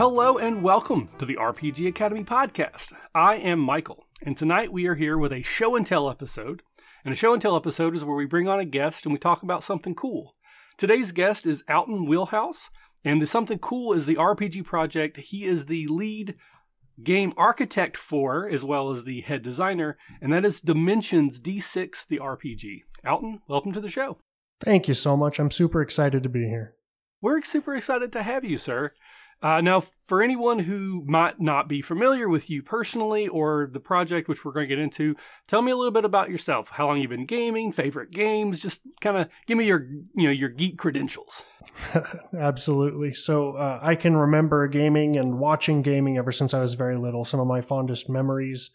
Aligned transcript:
Hello 0.00 0.38
and 0.38 0.62
welcome 0.62 1.10
to 1.18 1.26
the 1.26 1.36
RPG 1.36 1.86
Academy 1.86 2.24
podcast. 2.24 2.94
I 3.14 3.34
am 3.34 3.58
Michael, 3.58 4.06
and 4.22 4.34
tonight 4.34 4.72
we 4.72 4.86
are 4.86 4.94
here 4.94 5.18
with 5.18 5.30
a 5.30 5.42
show 5.42 5.76
and 5.76 5.86
tell 5.86 6.08
episode. 6.08 6.62
And 7.04 7.12
a 7.12 7.14
show 7.14 7.34
and 7.34 7.42
tell 7.42 7.54
episode 7.54 7.94
is 7.94 8.02
where 8.02 8.16
we 8.16 8.24
bring 8.24 8.48
on 8.48 8.58
a 8.58 8.64
guest 8.64 9.04
and 9.04 9.12
we 9.12 9.18
talk 9.18 9.42
about 9.42 9.62
something 9.62 9.94
cool. 9.94 10.36
Today's 10.78 11.12
guest 11.12 11.44
is 11.44 11.62
Alton 11.68 12.06
Wheelhouse, 12.06 12.70
and 13.04 13.20
the 13.20 13.26
something 13.26 13.58
cool 13.58 13.92
is 13.92 14.06
the 14.06 14.14
RPG 14.14 14.64
project. 14.64 15.18
He 15.18 15.44
is 15.44 15.66
the 15.66 15.86
lead 15.88 16.36
game 17.04 17.34
architect 17.36 17.98
for, 17.98 18.48
as 18.48 18.64
well 18.64 18.90
as 18.90 19.04
the 19.04 19.20
head 19.20 19.42
designer, 19.42 19.98
and 20.22 20.32
that 20.32 20.46
is 20.46 20.62
Dimensions 20.62 21.38
D6, 21.38 22.06
the 22.08 22.20
RPG. 22.20 22.84
Alton, 23.06 23.42
welcome 23.48 23.72
to 23.72 23.82
the 23.82 23.90
show. 23.90 24.16
Thank 24.60 24.88
you 24.88 24.94
so 24.94 25.14
much. 25.14 25.38
I'm 25.38 25.50
super 25.50 25.82
excited 25.82 26.22
to 26.22 26.30
be 26.30 26.46
here. 26.46 26.74
We're 27.20 27.42
super 27.42 27.76
excited 27.76 28.12
to 28.12 28.22
have 28.22 28.46
you, 28.46 28.56
sir. 28.56 28.94
Uh, 29.42 29.60
now, 29.60 29.82
for 30.06 30.22
anyone 30.22 30.58
who 30.58 31.02
might 31.06 31.40
not 31.40 31.66
be 31.68 31.80
familiar 31.80 32.28
with 32.28 32.50
you 32.50 32.62
personally 32.62 33.26
or 33.26 33.70
the 33.72 33.80
project, 33.80 34.28
which 34.28 34.44
we're 34.44 34.52
going 34.52 34.68
to 34.68 34.74
get 34.74 34.82
into, 34.82 35.16
tell 35.46 35.62
me 35.62 35.72
a 35.72 35.76
little 35.76 35.92
bit 35.92 36.04
about 36.04 36.28
yourself. 36.28 36.68
How 36.70 36.86
long 36.86 37.00
you've 37.00 37.10
been 37.10 37.24
gaming, 37.26 37.72
favorite 37.72 38.10
games, 38.10 38.60
just 38.60 38.82
kind 39.00 39.16
of 39.16 39.28
give 39.46 39.56
me 39.56 39.64
your, 39.64 39.86
you 40.14 40.24
know, 40.24 40.30
your 40.30 40.50
geek 40.50 40.76
credentials. 40.76 41.42
Absolutely. 42.38 43.14
So 43.14 43.52
uh, 43.52 43.78
I 43.82 43.94
can 43.94 44.14
remember 44.14 44.66
gaming 44.68 45.16
and 45.16 45.38
watching 45.38 45.80
gaming 45.80 46.18
ever 46.18 46.32
since 46.32 46.52
I 46.52 46.60
was 46.60 46.74
very 46.74 46.98
little. 46.98 47.24
Some 47.24 47.40
of 47.40 47.46
my 47.46 47.62
fondest 47.62 48.10
memories 48.10 48.70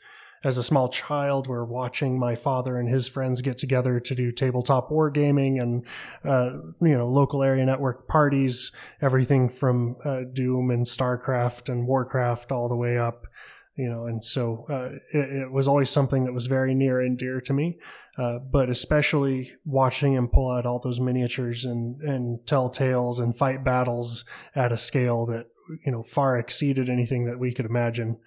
as 0.45 0.59
a 0.59 0.63
small 0.63 0.87
child 0.87 1.47
we 1.47 1.55
were 1.55 1.65
watching 1.65 2.17
my 2.19 2.35
father 2.35 2.77
and 2.77 2.87
his 2.87 3.07
friends 3.07 3.41
get 3.41 3.57
together 3.57 3.99
to 3.99 4.13
do 4.13 4.31
tabletop 4.31 4.89
wargaming 4.91 5.59
and 5.61 5.83
uh, 6.23 6.51
you 6.81 6.95
know 6.95 7.09
local 7.09 7.43
area 7.43 7.65
network 7.65 8.07
parties 8.07 8.71
everything 9.01 9.49
from 9.49 9.97
uh, 10.05 10.21
doom 10.31 10.69
and 10.69 10.85
starcraft 10.85 11.67
and 11.67 11.87
warcraft 11.87 12.51
all 12.51 12.69
the 12.69 12.75
way 12.75 12.97
up 12.97 13.25
you 13.75 13.89
know 13.89 14.05
and 14.05 14.23
so 14.23 14.65
uh, 14.69 15.17
it, 15.17 15.41
it, 15.41 15.51
was 15.51 15.67
always 15.67 15.89
something 15.89 16.23
that 16.25 16.33
was 16.33 16.45
very 16.45 16.75
near 16.75 17.01
and 17.01 17.17
dear 17.17 17.41
to 17.41 17.51
me 17.51 17.77
uh, 18.19 18.37
but 18.37 18.69
especially 18.69 19.51
watching 19.65 20.13
him 20.13 20.27
pull 20.27 20.51
out 20.51 20.65
all 20.65 20.79
those 20.79 20.99
miniatures 20.99 21.65
and 21.65 21.99
and 22.01 22.45
tell 22.45 22.69
tales 22.69 23.19
and 23.19 23.35
fight 23.35 23.63
battles 23.63 24.23
at 24.53 24.71
a 24.71 24.77
scale 24.77 25.25
that 25.25 25.47
you 25.83 25.91
know 25.91 26.03
far 26.03 26.37
exceeded 26.37 26.87
anything 26.87 27.25
that 27.25 27.39
we 27.39 27.51
could 27.51 27.65
imagine 27.65 28.17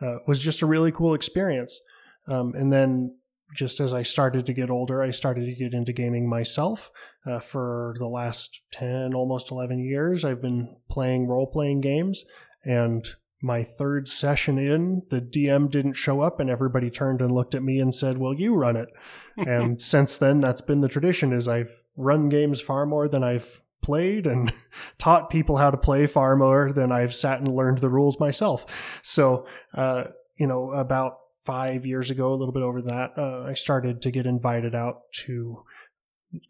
uh, 0.00 0.16
was 0.26 0.40
just 0.40 0.62
a 0.62 0.66
really 0.66 0.92
cool 0.92 1.14
experience. 1.14 1.80
Um, 2.28 2.54
and 2.54 2.72
then 2.72 3.16
just 3.54 3.80
as 3.80 3.92
I 3.92 4.02
started 4.02 4.46
to 4.46 4.52
get 4.52 4.70
older, 4.70 5.02
I 5.02 5.10
started 5.10 5.46
to 5.46 5.54
get 5.54 5.74
into 5.74 5.92
gaming 5.92 6.28
myself. 6.28 6.90
Uh, 7.26 7.40
for 7.40 7.94
the 7.98 8.06
last 8.06 8.62
10, 8.72 9.14
almost 9.14 9.50
11 9.50 9.80
years, 9.80 10.24
I've 10.24 10.40
been 10.40 10.76
playing 10.88 11.26
role 11.26 11.46
playing 11.46 11.80
games. 11.80 12.24
And 12.64 13.06
my 13.42 13.64
third 13.64 14.06
session 14.06 14.58
in, 14.58 15.02
the 15.10 15.20
DM 15.20 15.70
didn't 15.70 15.94
show 15.94 16.20
up, 16.20 16.40
and 16.40 16.50
everybody 16.50 16.90
turned 16.90 17.20
and 17.20 17.32
looked 17.32 17.54
at 17.54 17.62
me 17.62 17.78
and 17.78 17.94
said, 17.94 18.18
Well, 18.18 18.34
you 18.34 18.54
run 18.54 18.76
it. 18.76 18.88
and 19.36 19.80
since 19.80 20.16
then, 20.16 20.40
that's 20.40 20.60
been 20.60 20.80
the 20.80 20.88
tradition 20.88 21.32
is 21.32 21.48
I've 21.48 21.82
run 21.96 22.28
games 22.28 22.60
far 22.60 22.86
more 22.86 23.08
than 23.08 23.24
I've 23.24 23.60
played 23.82 24.26
and 24.26 24.52
taught 24.98 25.30
people 25.30 25.56
how 25.56 25.70
to 25.70 25.76
play 25.76 26.06
far 26.06 26.36
more 26.36 26.72
than 26.72 26.92
I've 26.92 27.14
sat 27.14 27.40
and 27.40 27.54
learned 27.54 27.78
the 27.78 27.88
rules 27.88 28.20
myself. 28.20 28.66
So, 29.02 29.46
uh, 29.74 30.04
you 30.36 30.46
know, 30.46 30.72
about 30.72 31.18
five 31.44 31.86
years 31.86 32.10
ago, 32.10 32.32
a 32.32 32.36
little 32.36 32.52
bit 32.52 32.62
over 32.62 32.82
that, 32.82 33.12
uh, 33.16 33.44
I 33.48 33.54
started 33.54 34.02
to 34.02 34.10
get 34.10 34.26
invited 34.26 34.74
out 34.74 35.12
to 35.24 35.62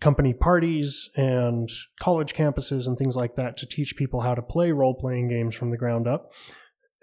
company 0.01 0.35
parties 0.35 1.09
and 1.17 1.71
college 2.01 2.35
campuses 2.35 2.87
and 2.87 2.99
things 2.99 3.17
like 3.17 3.37
that 3.37 3.57
to 3.57 3.67
teach 3.67 3.97
people 3.97 4.21
how 4.21 4.35
to 4.35 4.43
play 4.43 4.73
role 4.73 4.95
playing 4.95 5.29
games 5.29 5.55
from 5.55 5.71
the 5.71 5.79
ground 5.79 6.07
up. 6.07 6.33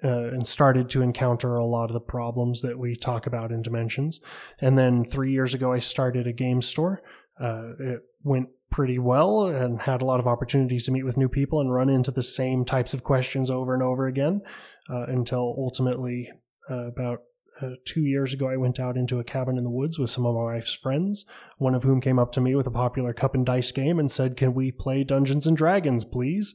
Uh, 0.03 0.27
and 0.27 0.47
started 0.47 0.91
to 0.91 1.01
encounter 1.01 1.55
a 1.55 1.65
lot 1.65 1.89
of 1.89 1.95
the 1.95 1.99
problems 1.99 2.61
that 2.61 2.77
we 2.77 2.95
talk 2.95 3.25
about 3.25 3.51
in 3.51 3.63
Dimensions. 3.63 4.21
And 4.61 4.77
then 4.77 5.03
three 5.03 5.31
years 5.31 5.55
ago, 5.55 5.73
I 5.73 5.79
started 5.79 6.27
a 6.27 6.33
game 6.33 6.61
store. 6.61 7.01
Uh, 7.41 7.71
it 7.79 8.01
went 8.23 8.49
pretty 8.69 8.99
well 8.99 9.47
and 9.47 9.81
had 9.81 10.01
a 10.01 10.05
lot 10.05 10.19
of 10.19 10.27
opportunities 10.27 10.85
to 10.85 10.91
meet 10.91 11.05
with 11.05 11.17
new 11.17 11.29
people 11.29 11.61
and 11.61 11.71
run 11.71 11.89
into 11.89 12.11
the 12.11 12.23
same 12.23 12.65
types 12.65 12.93
of 12.93 13.03
questions 13.03 13.49
over 13.49 13.73
and 13.73 13.81
over 13.81 14.07
again 14.07 14.41
uh, 14.89 15.05
until 15.07 15.55
ultimately 15.57 16.29
uh, 16.69 16.87
about 16.87 17.21
uh, 17.61 17.71
two 17.85 18.01
years 18.01 18.33
ago, 18.33 18.47
I 18.47 18.57
went 18.57 18.79
out 18.79 18.97
into 18.97 19.19
a 19.19 19.23
cabin 19.23 19.57
in 19.57 19.63
the 19.63 19.69
woods 19.69 19.97
with 19.97 20.11
some 20.11 20.25
of 20.25 20.35
my 20.35 20.43
wife's 20.53 20.73
friends, 20.73 21.25
one 21.57 21.73
of 21.73 21.83
whom 21.83 22.01
came 22.01 22.19
up 22.19 22.31
to 22.33 22.41
me 22.41 22.55
with 22.55 22.67
a 22.67 22.71
popular 22.71 23.13
cup 23.13 23.33
and 23.33 23.45
dice 23.45 23.71
game 23.71 23.99
and 23.99 24.11
said, 24.11 24.37
Can 24.37 24.53
we 24.53 24.71
play 24.71 25.03
Dungeons 25.03 25.47
and 25.47 25.57
Dragons, 25.57 26.05
please? 26.05 26.53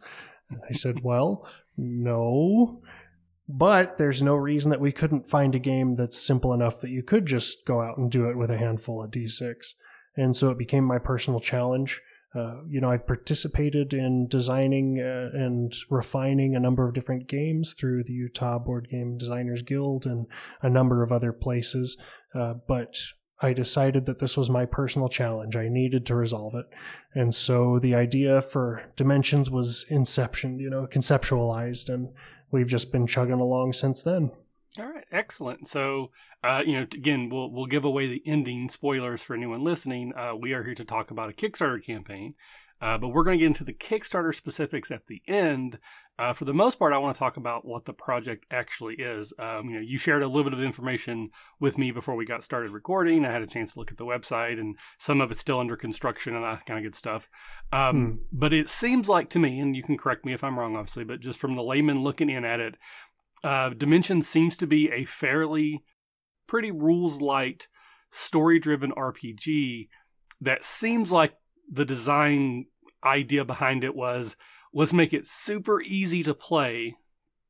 And 0.49 0.61
I 0.69 0.73
said, 0.75 1.01
Well, 1.03 1.49
no. 1.77 2.83
But 3.49 3.99
there's 3.99 4.23
no 4.23 4.35
reason 4.37 4.71
that 4.71 4.81
we 4.81 4.93
couldn't 4.93 5.29
find 5.29 5.55
a 5.55 5.59
game 5.59 5.95
that's 5.95 6.21
simple 6.21 6.53
enough 6.53 6.81
that 6.81 6.91
you 6.91 7.03
could 7.03 7.27
just 7.27 7.67
go 7.67 7.81
out 7.81 7.99
and 7.99 8.11
do 8.11 8.27
it 8.31 8.37
with 8.37 8.51
a 8.51 8.59
handful 8.59 9.03
of 9.03 9.11
d6 9.11 9.75
and 10.17 10.37
so 10.37 10.51
it 10.51 10.59
became 10.59 10.85
my 10.85 10.99
personal 10.99 11.41
challenge. 11.41 12.01
Uh, 12.35 12.63
you 12.67 12.81
know, 12.81 12.91
I've 12.91 13.07
participated 13.07 13.93
in 13.93 14.27
designing 14.27 14.99
uh, 15.01 15.37
and 15.37 15.75
refining 15.91 16.57
a 16.57 16.61
number 16.61 16.89
of 16.89 16.95
different 16.95 17.29
games 17.29 17.75
through 17.75 18.05
the 18.05 18.15
Utah 18.15 18.59
Board 18.59 18.89
Game 18.91 19.19
Designers 19.19 19.63
Guild 19.63 20.07
and 20.07 20.27
a 20.63 20.71
number 20.71 21.03
of 21.03 21.13
other 21.13 21.33
places, 21.33 21.99
uh, 22.35 22.55
but 22.67 22.97
I 23.43 23.53
decided 23.53 24.07
that 24.07 24.21
this 24.21 24.37
was 24.37 24.49
my 24.49 24.65
personal 24.65 25.09
challenge. 25.09 25.57
I 25.57 25.69
needed 25.69 26.07
to 26.07 26.15
resolve 26.15 26.55
it. 26.55 26.67
And 27.13 27.35
so 27.35 27.81
the 27.81 27.95
idea 27.95 28.41
for 28.41 28.85
Dimensions 28.95 29.51
was 29.51 29.85
inception, 29.89 30.61
you 30.61 30.71
know, 30.71 30.87
conceptualized, 30.87 31.93
and 31.93 32.09
we've 32.53 32.69
just 32.69 32.93
been 32.93 33.07
chugging 33.07 33.41
along 33.41 33.73
since 33.73 34.03
then. 34.03 34.31
All 34.79 34.91
right, 34.91 35.05
excellent. 35.13 35.69
So, 35.69 36.13
uh, 36.43 36.63
you 36.65 36.73
know, 36.73 36.83
again, 36.83 37.29
we'll 37.29 37.51
we'll 37.51 37.67
give 37.67 37.85
away 37.85 38.07
the 38.07 38.23
ending 38.25 38.71
spoilers 38.71 39.21
for 39.21 39.35
anyone 39.35 39.63
listening. 39.63 40.15
Uh, 40.17 40.35
we 40.35 40.55
are 40.55 40.65
here 40.65 40.75
to 40.75 40.85
talk 40.85 41.11
about 41.11 41.29
a 41.29 41.35
Kickstarter 41.35 41.85
campaign, 41.85 42.35
uh, 42.81 42.97
but 42.97 43.09
we're 43.09 43.23
going 43.23 43.39
to 43.39 43.43
get 43.43 43.49
into 43.49 43.65
the 43.65 43.75
Kickstarter 43.75 44.35
specifics 44.35 44.91
at 44.91 45.09
the 45.09 45.21
end. 45.29 45.79
Uh, 46.19 46.33
for 46.33 46.45
the 46.45 46.55
most 46.55 46.79
part, 46.79 46.93
I 46.93 46.99
want 46.99 47.15
to 47.15 47.19
talk 47.19 47.37
about 47.37 47.65
what 47.65 47.85
the 47.85 47.93
project 47.93 48.47
actually 48.51 48.95
is. 48.97 49.33
Um, 49.39 49.69
you 49.69 49.75
know, 49.77 49.81
you 49.81 49.99
shared 49.99 50.23
a 50.23 50.27
little 50.27 50.45
bit 50.45 50.53
of 50.53 50.63
information 50.63 51.31
with 51.59 51.79
me 51.79 51.91
before 51.91 52.17
we 52.17 52.27
got 52.27 52.45
started 52.45 52.71
recording. 52.71 53.25
I 53.25 53.33
had 53.33 53.43
a 53.43 53.47
chance 53.47 53.73
to 53.73 53.79
look 53.79 53.91
at 53.91 53.99
the 53.99 54.05
website, 54.05 54.59
and 54.59 54.77
some 54.99 55.21
of 55.21 55.31
it's 55.31 55.41
still 55.41 55.59
under 55.59 55.77
construction 55.77 56.35
and 56.35 56.45
that 56.45 56.67
kind 56.67 56.79
of 56.79 56.85
good 56.85 56.95
stuff. 56.95 57.29
Um, 57.73 58.07
hmm. 58.07 58.17
But 58.33 58.53
it 58.53 58.69
seems 58.69 59.09
like 59.09 59.31
to 59.31 59.39
me, 59.39 59.59
and 59.59 59.75
you 59.75 59.83
can 59.83 59.99
correct 59.99 60.25
me 60.25 60.33
if 60.33 60.45
I'm 60.45 60.59
wrong, 60.59 60.77
obviously, 60.77 61.05
but 61.05 61.21
just 61.21 61.39
from 61.39 61.57
the 61.57 61.63
layman 61.63 62.03
looking 62.03 62.31
in 62.31 62.45
at 62.45 62.61
it, 62.61 62.77
uh, 63.45 63.71
Dimension 63.71 64.23
seems 64.23 64.57
to 64.59 64.67
be 64.67 64.91
a 64.91 65.05
fairly 65.05 65.83
pretty 66.47 66.71
rules 66.71 67.21
light, 67.21 67.69
story 68.11 68.59
driven 68.59 68.93
RPG 68.93 69.89
that 70.41 70.65
seems 70.65 71.11
like 71.11 71.35
the 71.71 71.85
design 71.85 72.67
idea 73.05 73.45
behind 73.45 73.85
it 73.85 73.95
was 73.95 74.37
let's 74.75 74.93
make 74.93 75.13
it 75.13 75.27
super 75.27 75.81
easy 75.81 76.23
to 76.23 76.35
play 76.35 76.97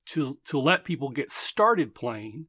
to 0.07 0.37
to 0.45 0.59
let 0.59 0.85
people 0.85 1.11
get 1.11 1.31
started 1.31 1.95
playing. 1.95 2.47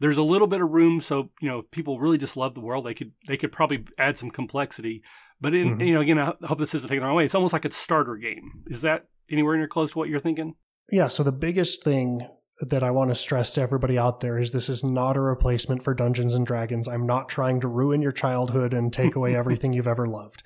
There's 0.00 0.18
a 0.18 0.22
little 0.22 0.46
bit 0.46 0.60
of 0.60 0.70
room 0.70 1.00
so 1.00 1.30
you 1.40 1.48
know 1.48 1.62
people 1.62 1.98
really 1.98 2.18
just 2.18 2.36
love 2.36 2.54
the 2.54 2.60
world. 2.60 2.86
They 2.86 2.94
could 2.94 3.12
they 3.26 3.36
could 3.36 3.52
probably 3.52 3.84
add 3.98 4.16
some 4.16 4.30
complexity. 4.30 5.02
But 5.40 5.54
in 5.54 5.76
mm-hmm. 5.76 5.80
you 5.80 5.94
know 5.94 6.00
again 6.00 6.18
i 6.18 6.34
hope 6.46 6.58
this 6.58 6.74
isn't 6.74 6.88
taken 6.88 7.02
the 7.02 7.06
wrong 7.06 7.16
way. 7.16 7.24
It's 7.24 7.34
almost 7.34 7.52
like 7.52 7.64
a 7.64 7.70
starter 7.70 8.16
game. 8.16 8.64
Is 8.66 8.82
that 8.82 9.06
anywhere 9.30 9.56
near 9.56 9.68
close 9.68 9.92
to 9.92 9.98
what 9.98 10.08
you're 10.08 10.20
thinking? 10.20 10.54
Yeah 10.90 11.08
so 11.08 11.22
the 11.22 11.32
biggest 11.32 11.82
thing 11.82 12.26
that 12.60 12.82
I 12.82 12.90
want 12.90 13.10
to 13.10 13.14
stress 13.14 13.54
to 13.54 13.60
everybody 13.60 13.96
out 13.96 14.20
there 14.20 14.36
is 14.36 14.50
this 14.50 14.68
is 14.68 14.82
not 14.82 15.16
a 15.16 15.20
replacement 15.20 15.84
for 15.84 15.94
Dungeons 15.94 16.34
and 16.34 16.44
Dragons. 16.44 16.88
I'm 16.88 17.06
not 17.06 17.28
trying 17.28 17.60
to 17.60 17.68
ruin 17.68 18.02
your 18.02 18.12
childhood 18.12 18.74
and 18.74 18.92
take 18.92 19.14
away 19.14 19.34
everything 19.36 19.72
you've 19.72 19.86
ever 19.86 20.06
loved. 20.06 20.42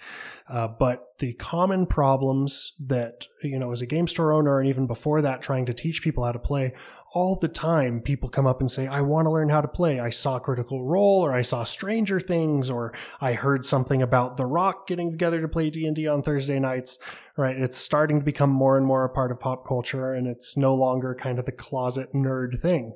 Uh, 0.46 0.68
but 0.68 1.04
the 1.20 1.32
common 1.34 1.86
problems 1.86 2.74
that, 2.80 3.26
you 3.42 3.58
know, 3.58 3.72
as 3.72 3.80
a 3.80 3.86
game 3.86 4.06
store 4.06 4.32
owner 4.32 4.60
and 4.60 4.68
even 4.68 4.86
before 4.86 5.22
that, 5.22 5.40
trying 5.40 5.64
to 5.66 5.72
teach 5.72 6.02
people 6.02 6.24
how 6.24 6.32
to 6.32 6.38
play 6.38 6.74
all 7.14 7.36
the 7.36 7.48
time 7.48 8.00
people 8.00 8.28
come 8.28 8.46
up 8.46 8.60
and 8.60 8.70
say 8.70 8.86
i 8.86 9.00
want 9.00 9.26
to 9.26 9.30
learn 9.30 9.48
how 9.48 9.60
to 9.60 9.68
play. 9.68 10.00
I 10.00 10.10
saw 10.10 10.38
critical 10.38 10.84
role 10.84 11.20
or 11.20 11.32
i 11.32 11.42
saw 11.42 11.64
stranger 11.64 12.18
things 12.18 12.70
or 12.70 12.92
i 13.20 13.34
heard 13.34 13.66
something 13.66 14.02
about 14.02 14.36
the 14.36 14.46
rock 14.46 14.86
getting 14.86 15.10
together 15.10 15.40
to 15.40 15.48
play 15.48 15.70
d&d 15.70 16.06
on 16.06 16.22
thursday 16.22 16.58
nights 16.58 16.98
right? 17.36 17.56
It's 17.56 17.76
starting 17.76 18.18
to 18.18 18.24
become 18.24 18.50
more 18.50 18.76
and 18.76 18.86
more 18.86 19.04
a 19.04 19.08
part 19.08 19.30
of 19.30 19.40
pop 19.40 19.66
culture 19.66 20.14
and 20.14 20.26
it's 20.26 20.56
no 20.56 20.74
longer 20.74 21.14
kind 21.14 21.38
of 21.38 21.46
the 21.46 21.52
closet 21.52 22.12
nerd 22.12 22.60
thing. 22.60 22.94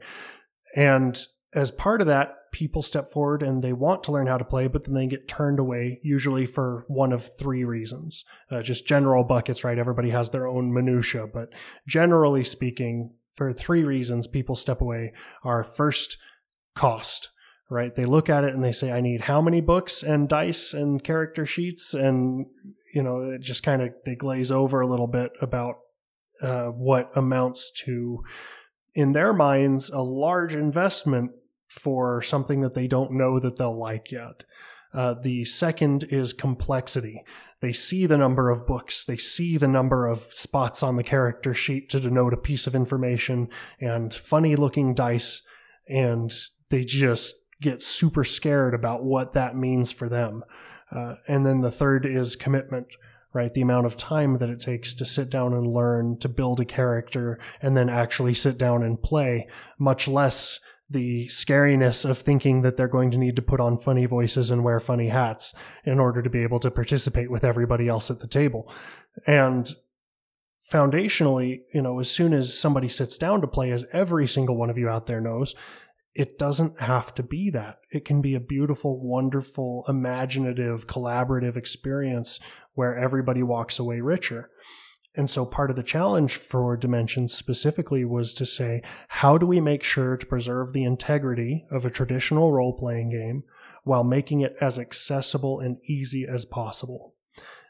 And 0.74 1.18
as 1.54 1.70
part 1.70 2.00
of 2.00 2.06
that 2.08 2.34
people 2.52 2.82
step 2.82 3.10
forward 3.10 3.42
and 3.42 3.62
they 3.62 3.72
want 3.72 4.02
to 4.04 4.12
learn 4.12 4.26
how 4.26 4.38
to 4.38 4.44
play 4.44 4.66
but 4.66 4.84
then 4.84 4.94
they 4.94 5.06
get 5.06 5.28
turned 5.28 5.58
away 5.58 6.00
usually 6.02 6.46
for 6.46 6.84
one 6.88 7.12
of 7.12 7.36
three 7.38 7.64
reasons. 7.64 8.24
Uh, 8.50 8.62
just 8.62 8.86
general 8.86 9.24
buckets 9.24 9.64
right? 9.64 9.78
Everybody 9.78 10.10
has 10.10 10.30
their 10.30 10.46
own 10.46 10.72
minutia 10.72 11.26
but 11.26 11.48
generally 11.86 12.44
speaking 12.44 13.12
for 13.36 13.52
three 13.52 13.84
reasons 13.84 14.26
people 14.26 14.54
step 14.54 14.80
away 14.80 15.12
are 15.44 15.62
first 15.62 16.16
cost 16.74 17.30
right 17.70 17.94
they 17.94 18.04
look 18.04 18.28
at 18.28 18.44
it 18.44 18.54
and 18.54 18.64
they 18.64 18.72
say 18.72 18.90
i 18.90 19.00
need 19.00 19.22
how 19.22 19.40
many 19.40 19.60
books 19.60 20.02
and 20.02 20.28
dice 20.28 20.72
and 20.72 21.04
character 21.04 21.46
sheets 21.46 21.94
and 21.94 22.46
you 22.94 23.02
know 23.02 23.30
it 23.30 23.40
just 23.40 23.62
kind 23.62 23.82
of 23.82 23.90
they 24.04 24.14
glaze 24.14 24.50
over 24.50 24.80
a 24.80 24.86
little 24.86 25.06
bit 25.06 25.30
about 25.40 25.76
uh, 26.42 26.66
what 26.66 27.10
amounts 27.16 27.70
to, 27.70 28.22
in 28.94 29.12
their 29.12 29.32
minds, 29.32 29.90
a 29.90 30.00
large 30.00 30.54
investment 30.54 31.30
for 31.68 32.22
something 32.22 32.60
that 32.60 32.74
they 32.74 32.86
don't 32.86 33.12
know 33.12 33.40
that 33.40 33.56
they'll 33.56 33.78
like 33.78 34.10
yet. 34.10 34.44
Uh, 34.94 35.14
the 35.22 35.44
second 35.44 36.04
is 36.10 36.32
complexity. 36.32 37.22
They 37.60 37.72
see 37.72 38.06
the 38.06 38.18
number 38.18 38.50
of 38.50 38.66
books, 38.66 39.04
they 39.04 39.16
see 39.16 39.56
the 39.56 39.68
number 39.68 40.06
of 40.06 40.24
spots 40.30 40.82
on 40.82 40.96
the 40.96 41.02
character 41.02 41.54
sheet 41.54 41.88
to 41.90 42.00
denote 42.00 42.34
a 42.34 42.38
piece 42.38 42.66
of 42.66 42.74
information, 42.74 43.48
and 43.80 44.12
funny 44.12 44.56
looking 44.56 44.94
dice, 44.94 45.42
and 45.88 46.32
they 46.68 46.84
just 46.84 47.34
get 47.60 47.82
super 47.82 48.24
scared 48.24 48.74
about 48.74 49.04
what 49.04 49.32
that 49.32 49.56
means 49.56 49.90
for 49.90 50.08
them. 50.08 50.44
Uh, 50.94 51.14
and 51.26 51.46
then 51.46 51.62
the 51.62 51.70
third 51.70 52.04
is 52.04 52.36
commitment, 52.36 52.86
right? 53.32 53.52
The 53.54 53.62
amount 53.62 53.86
of 53.86 53.96
time 53.96 54.38
that 54.38 54.50
it 54.50 54.60
takes 54.60 54.94
to 54.94 55.04
sit 55.04 55.30
down 55.30 55.54
and 55.54 55.66
learn, 55.66 56.18
to 56.18 56.28
build 56.28 56.60
a 56.60 56.64
character, 56.64 57.38
and 57.62 57.76
then 57.76 57.88
actually 57.88 58.34
sit 58.34 58.58
down 58.58 58.82
and 58.82 59.02
play, 59.02 59.48
much 59.78 60.06
less 60.06 60.60
the 60.88 61.26
scariness 61.26 62.08
of 62.08 62.18
thinking 62.18 62.62
that 62.62 62.76
they're 62.76 62.86
going 62.86 63.10
to 63.10 63.18
need 63.18 63.36
to 63.36 63.42
put 63.42 63.60
on 63.60 63.78
funny 63.78 64.06
voices 64.06 64.50
and 64.50 64.62
wear 64.62 64.78
funny 64.78 65.08
hats 65.08 65.52
in 65.84 65.98
order 65.98 66.22
to 66.22 66.30
be 66.30 66.42
able 66.42 66.60
to 66.60 66.70
participate 66.70 67.30
with 67.30 67.44
everybody 67.44 67.88
else 67.88 68.10
at 68.10 68.20
the 68.20 68.28
table. 68.28 68.72
And 69.26 69.68
foundationally, 70.72 71.62
you 71.74 71.82
know, 71.82 71.98
as 71.98 72.10
soon 72.10 72.32
as 72.32 72.56
somebody 72.56 72.88
sits 72.88 73.18
down 73.18 73.40
to 73.40 73.46
play, 73.46 73.72
as 73.72 73.84
every 73.92 74.26
single 74.26 74.56
one 74.56 74.70
of 74.70 74.78
you 74.78 74.88
out 74.88 75.06
there 75.06 75.20
knows, 75.20 75.54
it 76.14 76.38
doesn't 76.38 76.80
have 76.80 77.14
to 77.14 77.22
be 77.22 77.50
that. 77.50 77.80
It 77.90 78.04
can 78.04 78.22
be 78.22 78.34
a 78.34 78.40
beautiful, 78.40 78.98
wonderful, 78.98 79.84
imaginative, 79.86 80.86
collaborative 80.86 81.56
experience 81.56 82.40
where 82.74 82.96
everybody 82.96 83.42
walks 83.42 83.78
away 83.78 84.00
richer. 84.00 84.50
And 85.16 85.30
so 85.30 85.46
part 85.46 85.70
of 85.70 85.76
the 85.76 85.82
challenge 85.82 86.36
for 86.36 86.76
Dimensions 86.76 87.32
specifically 87.32 88.04
was 88.04 88.34
to 88.34 88.44
say, 88.44 88.82
how 89.08 89.38
do 89.38 89.46
we 89.46 89.60
make 89.60 89.82
sure 89.82 90.16
to 90.16 90.26
preserve 90.26 90.72
the 90.72 90.84
integrity 90.84 91.64
of 91.70 91.86
a 91.86 91.90
traditional 91.90 92.52
role 92.52 92.74
playing 92.74 93.10
game 93.10 93.44
while 93.84 94.04
making 94.04 94.40
it 94.40 94.56
as 94.60 94.78
accessible 94.78 95.58
and 95.58 95.78
easy 95.86 96.26
as 96.28 96.44
possible? 96.44 97.14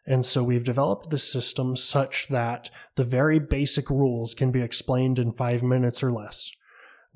And 0.04 0.26
so 0.26 0.43
we've 0.43 0.64
developed 0.64 1.10
the 1.10 1.19
system 1.19 1.76
such 1.76 2.28
that 2.28 2.70
the 2.96 3.04
very 3.04 3.38
basic 3.38 3.90
rules 3.90 4.34
can 4.34 4.50
be 4.50 4.60
explained 4.60 5.19
in 5.19 5.32
five 5.32 5.62
minutes 5.62 6.02
or 6.02 6.12
less. 6.12 6.50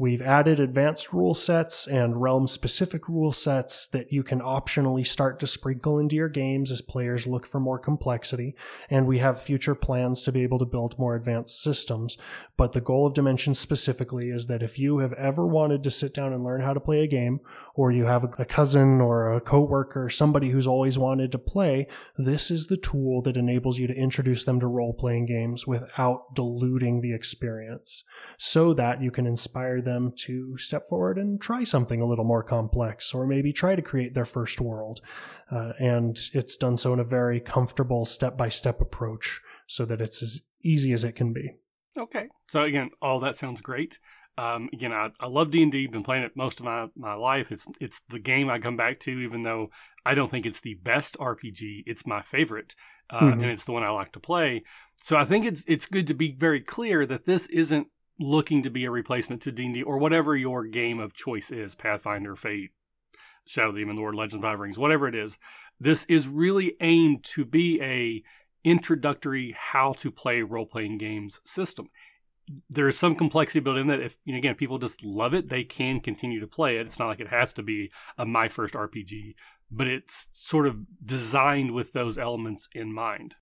We've 0.00 0.22
added 0.22 0.60
advanced 0.60 1.12
rule 1.12 1.34
sets 1.34 1.86
and 1.86 2.22
realm 2.22 2.46
specific 2.46 3.06
rule 3.06 3.32
sets 3.32 3.86
that 3.88 4.10
you 4.10 4.22
can 4.22 4.40
optionally 4.40 5.06
start 5.06 5.38
to 5.40 5.46
sprinkle 5.46 5.98
into 5.98 6.16
your 6.16 6.30
games 6.30 6.72
as 6.72 6.80
players 6.80 7.26
look 7.26 7.44
for 7.44 7.60
more 7.60 7.78
complexity. 7.78 8.54
And 8.88 9.06
we 9.06 9.18
have 9.18 9.42
future 9.42 9.74
plans 9.74 10.22
to 10.22 10.32
be 10.32 10.42
able 10.42 10.58
to 10.60 10.64
build 10.64 10.98
more 10.98 11.16
advanced 11.16 11.62
systems. 11.62 12.16
But 12.56 12.72
the 12.72 12.80
goal 12.80 13.06
of 13.06 13.12
Dimensions 13.12 13.58
specifically 13.58 14.30
is 14.30 14.46
that 14.46 14.62
if 14.62 14.78
you 14.78 15.00
have 15.00 15.12
ever 15.12 15.46
wanted 15.46 15.82
to 15.82 15.90
sit 15.90 16.14
down 16.14 16.32
and 16.32 16.42
learn 16.42 16.62
how 16.62 16.72
to 16.72 16.80
play 16.80 17.02
a 17.02 17.06
game, 17.06 17.40
or 17.80 17.90
you 17.90 18.04
have 18.04 18.24
a 18.38 18.44
cousin 18.44 19.00
or 19.00 19.32
a 19.32 19.40
coworker, 19.40 20.10
somebody 20.10 20.50
who's 20.50 20.66
always 20.66 20.98
wanted 20.98 21.32
to 21.32 21.38
play, 21.38 21.86
this 22.18 22.50
is 22.50 22.66
the 22.66 22.76
tool 22.76 23.22
that 23.22 23.38
enables 23.38 23.78
you 23.78 23.86
to 23.86 23.94
introduce 23.94 24.44
them 24.44 24.60
to 24.60 24.66
role 24.66 24.92
playing 24.92 25.24
games 25.24 25.66
without 25.66 26.34
diluting 26.34 27.00
the 27.00 27.14
experience 27.14 28.04
so 28.36 28.74
that 28.74 29.00
you 29.00 29.10
can 29.10 29.26
inspire 29.26 29.80
them 29.80 30.12
to 30.14 30.58
step 30.58 30.86
forward 30.90 31.16
and 31.16 31.40
try 31.40 31.64
something 31.64 32.02
a 32.02 32.06
little 32.06 32.26
more 32.26 32.42
complex, 32.42 33.14
or 33.14 33.26
maybe 33.26 33.50
try 33.50 33.74
to 33.74 33.80
create 33.80 34.12
their 34.12 34.26
first 34.26 34.60
world. 34.60 35.00
Uh, 35.50 35.72
and 35.78 36.18
it's 36.34 36.58
done 36.58 36.76
so 36.76 36.92
in 36.92 37.00
a 37.00 37.04
very 37.04 37.40
comfortable 37.40 38.04
step 38.04 38.36
by 38.36 38.50
step 38.50 38.82
approach 38.82 39.40
so 39.66 39.86
that 39.86 40.02
it's 40.02 40.22
as 40.22 40.42
easy 40.62 40.92
as 40.92 41.02
it 41.02 41.16
can 41.16 41.32
be. 41.32 41.54
Okay. 41.96 42.28
So 42.46 42.62
again, 42.62 42.90
all 43.00 43.20
that 43.20 43.36
sounds 43.36 43.62
great. 43.62 43.98
Um, 44.38 44.70
again, 44.72 44.92
I, 44.92 45.10
I 45.20 45.26
love 45.26 45.50
D 45.50 45.62
and 45.62 45.72
D. 45.72 45.86
Been 45.86 46.02
playing 46.02 46.22
it 46.22 46.36
most 46.36 46.60
of 46.60 46.64
my, 46.64 46.88
my 46.96 47.14
life. 47.14 47.52
It's 47.52 47.66
it's 47.80 48.00
the 48.08 48.18
game 48.18 48.48
I 48.48 48.58
come 48.58 48.76
back 48.76 49.00
to, 49.00 49.10
even 49.10 49.42
though 49.42 49.70
I 50.04 50.14
don't 50.14 50.30
think 50.30 50.46
it's 50.46 50.60
the 50.60 50.74
best 50.74 51.16
RPG. 51.18 51.84
It's 51.86 52.06
my 52.06 52.22
favorite, 52.22 52.74
uh, 53.10 53.20
mm-hmm. 53.20 53.42
and 53.42 53.50
it's 53.50 53.64
the 53.64 53.72
one 53.72 53.82
I 53.82 53.90
like 53.90 54.12
to 54.12 54.20
play. 54.20 54.62
So 55.02 55.16
I 55.16 55.24
think 55.24 55.44
it's 55.46 55.64
it's 55.66 55.86
good 55.86 56.06
to 56.06 56.14
be 56.14 56.32
very 56.32 56.60
clear 56.60 57.04
that 57.06 57.26
this 57.26 57.46
isn't 57.46 57.88
looking 58.18 58.62
to 58.62 58.70
be 58.70 58.84
a 58.84 58.90
replacement 58.90 59.40
to 59.42 59.50
D&D 59.50 59.82
or 59.82 59.96
whatever 59.96 60.36
your 60.36 60.64
game 60.64 61.00
of 61.00 61.14
choice 61.14 61.50
is, 61.50 61.74
Pathfinder, 61.74 62.36
Fate, 62.36 62.70
Shadow 63.46 63.70
of 63.70 63.74
the 63.74 63.80
Demon 63.80 63.96
Lord, 63.96 64.14
Legend 64.14 64.44
of 64.44 64.48
Five 64.48 64.60
Rings, 64.60 64.78
whatever 64.78 65.08
it 65.08 65.14
is. 65.14 65.38
This 65.80 66.04
is 66.04 66.28
really 66.28 66.76
aimed 66.80 67.24
to 67.24 67.46
be 67.46 67.80
a 67.80 68.22
introductory 68.62 69.56
how 69.58 69.94
to 69.94 70.10
play 70.10 70.42
role-playing 70.42 70.98
games 70.98 71.40
system. 71.46 71.88
There's 72.68 72.98
some 72.98 73.14
complexity 73.14 73.60
built 73.60 73.78
in 73.78 73.86
that 73.88 74.00
if 74.00 74.18
you 74.24 74.32
know, 74.32 74.38
again 74.38 74.54
people 74.54 74.78
just 74.78 75.04
love 75.04 75.34
it, 75.34 75.48
they 75.48 75.64
can 75.64 76.00
continue 76.00 76.40
to 76.40 76.46
play 76.46 76.76
it. 76.76 76.86
It's 76.86 76.98
not 76.98 77.08
like 77.08 77.20
it 77.20 77.28
has 77.28 77.52
to 77.54 77.62
be 77.62 77.90
a 78.18 78.26
my 78.26 78.48
first 78.48 78.74
RPG, 78.74 79.34
but 79.70 79.86
it's 79.86 80.28
sort 80.32 80.66
of 80.66 80.76
designed 81.04 81.72
with 81.72 81.92
those 81.92 82.18
elements 82.18 82.68
in 82.74 82.92
mind. 82.92 83.34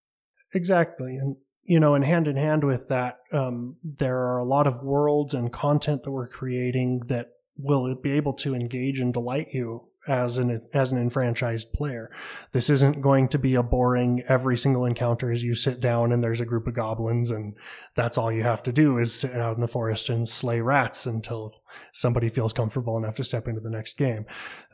Exactly. 0.54 1.16
And 1.16 1.36
you 1.64 1.78
know, 1.78 1.94
and 1.94 2.04
hand 2.04 2.26
in 2.26 2.36
hand 2.36 2.64
with 2.64 2.88
that, 2.88 3.18
um, 3.32 3.76
there 3.84 4.18
are 4.18 4.38
a 4.38 4.44
lot 4.44 4.66
of 4.66 4.82
worlds 4.82 5.34
and 5.34 5.52
content 5.52 6.02
that 6.04 6.10
we're 6.10 6.28
creating 6.28 7.02
that 7.08 7.28
will 7.58 7.94
be 7.94 8.12
able 8.12 8.32
to 8.32 8.54
engage 8.54 9.00
and 9.00 9.12
delight 9.12 9.48
you 9.52 9.87
as 10.08 10.38
an 10.38 10.62
as 10.72 10.90
an 10.92 10.98
enfranchised 10.98 11.72
player. 11.72 12.10
This 12.52 12.70
isn't 12.70 13.02
going 13.02 13.28
to 13.28 13.38
be 13.38 13.54
a 13.54 13.62
boring 13.62 14.22
every 14.28 14.56
single 14.56 14.84
encounter 14.84 15.30
as 15.30 15.42
you 15.42 15.54
sit 15.54 15.80
down 15.80 16.12
and 16.12 16.22
there's 16.22 16.40
a 16.40 16.46
group 16.46 16.66
of 16.66 16.74
goblins 16.74 17.30
and 17.30 17.54
that's 17.94 18.18
all 18.18 18.32
you 18.32 18.42
have 18.42 18.62
to 18.64 18.72
do 18.72 18.98
is 18.98 19.14
sit 19.14 19.34
out 19.34 19.56
in 19.56 19.60
the 19.60 19.68
forest 19.68 20.08
and 20.08 20.28
slay 20.28 20.60
rats 20.60 21.06
until 21.06 21.52
somebody 21.92 22.28
feels 22.28 22.52
comfortable 22.52 22.96
enough 22.96 23.16
to 23.16 23.24
step 23.24 23.46
into 23.46 23.60
the 23.60 23.70
next 23.70 23.98
game. 23.98 24.24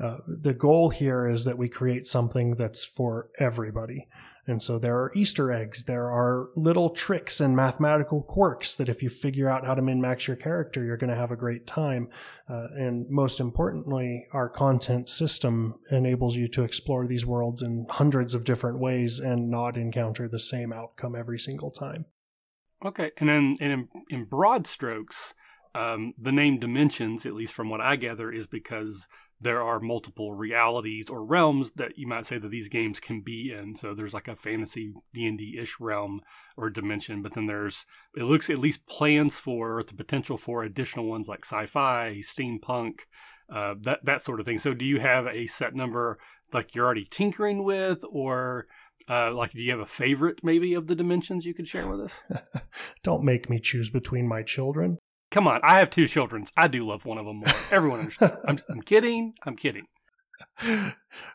Uh, 0.02 0.18
the 0.26 0.54
goal 0.54 0.90
here 0.90 1.28
is 1.28 1.44
that 1.44 1.58
we 1.58 1.68
create 1.68 2.06
something 2.06 2.54
that's 2.54 2.84
for 2.84 3.28
everybody. 3.38 4.06
And 4.46 4.62
so 4.62 4.78
there 4.78 4.96
are 4.96 5.12
Easter 5.14 5.50
eggs, 5.50 5.84
there 5.84 6.10
are 6.10 6.50
little 6.54 6.90
tricks 6.90 7.40
and 7.40 7.56
mathematical 7.56 8.22
quirks 8.22 8.74
that 8.74 8.90
if 8.90 9.02
you 9.02 9.08
figure 9.08 9.48
out 9.48 9.64
how 9.64 9.74
to 9.74 9.80
min 9.80 10.00
max 10.00 10.26
your 10.26 10.36
character, 10.36 10.84
you're 10.84 10.98
going 10.98 11.10
to 11.10 11.16
have 11.16 11.30
a 11.30 11.36
great 11.36 11.66
time. 11.66 12.08
Uh, 12.48 12.66
and 12.76 13.08
most 13.08 13.40
importantly, 13.40 14.26
our 14.32 14.50
content 14.50 15.08
system 15.08 15.76
enables 15.90 16.36
you 16.36 16.46
to 16.48 16.62
explore 16.62 17.06
these 17.06 17.24
worlds 17.24 17.62
in 17.62 17.86
hundreds 17.88 18.34
of 18.34 18.44
different 18.44 18.78
ways 18.78 19.18
and 19.18 19.50
not 19.50 19.76
encounter 19.76 20.28
the 20.28 20.38
same 20.38 20.72
outcome 20.72 21.16
every 21.16 21.38
single 21.38 21.70
time. 21.70 22.04
Okay. 22.84 23.12
And 23.16 23.28
then 23.28 23.56
in, 23.60 23.88
in 24.10 24.24
broad 24.24 24.66
strokes, 24.66 25.32
um, 25.74 26.14
the 26.18 26.32
name 26.32 26.58
Dimensions, 26.58 27.26
at 27.26 27.34
least 27.34 27.52
from 27.52 27.70
what 27.70 27.80
I 27.80 27.96
gather, 27.96 28.30
is 28.30 28.46
because 28.46 29.06
there 29.44 29.62
are 29.62 29.78
multiple 29.78 30.32
realities 30.32 31.10
or 31.10 31.22
realms 31.22 31.72
that 31.72 31.98
you 31.98 32.06
might 32.06 32.24
say 32.24 32.38
that 32.38 32.50
these 32.50 32.70
games 32.70 32.98
can 32.98 33.20
be 33.20 33.52
in. 33.52 33.74
So 33.74 33.94
there's 33.94 34.14
like 34.14 34.26
a 34.26 34.34
fantasy 34.34 34.94
D&D 35.12 35.58
ish 35.60 35.78
realm 35.78 36.22
or 36.56 36.70
dimension, 36.70 37.20
but 37.20 37.34
then 37.34 37.46
there's 37.46 37.84
it 38.16 38.22
looks 38.22 38.48
at 38.48 38.58
least 38.58 38.86
plans 38.86 39.38
for 39.38 39.82
the 39.82 39.92
potential 39.92 40.38
for 40.38 40.62
additional 40.62 41.04
ones 41.04 41.28
like 41.28 41.44
sci-fi, 41.44 42.22
steampunk, 42.22 43.00
uh, 43.52 43.74
that 43.82 44.04
that 44.04 44.22
sort 44.22 44.40
of 44.40 44.46
thing. 44.46 44.58
So 44.58 44.72
do 44.72 44.86
you 44.86 44.98
have 45.00 45.26
a 45.26 45.46
set 45.46 45.74
number 45.74 46.16
like 46.54 46.74
you're 46.74 46.86
already 46.86 47.06
tinkering 47.10 47.64
with, 47.64 48.02
or 48.10 48.66
uh, 49.10 49.30
like 49.34 49.52
do 49.52 49.60
you 49.60 49.72
have 49.72 49.80
a 49.80 49.86
favorite 49.86 50.38
maybe 50.42 50.72
of 50.72 50.86
the 50.86 50.96
dimensions 50.96 51.44
you 51.44 51.52
could 51.52 51.68
share 51.68 51.86
with 51.86 52.00
us? 52.00 52.14
Don't 53.02 53.24
make 53.24 53.50
me 53.50 53.60
choose 53.60 53.90
between 53.90 54.26
my 54.26 54.42
children. 54.42 54.96
Come 55.34 55.48
on, 55.48 55.58
I 55.64 55.80
have 55.80 55.90
two 55.90 56.06
children. 56.06 56.46
I 56.56 56.68
do 56.68 56.86
love 56.86 57.04
one 57.04 57.18
of 57.18 57.26
them 57.26 57.38
more. 57.38 57.52
Everyone 57.72 57.98
understands. 57.98 58.36
I'm, 58.48 58.60
I'm 58.68 58.82
kidding. 58.82 59.34
I'm 59.42 59.56
kidding. 59.56 59.88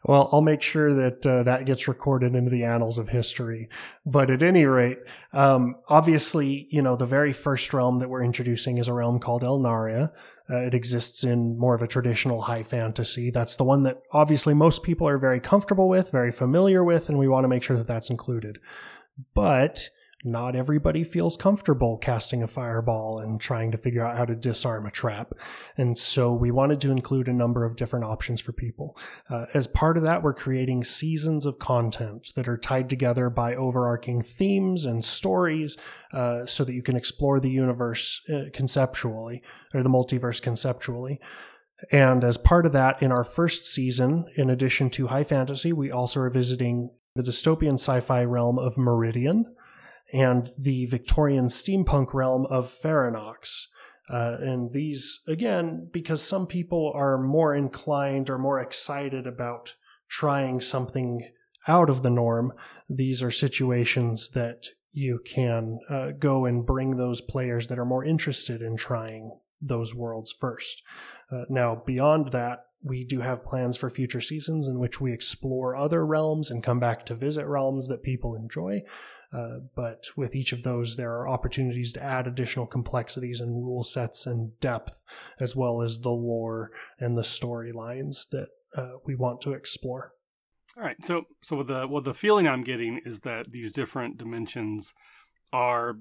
Well, 0.06 0.30
I'll 0.32 0.40
make 0.40 0.62
sure 0.62 0.94
that 0.94 1.28
uh, 1.28 1.44
that 1.44 1.66
gets 1.66 1.86
recorded 1.86 2.34
into 2.34 2.50
the 2.50 2.64
annals 2.64 2.98
of 2.98 3.10
history. 3.10 3.68
But 4.06 4.32
at 4.32 4.42
any 4.42 4.64
rate, 4.64 5.00
um, 5.34 5.76
obviously, 5.90 6.70
you 6.72 6.82
know, 6.82 6.96
the 6.96 7.06
very 7.06 7.34
first 7.34 7.74
realm 7.74 8.00
that 8.00 8.08
we're 8.08 8.24
introducing 8.24 8.78
is 8.78 8.88
a 8.88 8.94
realm 8.94 9.20
called 9.20 9.44
Elnaria. 9.44 10.12
Uh, 10.50 10.60
it 10.60 10.74
exists 10.74 11.26
in 11.26 11.60
more 11.60 11.76
of 11.76 11.82
a 11.82 11.88
traditional 11.88 12.42
high 12.42 12.64
fantasy. 12.64 13.32
That's 13.32 13.58
the 13.58 13.66
one 13.66 13.84
that 13.84 13.98
obviously 14.14 14.54
most 14.54 14.82
people 14.82 15.10
are 15.10 15.18
very 15.18 15.42
comfortable 15.42 15.90
with, 15.90 16.10
very 16.10 16.32
familiar 16.32 16.86
with, 16.86 17.10
and 17.10 17.20
we 17.20 17.28
want 17.28 17.44
to 17.44 17.50
make 17.50 17.64
sure 17.64 17.76
that 17.76 17.88
that's 17.88 18.10
included. 18.10 18.60
But 19.34 19.90
not 20.24 20.56
everybody 20.56 21.04
feels 21.04 21.38
comfortable 21.38 21.98
casting 21.98 22.44
a 22.44 22.48
fireball 22.48 23.20
and 23.20 23.40
trying 23.40 23.72
to 23.72 23.78
figure 23.78 24.06
out 24.06 24.18
how 24.18 24.26
to 24.26 24.36
disarm 24.36 24.86
a 24.86 24.92
trap. 24.92 25.34
And 25.78 25.98
so 25.98 26.34
we 26.34 26.52
wanted 26.52 26.82
to 26.82 26.92
include 26.92 27.28
a 27.28 27.34
number 27.34 27.64
of 27.64 27.78
different 27.78 28.06
options 28.06 28.42
for 28.42 28.52
people. 28.52 28.98
Uh, 29.30 29.46
as 29.54 29.68
part 29.68 29.96
of 29.96 30.04
that, 30.04 30.22
we're 30.22 30.34
creating 30.34 30.84
seasons 30.84 31.46
of 31.46 31.58
content 31.58 32.34
that 32.36 32.50
are 32.50 32.58
tied 32.58 32.90
together 32.90 33.30
by 33.30 33.56
overarching 33.56 34.22
themes 34.22 34.86
and 34.86 35.06
stories 35.06 35.78
uh, 36.14 36.46
so 36.46 36.66
that 36.66 36.74
you 36.74 36.84
can 36.84 36.98
explore 36.98 37.40
the 37.40 37.50
universe 37.50 38.22
uh, 38.30 38.50
conceptually 38.54 39.42
or 39.74 39.84
the 39.84 39.90
multiverse 39.90 40.42
conceptually. 40.42 41.20
And 41.94 42.26
as 42.26 42.38
part 42.38 42.66
of 42.66 42.74
that, 42.74 43.02
in 43.02 43.14
our 43.14 43.24
first 43.24 43.66
season, 43.66 44.26
in 44.36 44.50
addition 44.50 44.90
to 44.92 45.08
high 45.08 45.24
fantasy, 45.24 45.72
we 45.72 45.92
also 45.92 46.20
are 46.20 46.30
visiting 46.30 46.90
the 47.16 47.24
dystopian 47.24 47.76
sci 47.76 48.02
fi 48.02 48.24
realm 48.24 48.60
of 48.60 48.78
Meridian 48.78 49.46
and 50.14 50.52
the 50.58 50.86
Victorian 50.88 51.48
steampunk 51.48 52.14
realm 52.14 52.46
of 52.48 52.68
Ferinox. 52.68 53.66
Uh, 54.12 54.38
and 54.40 54.72
these, 54.74 55.22
again, 55.28 55.88
because 55.92 56.22
some 56.22 56.48
people 56.48 56.92
are 56.96 57.18
more 57.18 57.54
inclined 57.56 58.30
or 58.30 58.40
more 58.40 58.60
excited 58.60 59.28
about 59.28 59.76
trying 60.08 60.60
something 60.60 61.30
out 61.68 61.90
of 61.90 62.02
the 62.02 62.10
norm, 62.10 62.52
these 62.90 63.22
are 63.22 63.30
situations 63.30 64.30
that 64.30 64.70
you 64.92 65.20
can 65.24 65.80
uh, 65.90 66.12
go 66.18 66.46
and 66.46 66.66
bring 66.66 66.98
those 66.98 67.22
players 67.22 67.68
that 67.68 67.78
are 67.78 67.86
more 67.86 68.04
interested 68.04 68.62
in 68.62 68.76
trying 68.76 69.32
those 69.62 69.94
worlds 69.94 70.32
first. 70.32 70.82
Uh, 71.32 71.44
now, 71.50 71.84
beyond 71.86 72.32
that, 72.32 72.66
we 72.82 73.04
do 73.04 73.20
have 73.20 73.46
plans 73.46 73.78
for 73.78 73.90
future 73.90 74.22
seasons 74.22 74.68
in 74.68 74.80
which 74.80 75.02
we 75.02 75.14
explore 75.14 75.76
other 75.76 76.06
realms 76.06 76.50
and 76.50 76.64
come 76.64 76.80
back 76.80 77.06
to 77.06 77.14
visit 77.14 77.46
realms 77.46 77.88
that 77.88 78.02
people 78.04 78.36
enjoy. 78.36 78.82
Uh, 79.32 79.60
but 79.76 80.06
with 80.16 80.36
each 80.36 80.54
of 80.54 80.64
those, 80.64 80.96
there 80.96 81.12
are 81.12 81.28
opportunities 81.28 81.92
to 81.94 82.04
add 82.04 82.26
additional 82.26 82.66
complexities 82.66 83.40
and 83.40 83.64
rule 83.64 83.84
sets 83.84 84.26
and 84.26 84.60
depth, 84.60 85.04
as 85.40 85.56
well 85.56 85.82
as 85.82 86.00
the 86.00 86.10
lore 86.10 86.72
and 87.00 87.18
the 87.18 87.22
storylines 87.22 88.28
that 88.32 88.48
uh, 88.76 88.94
we 89.06 89.16
want 89.16 89.42
to 89.42 89.54
explore. 89.54 90.14
All 90.78 90.84
right. 90.84 91.04
So, 91.04 91.24
so 91.42 91.58
with 91.58 91.68
the 91.68 91.88
well, 91.88 92.02
the 92.02 92.14
feeling 92.14 92.48
I'm 92.48 92.64
getting 92.64 93.02
is 93.06 93.22
that 93.22 93.52
these 93.52 93.72
different 93.72 94.18
dimensions 94.18 94.94
are, 95.52 95.96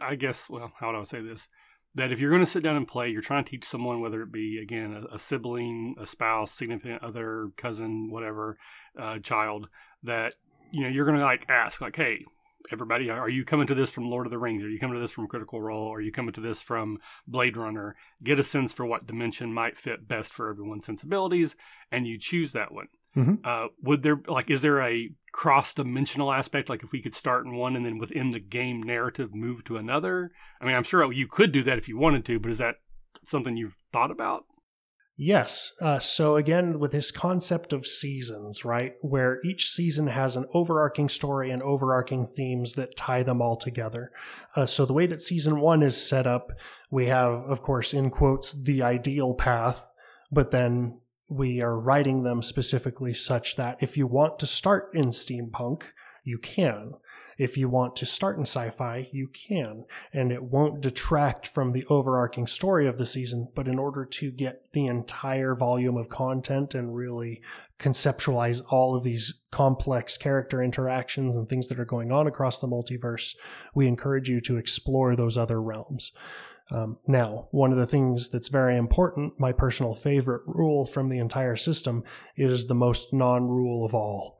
I 0.00 0.14
guess, 0.14 0.48
well, 0.48 0.72
how 0.78 0.92
do 0.92 0.98
I 0.98 1.04
say 1.04 1.20
this? 1.20 1.48
That 1.94 2.12
if 2.12 2.20
you're 2.20 2.30
going 2.30 2.44
to 2.44 2.50
sit 2.50 2.62
down 2.62 2.76
and 2.76 2.86
play, 2.86 3.08
you're 3.08 3.22
trying 3.22 3.44
to 3.44 3.50
teach 3.50 3.64
someone, 3.64 4.00
whether 4.00 4.22
it 4.22 4.32
be 4.32 4.58
again 4.62 4.94
a, 4.94 5.14
a 5.14 5.18
sibling, 5.18 5.96
a 5.98 6.06
spouse, 6.06 6.52
significant 6.52 7.02
other, 7.02 7.48
cousin, 7.56 8.10
whatever, 8.10 8.58
uh, 8.98 9.18
child, 9.18 9.68
that 10.02 10.34
you 10.70 10.82
know 10.82 10.88
you're 10.88 11.06
going 11.06 11.18
to 11.18 11.24
like 11.24 11.46
ask, 11.48 11.80
like, 11.80 11.96
hey, 11.96 12.24
everybody, 12.70 13.10
are 13.10 13.28
you 13.28 13.44
coming 13.44 13.66
to 13.66 13.74
this 13.74 13.90
from 13.90 14.10
Lord 14.10 14.26
of 14.26 14.30
the 14.30 14.38
Rings? 14.38 14.62
Are 14.62 14.68
you 14.68 14.78
coming 14.78 14.94
to 14.94 15.00
this 15.00 15.10
from 15.10 15.28
Critical 15.28 15.60
Role? 15.60 15.92
Are 15.92 16.00
you 16.00 16.12
coming 16.12 16.32
to 16.34 16.40
this 16.40 16.60
from 16.60 16.98
Blade 17.26 17.56
Runner? 17.56 17.96
Get 18.22 18.38
a 18.38 18.44
sense 18.44 18.72
for 18.72 18.86
what 18.86 19.06
dimension 19.06 19.52
might 19.52 19.76
fit 19.76 20.08
best 20.08 20.32
for 20.32 20.50
everyone's 20.50 20.86
sensibilities, 20.86 21.56
and 21.90 22.06
you 22.06 22.18
choose 22.18 22.52
that 22.52 22.72
one. 22.72 22.88
Mm-hmm. 23.16 23.34
Uh, 23.42 23.68
would 23.82 24.02
there 24.02 24.20
like 24.28 24.50
is 24.50 24.62
there 24.62 24.80
a 24.80 25.10
cross 25.32 25.74
dimensional 25.74 26.32
aspect? 26.32 26.68
Like 26.68 26.82
if 26.82 26.92
we 26.92 27.02
could 27.02 27.14
start 27.14 27.46
in 27.46 27.56
one 27.56 27.74
and 27.74 27.84
then 27.84 27.98
within 27.98 28.30
the 28.30 28.40
game 28.40 28.82
narrative 28.82 29.34
move 29.34 29.64
to 29.64 29.76
another? 29.76 30.30
I 30.60 30.66
mean, 30.66 30.74
I'm 30.74 30.84
sure 30.84 31.10
you 31.12 31.26
could 31.26 31.52
do 31.52 31.62
that 31.64 31.78
if 31.78 31.88
you 31.88 31.98
wanted 31.98 32.24
to, 32.26 32.38
but 32.38 32.50
is 32.50 32.58
that 32.58 32.76
something 33.24 33.56
you've 33.56 33.78
thought 33.92 34.10
about? 34.10 34.44
Yes. 35.20 35.72
Uh, 35.80 35.98
so 35.98 36.36
again, 36.36 36.78
with 36.78 36.92
this 36.92 37.10
concept 37.10 37.72
of 37.72 37.88
seasons, 37.88 38.64
right, 38.64 38.94
where 39.00 39.40
each 39.44 39.68
season 39.68 40.06
has 40.06 40.36
an 40.36 40.46
overarching 40.54 41.08
story 41.08 41.50
and 41.50 41.60
overarching 41.60 42.28
themes 42.28 42.74
that 42.74 42.96
tie 42.96 43.24
them 43.24 43.42
all 43.42 43.56
together. 43.56 44.12
Uh, 44.54 44.64
so 44.64 44.86
the 44.86 44.92
way 44.92 45.06
that 45.06 45.20
season 45.20 45.58
one 45.58 45.82
is 45.82 46.00
set 46.00 46.28
up, 46.28 46.52
we 46.88 47.06
have, 47.06 47.32
of 47.32 47.62
course, 47.62 47.92
in 47.92 48.10
quotes, 48.10 48.52
the 48.52 48.84
ideal 48.84 49.34
path, 49.34 49.88
but 50.30 50.52
then 50.52 51.00
we 51.28 51.60
are 51.62 51.76
writing 51.76 52.22
them 52.22 52.40
specifically 52.40 53.12
such 53.12 53.56
that 53.56 53.78
if 53.80 53.96
you 53.96 54.06
want 54.06 54.38
to 54.38 54.46
start 54.46 54.90
in 54.94 55.06
steampunk, 55.06 55.82
you 56.22 56.38
can. 56.38 56.92
If 57.38 57.56
you 57.56 57.68
want 57.68 57.94
to 57.96 58.06
start 58.06 58.36
in 58.36 58.42
sci 58.42 58.68
fi, 58.70 59.08
you 59.12 59.28
can. 59.28 59.84
And 60.12 60.32
it 60.32 60.42
won't 60.42 60.80
detract 60.80 61.46
from 61.46 61.72
the 61.72 61.86
overarching 61.88 62.48
story 62.48 62.88
of 62.88 62.98
the 62.98 63.06
season, 63.06 63.48
but 63.54 63.68
in 63.68 63.78
order 63.78 64.04
to 64.04 64.32
get 64.32 64.64
the 64.72 64.86
entire 64.86 65.54
volume 65.54 65.96
of 65.96 66.08
content 66.08 66.74
and 66.74 66.96
really 66.96 67.40
conceptualize 67.78 68.60
all 68.68 68.96
of 68.96 69.04
these 69.04 69.34
complex 69.52 70.18
character 70.18 70.60
interactions 70.60 71.36
and 71.36 71.48
things 71.48 71.68
that 71.68 71.78
are 71.78 71.84
going 71.84 72.10
on 72.10 72.26
across 72.26 72.58
the 72.58 72.66
multiverse, 72.66 73.36
we 73.72 73.86
encourage 73.86 74.28
you 74.28 74.40
to 74.40 74.56
explore 74.56 75.14
those 75.14 75.38
other 75.38 75.62
realms. 75.62 76.10
Um, 76.70 76.98
now, 77.06 77.48
one 77.52 77.72
of 77.72 77.78
the 77.78 77.86
things 77.86 78.28
that's 78.28 78.48
very 78.48 78.76
important, 78.76 79.38
my 79.38 79.52
personal 79.52 79.94
favorite 79.94 80.42
rule 80.44 80.84
from 80.84 81.08
the 81.08 81.18
entire 81.18 81.56
system, 81.56 82.02
is 82.36 82.66
the 82.66 82.74
most 82.74 83.12
non 83.12 83.46
rule 83.48 83.84
of 83.84 83.94
all, 83.94 84.38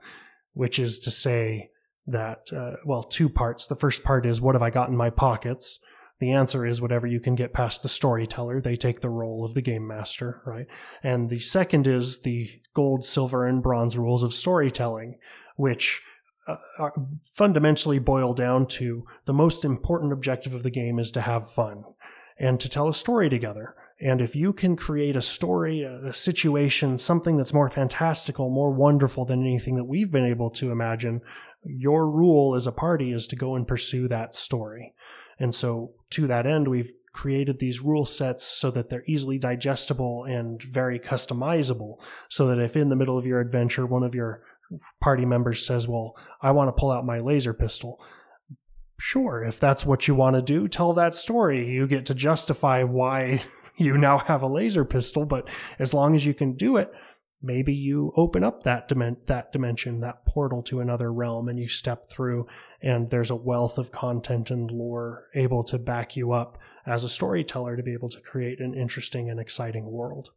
which 0.52 0.78
is 0.78 0.98
to 1.00 1.10
say 1.10 1.70
that, 2.08 2.52
uh, 2.52 2.76
well, 2.84 3.02
two 3.02 3.28
parts. 3.28 3.66
The 3.66 3.76
first 3.76 4.02
part 4.02 4.26
is, 4.26 4.40
what 4.40 4.54
have 4.54 4.62
I 4.62 4.70
got 4.70 4.88
in 4.88 4.96
my 4.96 5.10
pockets? 5.10 5.78
The 6.20 6.32
answer 6.32 6.66
is 6.66 6.80
whatever 6.80 7.06
you 7.06 7.20
can 7.20 7.36
get 7.36 7.52
past 7.52 7.82
the 7.82 7.88
storyteller. 7.88 8.60
They 8.60 8.76
take 8.76 9.00
the 9.00 9.08
role 9.08 9.44
of 9.44 9.54
the 9.54 9.62
game 9.62 9.86
master, 9.86 10.42
right? 10.44 10.66
And 11.02 11.30
the 11.30 11.38
second 11.38 11.86
is 11.86 12.20
the 12.20 12.50
gold, 12.74 13.04
silver, 13.04 13.46
and 13.46 13.62
bronze 13.62 13.96
rules 13.96 14.24
of 14.24 14.34
storytelling, 14.34 15.18
which 15.56 16.02
uh, 16.48 16.90
fundamentally 17.34 17.98
boil 17.98 18.34
down 18.34 18.66
to 18.66 19.06
the 19.26 19.32
most 19.32 19.64
important 19.64 20.12
objective 20.12 20.54
of 20.54 20.62
the 20.62 20.70
game 20.70 20.98
is 20.98 21.12
to 21.12 21.20
have 21.20 21.50
fun 21.50 21.84
and 22.38 22.58
to 22.60 22.68
tell 22.68 22.88
a 22.88 22.94
story 22.94 23.28
together. 23.28 23.74
And 24.00 24.20
if 24.20 24.36
you 24.36 24.52
can 24.52 24.76
create 24.76 25.16
a 25.16 25.22
story, 25.22 25.82
a 25.82 26.14
situation, 26.14 26.98
something 26.98 27.36
that's 27.36 27.52
more 27.52 27.68
fantastical, 27.68 28.48
more 28.48 28.70
wonderful 28.70 29.24
than 29.24 29.40
anything 29.40 29.74
that 29.74 29.84
we've 29.84 30.10
been 30.10 30.24
able 30.24 30.50
to 30.50 30.70
imagine, 30.70 31.20
your 31.64 32.08
rule 32.10 32.54
as 32.54 32.66
a 32.66 32.72
party 32.72 33.12
is 33.12 33.26
to 33.28 33.36
go 33.36 33.54
and 33.54 33.66
pursue 33.66 34.08
that 34.08 34.34
story. 34.34 34.94
And 35.38 35.54
so, 35.54 35.92
to 36.10 36.26
that 36.26 36.46
end, 36.46 36.68
we've 36.68 36.92
created 37.12 37.58
these 37.58 37.80
rule 37.80 38.04
sets 38.04 38.44
so 38.44 38.70
that 38.70 38.90
they're 38.90 39.04
easily 39.06 39.38
digestible 39.38 40.24
and 40.24 40.62
very 40.62 40.98
customizable. 40.98 41.96
So 42.28 42.46
that 42.48 42.58
if 42.58 42.76
in 42.76 42.88
the 42.88 42.96
middle 42.96 43.18
of 43.18 43.26
your 43.26 43.40
adventure, 43.40 43.86
one 43.86 44.02
of 44.02 44.14
your 44.14 44.42
party 45.00 45.24
members 45.24 45.64
says, 45.64 45.88
Well, 45.88 46.16
I 46.42 46.50
want 46.50 46.68
to 46.68 46.78
pull 46.78 46.90
out 46.90 47.06
my 47.06 47.20
laser 47.20 47.54
pistol, 47.54 48.00
sure, 48.98 49.42
if 49.44 49.58
that's 49.58 49.86
what 49.86 50.06
you 50.08 50.14
want 50.14 50.36
to 50.36 50.42
do, 50.42 50.68
tell 50.68 50.92
that 50.94 51.14
story. 51.14 51.68
You 51.68 51.86
get 51.86 52.06
to 52.06 52.14
justify 52.14 52.82
why 52.82 53.42
you 53.76 53.96
now 53.96 54.18
have 54.18 54.42
a 54.42 54.48
laser 54.48 54.84
pistol, 54.84 55.24
but 55.24 55.48
as 55.78 55.94
long 55.94 56.14
as 56.14 56.26
you 56.26 56.34
can 56.34 56.54
do 56.54 56.76
it, 56.76 56.92
maybe 57.40 57.72
you 57.72 58.12
open 58.16 58.42
up 58.42 58.64
that 58.64 58.88
dimen- 58.88 59.26
that 59.26 59.52
dimension, 59.52 60.00
that 60.00 60.24
portal 60.26 60.62
to 60.64 60.80
another 60.80 61.12
realm 61.12 61.48
and 61.48 61.58
you 61.58 61.68
step 61.68 62.10
through 62.10 62.46
and 62.80 63.10
there's 63.10 63.30
a 63.30 63.36
wealth 63.36 63.78
of 63.78 63.92
content 63.92 64.50
and 64.50 64.70
lore 64.70 65.24
able 65.34 65.64
to 65.64 65.78
back 65.78 66.16
you 66.16 66.32
up 66.32 66.58
as 66.86 67.04
a 67.04 67.08
storyteller 67.08 67.76
to 67.76 67.82
be 67.82 67.92
able 67.92 68.08
to 68.08 68.20
create 68.20 68.60
an 68.60 68.74
interesting 68.74 69.28
and 69.30 69.40
exciting 69.40 69.90
world. 69.90 70.30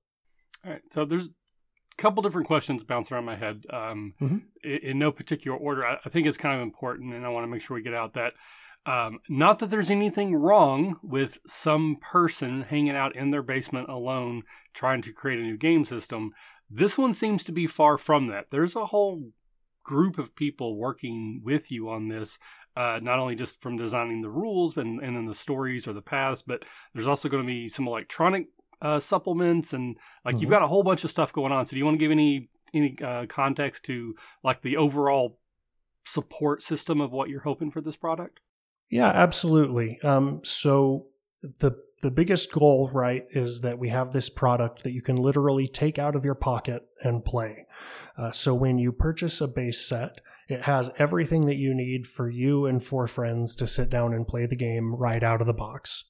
All 0.65 0.71
right. 0.71 0.81
So 0.91 1.05
there's 1.05 1.27
a 1.27 2.01
couple 2.01 2.23
different 2.23 2.47
questions 2.47 2.83
bouncing 2.83 3.15
around 3.15 3.25
my 3.25 3.35
head 3.35 3.63
um, 3.69 4.13
mm-hmm. 4.21 4.37
in, 4.63 4.77
in, 4.77 4.99
no 4.99 5.11
particular 5.11 5.57
order. 5.57 5.85
I, 5.85 5.97
I, 6.05 6.09
think 6.09 6.27
it's 6.27 6.37
kind 6.37 6.55
of 6.55 6.61
important, 6.61 7.13
and 7.13 7.25
I 7.25 7.29
want 7.29 7.43
to 7.43 7.47
make 7.47 7.61
sure 7.61 7.75
we 7.75 7.83
get 7.83 7.93
out 7.93 8.13
that 8.13 8.33
um, 8.85 9.19
not 9.29 9.59
that 9.59 9.69
there's 9.69 9.91
anything 9.91 10.35
wrong 10.35 10.99
with 11.03 11.37
some 11.45 11.97
person 12.01 12.63
hanging 12.63 12.95
out 12.95 13.15
in 13.15 13.29
their 13.29 13.43
basement 13.43 13.89
alone 13.89 14.41
trying 14.73 15.03
to 15.03 15.13
create 15.13 15.39
a 15.39 15.43
new 15.43 15.57
game 15.57 15.85
system. 15.85 16.31
This 16.73 16.97
one 16.97 17.13
seems 17.13 17.43
to 17.45 17.51
be 17.51 17.67
far 17.67 17.97
from 17.97 18.27
that. 18.27 18.47
There's 18.49 18.75
a 18.75 18.87
whole 18.87 19.31
group 19.83 20.17
of 20.17 20.35
people 20.35 20.77
working 20.77 21.41
with 21.43 21.71
you 21.71 21.89
on 21.89 22.07
this, 22.07 22.37
uh, 22.77 22.99
not 23.01 23.19
only 23.19 23.35
just 23.35 23.61
from 23.61 23.77
designing 23.77 24.21
the 24.21 24.29
rules 24.29 24.77
and, 24.77 25.01
and 25.01 25.15
then 25.15 25.25
the 25.25 25.35
stories 25.35 25.87
or 25.87 25.93
the 25.93 26.01
paths, 26.01 26.41
but 26.41 26.63
there's 26.93 27.07
also 27.07 27.29
going 27.29 27.43
to 27.43 27.47
be 27.47 27.67
some 27.67 27.87
electronic 27.87 28.47
uh, 28.81 28.99
supplements 28.99 29.73
and 29.73 29.97
like 30.25 30.35
mm-hmm. 30.35 30.41
you've 30.41 30.49
got 30.49 30.63
a 30.63 30.67
whole 30.67 30.83
bunch 30.83 31.03
of 31.03 31.09
stuff 31.09 31.33
going 31.33 31.51
on. 31.51 31.65
So 31.65 31.71
do 31.71 31.77
you 31.77 31.85
want 31.85 31.95
to 31.95 32.03
give 32.03 32.11
any 32.11 32.49
any 32.73 32.95
uh, 33.03 33.25
context 33.25 33.83
to 33.85 34.15
like 34.43 34.61
the 34.61 34.77
overall 34.77 35.39
support 36.05 36.61
system 36.61 37.01
of 37.01 37.11
what 37.11 37.29
you're 37.29 37.41
hoping 37.41 37.69
for 37.69 37.81
this 37.81 37.97
product? 37.97 38.39
Yeah, 38.89 39.09
absolutely. 39.09 39.99
Um, 40.01 40.41
so 40.43 41.07
the 41.59 41.71
the 42.01 42.11
biggest 42.11 42.51
goal, 42.51 42.89
right, 42.93 43.25
is 43.31 43.61
that 43.61 43.79
we 43.79 43.89
have 43.89 44.11
this 44.11 44.29
product 44.29 44.83
that 44.83 44.91
you 44.91 45.01
can 45.01 45.15
literally 45.15 45.67
take 45.67 45.99
out 45.99 46.15
of 46.15 46.25
your 46.25 46.35
pocket 46.35 46.83
and 47.03 47.23
play. 47.23 47.65
Uh, 48.17 48.31
so 48.31 48.53
when 48.53 48.77
you 48.77 48.91
purchase 48.91 49.39
a 49.41 49.47
base 49.47 49.85
set, 49.85 50.21
it 50.47 50.63
has 50.63 50.91
everything 50.97 51.45
that 51.45 51.55
you 51.55 51.73
need 51.73 52.07
for 52.07 52.29
you 52.29 52.65
and 52.65 52.83
for 52.83 53.07
friends 53.07 53.55
to 53.55 53.67
sit 53.67 53.89
down 53.89 54.13
and 54.13 54.27
play 54.27 54.45
the 54.45 54.55
game 54.55 54.93
right 54.93 55.23
out 55.23 55.41
of 55.41 55.47
the 55.47 55.53
box. 55.53 56.05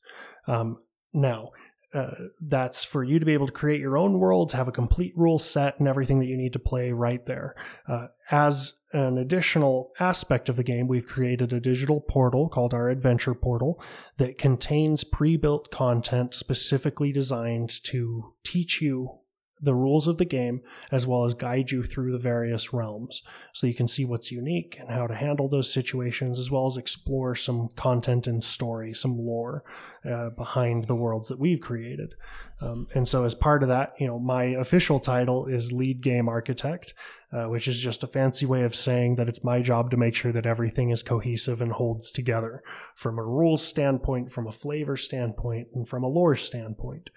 Um, 0.47 0.77
now, 1.13 1.49
uh, 1.93 2.11
that's 2.39 2.83
for 2.83 3.03
you 3.03 3.19
to 3.19 3.25
be 3.25 3.33
able 3.33 3.47
to 3.47 3.51
create 3.51 3.81
your 3.81 3.97
own 3.97 4.17
worlds, 4.17 4.53
have 4.53 4.69
a 4.69 4.71
complete 4.71 5.13
rule 5.15 5.37
set, 5.37 5.77
and 5.77 5.87
everything 5.87 6.19
that 6.19 6.27
you 6.27 6.37
need 6.37 6.53
to 6.53 6.59
play 6.59 6.91
right 6.91 7.25
there. 7.25 7.55
Uh, 7.87 8.07
as 8.31 8.73
an 8.93 9.17
additional 9.17 9.91
aspect 9.99 10.49
of 10.49 10.55
the 10.55 10.63
game, 10.63 10.87
we've 10.87 11.07
created 11.07 11.53
a 11.53 11.59
digital 11.59 12.01
portal 12.01 12.49
called 12.49 12.73
our 12.73 12.89
Adventure 12.89 13.33
Portal 13.33 13.81
that 14.17 14.37
contains 14.37 15.03
pre 15.03 15.37
built 15.37 15.71
content 15.71 16.33
specifically 16.33 17.11
designed 17.11 17.83
to 17.85 18.33
teach 18.43 18.81
you 18.81 19.20
the 19.61 19.73
rules 19.73 20.07
of 20.07 20.17
the 20.17 20.25
game 20.25 20.61
as 20.91 21.05
well 21.05 21.25
as 21.25 21.33
guide 21.33 21.71
you 21.71 21.83
through 21.83 22.11
the 22.11 22.17
various 22.17 22.73
realms. 22.73 23.21
So 23.53 23.67
you 23.67 23.73
can 23.73 23.87
see 23.87 24.05
what's 24.05 24.31
unique 24.31 24.77
and 24.79 24.89
how 24.89 25.07
to 25.07 25.15
handle 25.15 25.47
those 25.47 25.71
situations 25.71 26.39
as 26.39 26.49
well 26.49 26.65
as 26.65 26.77
explore 26.77 27.35
some 27.35 27.69
content 27.75 28.27
and 28.27 28.43
story 28.43 28.93
some 28.93 29.17
lore 29.17 29.63
uh, 30.09 30.29
behind 30.29 30.85
the 30.85 30.95
worlds 30.95 31.27
that 31.27 31.39
we've 31.39 31.61
created. 31.61 32.15
Um, 32.61 32.87
and 32.93 33.07
so 33.07 33.23
as 33.23 33.33
part 33.33 33.63
of 33.63 33.69
that 33.69 33.93
you 33.99 34.07
know 34.07 34.19
my 34.19 34.43
official 34.43 34.99
title 34.99 35.47
is 35.47 35.71
lead 35.71 36.01
game 36.01 36.29
architect 36.29 36.93
uh, 37.33 37.45
which 37.45 37.67
is 37.67 37.79
just 37.79 38.03
a 38.03 38.07
fancy 38.07 38.45
way 38.45 38.63
of 38.63 38.75
saying 38.75 39.15
that 39.15 39.27
it's 39.27 39.43
my 39.43 39.61
job 39.61 39.89
to 39.91 39.97
make 39.97 40.13
sure 40.13 40.31
that 40.31 40.45
everything 40.45 40.91
is 40.91 41.01
cohesive 41.01 41.61
and 41.61 41.71
holds 41.71 42.11
together 42.11 42.61
from 42.95 43.17
a 43.17 43.23
rules 43.23 43.65
standpoint 43.65 44.29
from 44.29 44.47
a 44.47 44.51
flavor 44.51 44.95
standpoint 44.95 45.69
and 45.73 45.87
from 45.87 46.03
a 46.03 46.07
lore 46.07 46.35
standpoint 46.35 47.09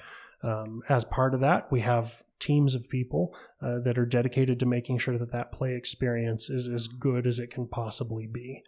um, 0.44 0.82
as 0.88 1.04
part 1.04 1.34
of 1.34 1.40
that, 1.40 1.72
we 1.72 1.80
have 1.80 2.22
teams 2.38 2.74
of 2.74 2.88
people 2.88 3.34
uh, 3.62 3.78
that 3.84 3.96
are 3.96 4.06
dedicated 4.06 4.60
to 4.60 4.66
making 4.66 4.98
sure 4.98 5.16
that 5.18 5.32
that 5.32 5.52
play 5.52 5.74
experience 5.74 6.50
is 6.50 6.68
as 6.68 6.86
good 6.86 7.26
as 7.26 7.38
it 7.38 7.50
can 7.50 7.66
possibly 7.66 8.26
be. 8.26 8.62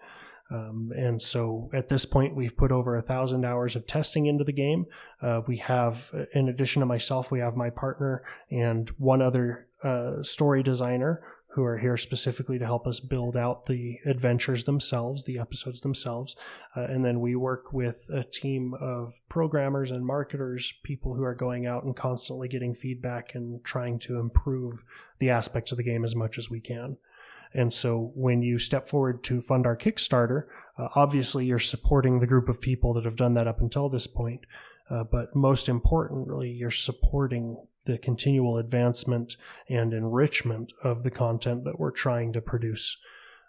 Um, 0.51 0.93
and 0.97 1.21
so 1.21 1.69
at 1.75 1.89
this 1.89 2.05
point, 2.05 2.37
we've 2.37 2.57
put 2.57 2.73
over 2.73 2.97
a 2.97 3.03
thousand 3.03 3.45
hours 3.45 3.77
of 3.77 3.87
testing 3.87 4.27
into 4.27 4.45
the 4.45 4.53
game. 4.53 4.87
Uh, 5.21 5.41
we 5.47 5.57
have, 5.59 6.11
in 6.35 6.49
addition 6.49 6.81
to 6.81 6.87
myself, 6.87 7.31
we 7.31 7.41
have 7.41 7.57
my 7.57 7.69
partner 7.69 8.23
and 8.51 8.89
one 8.91 9.21
other 9.21 9.67
uh, 9.83 10.23
story 10.23 10.63
designer 10.63 11.23
who 11.57 11.65
are 11.65 11.79
here 11.79 11.97
specifically 11.97 12.59
to 12.59 12.67
help 12.67 12.87
us 12.87 13.01
build 13.01 13.35
out 13.35 13.65
the 13.65 13.99
adventures 14.05 14.65
themselves, 14.65 15.25
the 15.25 15.39
episodes 15.39 15.81
themselves. 15.81 16.37
Uh, 16.77 16.83
and 16.83 17.03
then 17.03 17.19
we 17.19 17.35
work 17.35 17.73
with 17.73 18.07
a 18.13 18.23
team 18.23 18.75
of 18.79 19.19
programmers 19.31 19.91
and 19.91 20.05
marketers, 20.05 20.75
people 20.83 21.15
who 21.15 21.25
are 21.25 21.35
going 21.35 21.65
out 21.67 21.83
and 21.85 21.97
constantly 21.97 22.47
getting 22.47 22.75
feedback 22.75 23.35
and 23.35 23.65
trying 23.65 23.99
to 23.99 24.19
improve 24.19 24.85
the 25.19 25.31
aspects 25.31 25.73
of 25.73 25.79
the 25.79 25.83
game 25.83 26.05
as 26.05 26.15
much 26.15 26.37
as 26.37 26.51
we 26.51 26.61
can. 26.61 26.99
And 27.55 27.73
so 27.73 28.13
when 28.15 28.43
you 28.43 28.59
step 28.59 28.87
forward 28.87 29.25
to 29.25 29.41
fund 29.41 29.67
our 29.67 29.79
Kickstarter, 29.79 30.49
uh, 30.79 30.89
obviously 30.95 31.47
you're 31.47 31.59
supporting 31.59 32.21
the 32.21 32.27
group 32.27 32.51
of 32.51 32.61
people 32.61 32.93
that 32.93 33.07
have 33.07 33.17
done 33.17 33.33
that 33.33 33.49
up 33.49 33.63
until 33.63 33.89
this 33.89 34.07
point. 34.07 34.43
Uh, 34.91 35.05
but 35.05 35.35
most 35.35 35.71
importantly, 35.71 36.51
you're 36.51 36.71
supporting 36.71 37.57
the 37.87 37.99
continual 37.99 38.59
advancement 38.59 39.37
and 39.69 39.93
enrichment 39.93 40.73
of 40.85 41.03
the 41.03 41.11
content 41.11 41.65
that 41.65 41.81
we're 41.81 41.91
trying 41.91 42.33
to 42.35 42.41
produce. 42.41 42.97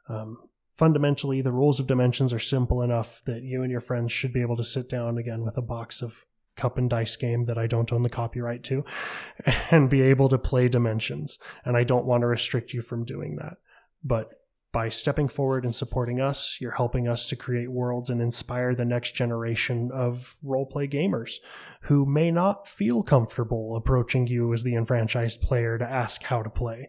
Um, 0.07 0.37
fundamentally, 0.71 1.41
the 1.41 1.51
rules 1.51 1.79
of 1.79 1.87
dimensions 1.87 2.31
are 2.31 2.39
simple 2.39 2.81
enough 2.81 3.21
that 3.25 3.43
you 3.43 3.61
and 3.63 3.71
your 3.71 3.81
friends 3.81 4.11
should 4.11 4.33
be 4.33 4.41
able 4.41 4.57
to 4.57 4.63
sit 4.63 4.89
down 4.89 5.17
again 5.17 5.43
with 5.43 5.57
a 5.57 5.61
box 5.61 6.01
of 6.01 6.23
cup 6.55 6.77
and 6.77 6.89
dice 6.89 7.15
game 7.15 7.45
that 7.45 7.57
I 7.57 7.67
don't 7.67 7.91
own 7.93 8.01
the 8.01 8.09
copyright 8.09 8.63
to 8.65 8.83
and 9.71 9.89
be 9.89 10.01
able 10.01 10.29
to 10.29 10.37
play 10.37 10.67
dimensions. 10.67 11.37
And 11.65 11.77
I 11.77 11.83
don't 11.83 12.05
want 12.05 12.21
to 12.21 12.27
restrict 12.27 12.73
you 12.73 12.81
from 12.81 13.05
doing 13.05 13.35
that. 13.37 13.57
But 14.03 14.31
by 14.77 14.89
stepping 14.89 15.27
forward 15.27 15.63
and 15.63 15.73
supporting 15.73 16.21
us, 16.21 16.59
you're 16.61 16.69
helping 16.69 17.07
us 17.07 17.25
to 17.25 17.35
create 17.35 17.71
worlds 17.71 18.11
and 18.11 18.21
inspire 18.21 18.75
the 18.75 18.85
next 18.85 19.15
generation 19.15 19.89
of 19.91 20.35
roleplay 20.45 20.87
gamers 20.87 21.37
who 21.81 22.05
may 22.05 22.29
not 22.29 22.67
feel 22.67 23.01
comfortable 23.01 23.75
approaching 23.75 24.27
you 24.27 24.53
as 24.53 24.61
the 24.61 24.75
enfranchised 24.75 25.41
player 25.41 25.79
to 25.79 25.91
ask 25.91 26.21
how 26.21 26.43
to 26.43 26.49
play. 26.51 26.87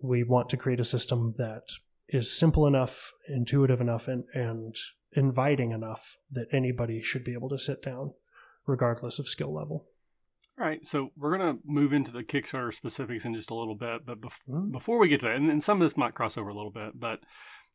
We 0.00 0.22
want 0.22 0.48
to 0.50 0.56
create 0.56 0.78
a 0.78 0.84
system 0.84 1.34
that 1.38 1.64
is 2.08 2.30
simple 2.30 2.68
enough, 2.68 3.12
intuitive 3.26 3.80
enough, 3.80 4.06
and, 4.06 4.22
and 4.32 4.76
inviting 5.10 5.72
enough 5.72 6.18
that 6.30 6.46
anybody 6.52 7.02
should 7.02 7.24
be 7.24 7.32
able 7.32 7.48
to 7.48 7.58
sit 7.58 7.82
down, 7.82 8.12
regardless 8.64 9.18
of 9.18 9.26
skill 9.26 9.52
level. 9.52 9.88
All 10.58 10.66
right, 10.66 10.84
so 10.84 11.12
we're 11.16 11.36
going 11.36 11.56
to 11.56 11.62
move 11.64 11.92
into 11.92 12.10
the 12.10 12.24
Kickstarter 12.24 12.74
specifics 12.74 13.24
in 13.24 13.32
just 13.32 13.50
a 13.50 13.54
little 13.54 13.76
bit, 13.76 14.04
but 14.04 14.20
bef- 14.20 14.40
mm. 14.48 14.72
before 14.72 14.98
we 14.98 15.06
get 15.06 15.20
to 15.20 15.26
that, 15.26 15.36
and, 15.36 15.48
and, 15.48 15.62
some 15.62 15.80
of 15.80 15.86
this 15.86 15.96
might 15.96 16.14
cross 16.14 16.36
over 16.36 16.48
a 16.48 16.54
little 16.54 16.72
bit, 16.72 16.98
but 16.98 17.20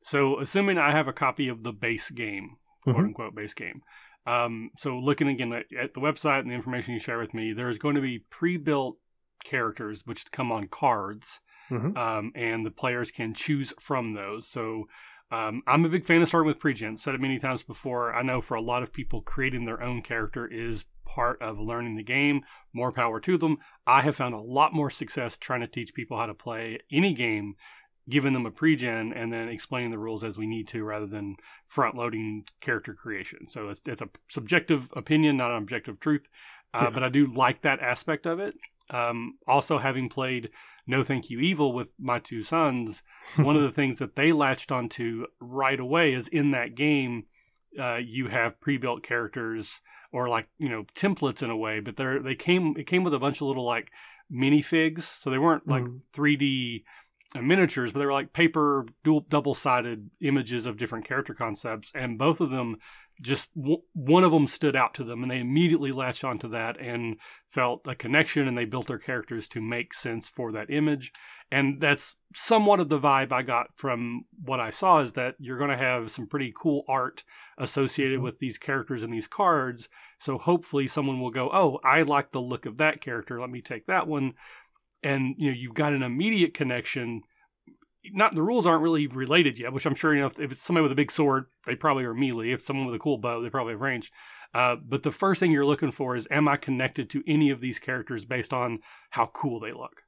so 0.03 0.37
assuming 0.39 0.77
I 0.77 0.91
have 0.91 1.07
a 1.07 1.13
copy 1.13 1.47
of 1.47 1.63
the 1.63 1.71
base 1.71 2.09
game, 2.09 2.57
quote 2.83 2.97
mm-hmm. 2.97 3.05
unquote 3.05 3.35
base 3.35 3.53
game, 3.53 3.83
um, 4.27 4.69
so 4.77 4.97
looking 4.97 5.29
again 5.29 5.53
at, 5.53 5.65
at, 5.79 5.93
the 5.93 6.01
website 6.01 6.39
and 6.39 6.49
the 6.49 6.55
information 6.55 6.93
you 6.93 6.99
share 6.99 7.19
with 7.19 7.33
me, 7.33 7.53
there's 7.53 7.77
going 7.77 7.95
to 7.95 8.01
be 8.01 8.19
pre-built 8.29 8.97
characters 9.45 10.01
which 10.05 10.29
come 10.31 10.51
on 10.51 10.67
cards, 10.67 11.39
mm-hmm. 11.71 11.97
um, 11.97 12.33
and 12.35 12.65
the 12.65 12.71
players 12.71 13.11
can 13.11 13.33
choose 13.33 13.73
from 13.79 14.13
those. 14.13 14.45
So 14.49 14.87
um, 15.31 15.63
I'm 15.67 15.85
a 15.85 15.89
big 15.89 16.05
fan 16.05 16.21
of 16.21 16.27
starting 16.27 16.47
with 16.47 16.59
pre-gen. 16.59 16.97
Said 16.97 17.15
it 17.15 17.21
many 17.21 17.39
times 17.39 17.63
before. 17.63 18.13
I 18.13 18.23
know 18.23 18.41
for 18.41 18.55
a 18.55 18.61
lot 18.61 18.83
of 18.83 18.91
people, 18.91 19.21
creating 19.21 19.65
their 19.65 19.81
own 19.81 20.01
character 20.01 20.47
is 20.47 20.85
part 21.05 21.41
of 21.41 21.59
learning 21.59 21.95
the 21.95 22.03
game. 22.03 22.43
More 22.73 22.91
power 22.91 23.19
to 23.21 23.37
them. 23.37 23.57
I 23.85 24.01
have 24.01 24.15
found 24.15 24.33
a 24.33 24.39
lot 24.39 24.73
more 24.73 24.89
success 24.89 25.37
trying 25.37 25.61
to 25.61 25.67
teach 25.67 25.93
people 25.93 26.17
how 26.17 26.25
to 26.25 26.33
play 26.33 26.79
any 26.91 27.13
game, 27.13 27.55
giving 28.09 28.33
them 28.33 28.45
a 28.45 28.51
pre-gen 28.51 29.13
and 29.13 29.31
then 29.31 29.47
explaining 29.47 29.91
the 29.91 29.97
rules 29.97 30.23
as 30.23 30.37
we 30.37 30.47
need 30.47 30.67
to, 30.69 30.83
rather 30.83 31.07
than 31.07 31.37
front-loading 31.67 32.45
character 32.61 32.93
creation. 32.93 33.47
So 33.49 33.69
it's 33.69 33.81
it's 33.85 34.01
a 34.01 34.09
subjective 34.27 34.89
opinion, 34.95 35.37
not 35.37 35.51
an 35.51 35.57
objective 35.57 35.99
truth. 35.99 36.27
Uh, 36.73 36.83
yeah. 36.83 36.89
But 36.89 37.03
I 37.03 37.09
do 37.09 37.27
like 37.27 37.61
that 37.61 37.79
aspect 37.79 38.25
of 38.25 38.39
it. 38.39 38.55
Um, 38.89 39.37
also, 39.47 39.77
having 39.77 40.09
played 40.09 40.49
No 40.87 41.03
Thank 41.03 41.29
You 41.29 41.39
Evil 41.39 41.71
with 41.71 41.93
my 41.99 42.19
two 42.19 42.43
sons, 42.43 43.01
one 43.35 43.55
of 43.55 43.61
the 43.61 43.71
things 43.71 43.99
that 43.99 44.15
they 44.15 44.31
latched 44.31 44.71
onto 44.71 45.25
right 45.39 45.79
away 45.79 46.13
is 46.13 46.27
in 46.27 46.51
that 46.51 46.75
game, 46.75 47.25
uh, 47.79 47.95
you 47.95 48.27
have 48.27 48.59
pre-built 48.61 49.03
characters 49.03 49.81
or 50.13 50.29
like 50.29 50.47
you 50.59 50.69
know 50.69 50.85
templates 50.95 51.43
in 51.43 51.49
a 51.49 51.57
way, 51.57 51.79
but 51.79 51.97
they 51.97 52.17
they 52.23 52.35
came 52.35 52.75
it 52.77 52.87
came 52.87 53.03
with 53.03 53.13
a 53.13 53.19
bunch 53.19 53.41
of 53.41 53.47
little 53.47 53.65
like 53.65 53.91
minifigs, 54.31 55.03
so 55.19 55.29
they 55.29 55.37
weren't 55.37 55.67
like 55.67 55.83
mm. 55.83 55.99
3D 56.15 56.83
uh, 57.35 57.41
miniatures, 57.41 57.91
but 57.91 57.99
they 57.99 58.05
were 58.05 58.13
like 58.13 58.31
paper 58.31 58.85
dual 59.03 59.25
double 59.27 59.55
sided 59.55 60.09
images 60.21 60.65
of 60.65 60.77
different 60.77 61.05
character 61.05 61.33
concepts, 61.33 61.91
and 61.93 62.17
both 62.17 62.39
of 62.39 62.51
them 62.51 62.77
just 63.21 63.53
w- 63.55 63.81
one 63.93 64.23
of 64.23 64.31
them 64.31 64.47
stood 64.47 64.75
out 64.75 64.93
to 64.95 65.03
them 65.03 65.21
and 65.21 65.31
they 65.31 65.39
immediately 65.39 65.91
latched 65.91 66.23
onto 66.23 66.49
that 66.49 66.79
and 66.79 67.15
felt 67.47 67.81
a 67.85 67.93
connection 67.93 68.47
and 68.47 68.57
they 68.57 68.65
built 68.65 68.87
their 68.87 68.97
characters 68.97 69.47
to 69.47 69.61
make 69.61 69.93
sense 69.93 70.27
for 70.27 70.51
that 70.51 70.71
image 70.71 71.11
and 71.53 71.79
that's 71.79 72.15
somewhat 72.33 72.79
of 72.79 72.89
the 72.89 72.99
vibe 72.99 73.31
i 73.31 73.41
got 73.41 73.67
from 73.75 74.25
what 74.43 74.59
i 74.59 74.69
saw 74.69 74.99
is 74.99 75.13
that 75.13 75.35
you're 75.39 75.57
going 75.57 75.69
to 75.69 75.77
have 75.77 76.09
some 76.09 76.27
pretty 76.27 76.53
cool 76.55 76.83
art 76.87 77.23
associated 77.57 78.15
mm-hmm. 78.15 78.25
with 78.25 78.39
these 78.39 78.57
characters 78.57 79.03
and 79.03 79.13
these 79.13 79.27
cards 79.27 79.87
so 80.19 80.37
hopefully 80.37 80.87
someone 80.87 81.19
will 81.19 81.31
go 81.31 81.49
oh 81.53 81.79
i 81.83 82.01
like 82.01 82.31
the 82.31 82.41
look 82.41 82.65
of 82.65 82.77
that 82.77 83.01
character 83.01 83.39
let 83.39 83.49
me 83.49 83.61
take 83.61 83.85
that 83.85 84.07
one 84.07 84.33
and 85.03 85.35
you 85.37 85.47
know 85.47 85.55
you've 85.55 85.73
got 85.73 85.93
an 85.93 86.03
immediate 86.03 86.53
connection 86.53 87.21
not 88.11 88.35
the 88.35 88.41
rules 88.41 88.67
aren't 88.67 88.83
really 88.83 89.07
related 89.07 89.57
yet, 89.57 89.71
which 89.71 89.85
I'm 89.85 89.95
sure 89.95 90.13
you 90.13 90.21
know 90.21 90.27
if, 90.27 90.39
if, 90.39 90.51
it's 90.51 90.61
somebody 90.61 90.83
with 90.83 90.91
a 90.91 90.95
big 90.95 91.11
sword, 91.11 91.45
they 91.65 91.75
probably 91.75 92.03
are 92.03 92.13
melee. 92.13 92.51
If 92.51 92.61
someone 92.61 92.85
with 92.85 92.95
a 92.95 92.99
cool 92.99 93.17
bow, 93.17 93.41
they 93.41 93.49
probably 93.49 93.73
have 93.73 93.81
range. 93.81 94.11
Uh, 94.53 94.75
but 94.75 95.03
the 95.03 95.11
first 95.11 95.39
thing 95.39 95.51
you're 95.51 95.65
looking 95.65 95.91
for 95.91 96.15
is, 96.15 96.27
am 96.29 96.47
I 96.47 96.57
connected 96.57 97.09
to 97.11 97.23
any 97.25 97.49
of 97.49 97.59
these 97.59 97.79
characters 97.79 98.25
based 98.25 98.53
on 98.53 98.79
how 99.11 99.27
cool 99.27 99.59
they 99.59 99.71
look? 99.71 100.02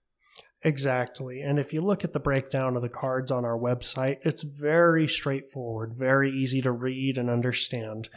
Exactly. 0.65 1.41
And 1.41 1.59
if 1.59 1.73
you 1.73 1.81
look 1.81 2.03
at 2.03 2.11
the 2.11 2.19
breakdown 2.19 2.75
of 2.75 2.81
the 2.81 2.89
cards 2.89 3.29
on 3.29 3.45
our 3.45 3.57
website, 3.57 4.17
it's 4.23 4.41
very 4.41 5.07
straightforward, 5.07 5.93
very 5.93 6.31
easy 6.31 6.59
to 6.63 6.71
read 6.71 7.19
and 7.19 7.29
understand. 7.29 8.09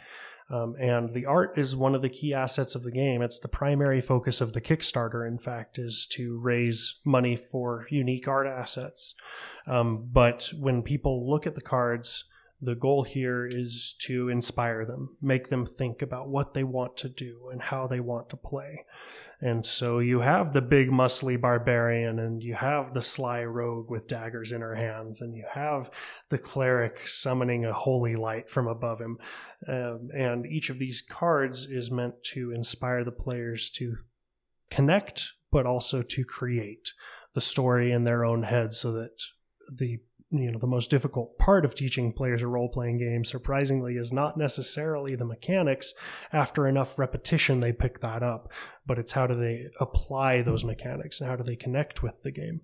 Um, 0.49 0.75
and 0.79 1.13
the 1.13 1.27
art 1.27 1.59
is 1.59 1.75
one 1.75 1.93
of 1.93 2.01
the 2.01 2.09
key 2.09 2.33
assets 2.33 2.73
of 2.73 2.81
the 2.81 2.91
game. 2.91 3.21
It's 3.21 3.37
the 3.37 3.47
primary 3.47 4.01
focus 4.01 4.41
of 4.41 4.53
the 4.53 4.61
Kickstarter, 4.61 5.27
in 5.27 5.37
fact, 5.37 5.77
is 5.77 6.07
to 6.13 6.39
raise 6.39 6.95
money 7.05 7.35
for 7.35 7.85
unique 7.91 8.27
art 8.27 8.47
assets. 8.47 9.13
Um, 9.67 10.09
but 10.11 10.51
when 10.57 10.81
people 10.81 11.29
look 11.29 11.45
at 11.45 11.53
the 11.53 11.61
cards, 11.61 12.23
the 12.59 12.73
goal 12.73 13.03
here 13.03 13.45
is 13.45 13.93
to 13.99 14.29
inspire 14.29 14.85
them, 14.85 15.17
make 15.21 15.49
them 15.49 15.67
think 15.67 16.01
about 16.01 16.29
what 16.29 16.55
they 16.55 16.63
want 16.63 16.97
to 16.97 17.09
do 17.09 17.49
and 17.51 17.61
how 17.61 17.85
they 17.85 17.99
want 17.99 18.29
to 18.31 18.37
play. 18.37 18.85
And 19.41 19.65
so 19.65 19.99
you 19.99 20.19
have 20.19 20.51
the 20.51 20.61
big 20.61 20.89
muscly 20.89 21.39
barbarian, 21.39 22.19
and 22.19 22.43
you 22.43 22.55
have 22.55 22.93
the 22.93 23.01
sly 23.01 23.43
rogue 23.43 23.89
with 23.89 24.07
daggers 24.07 24.51
in 24.51 24.59
her 24.59 24.75
hands, 24.75 25.21
and 25.21 25.33
you 25.33 25.45
have 25.49 25.89
the 26.29 26.37
cleric 26.37 27.07
summoning 27.07 27.65
a 27.65 27.71
holy 27.71 28.15
light 28.15 28.49
from 28.49 28.67
above 28.67 28.99
him. 28.99 29.17
Um, 29.67 30.09
and 30.13 30.45
each 30.45 30.69
of 30.69 30.77
these 30.77 31.01
cards 31.01 31.65
is 31.65 31.89
meant 31.89 32.21
to 32.33 32.51
inspire 32.51 33.05
the 33.05 33.11
players 33.11 33.69
to 33.71 33.97
connect, 34.69 35.31
but 35.51 35.65
also 35.65 36.01
to 36.01 36.25
create 36.25 36.91
the 37.33 37.41
story 37.41 37.91
in 37.91 38.03
their 38.03 38.25
own 38.25 38.43
head 38.43 38.73
so 38.73 38.91
that 38.93 39.21
the 39.71 39.99
you 40.31 40.51
know 40.51 40.59
the 40.59 40.67
most 40.67 40.91
difficult 40.91 41.37
part 41.39 41.65
of 41.65 41.73
teaching 41.73 42.13
players 42.13 42.41
a 42.41 42.47
role 42.47 42.69
playing 42.69 42.99
game 42.99 43.25
surprisingly 43.25 43.95
is 43.95 44.13
not 44.13 44.37
necessarily 44.37 45.15
the 45.15 45.25
mechanics 45.25 45.93
after 46.31 46.67
enough 46.67 46.99
repetition 46.99 47.59
they 47.59 47.71
pick 47.71 47.99
that 48.01 48.21
up 48.21 48.51
but 48.89 48.97
it's 48.97 49.11
how 49.11 49.27
do 49.27 49.35
they 49.35 49.67
apply 49.79 50.41
those 50.41 50.65
mechanics 50.65 51.21
and 51.21 51.29
how 51.29 51.35
do 51.35 51.43
they 51.43 51.55
connect 51.55 52.01
with 52.01 52.23
the 52.23 52.31
game. 52.31 52.59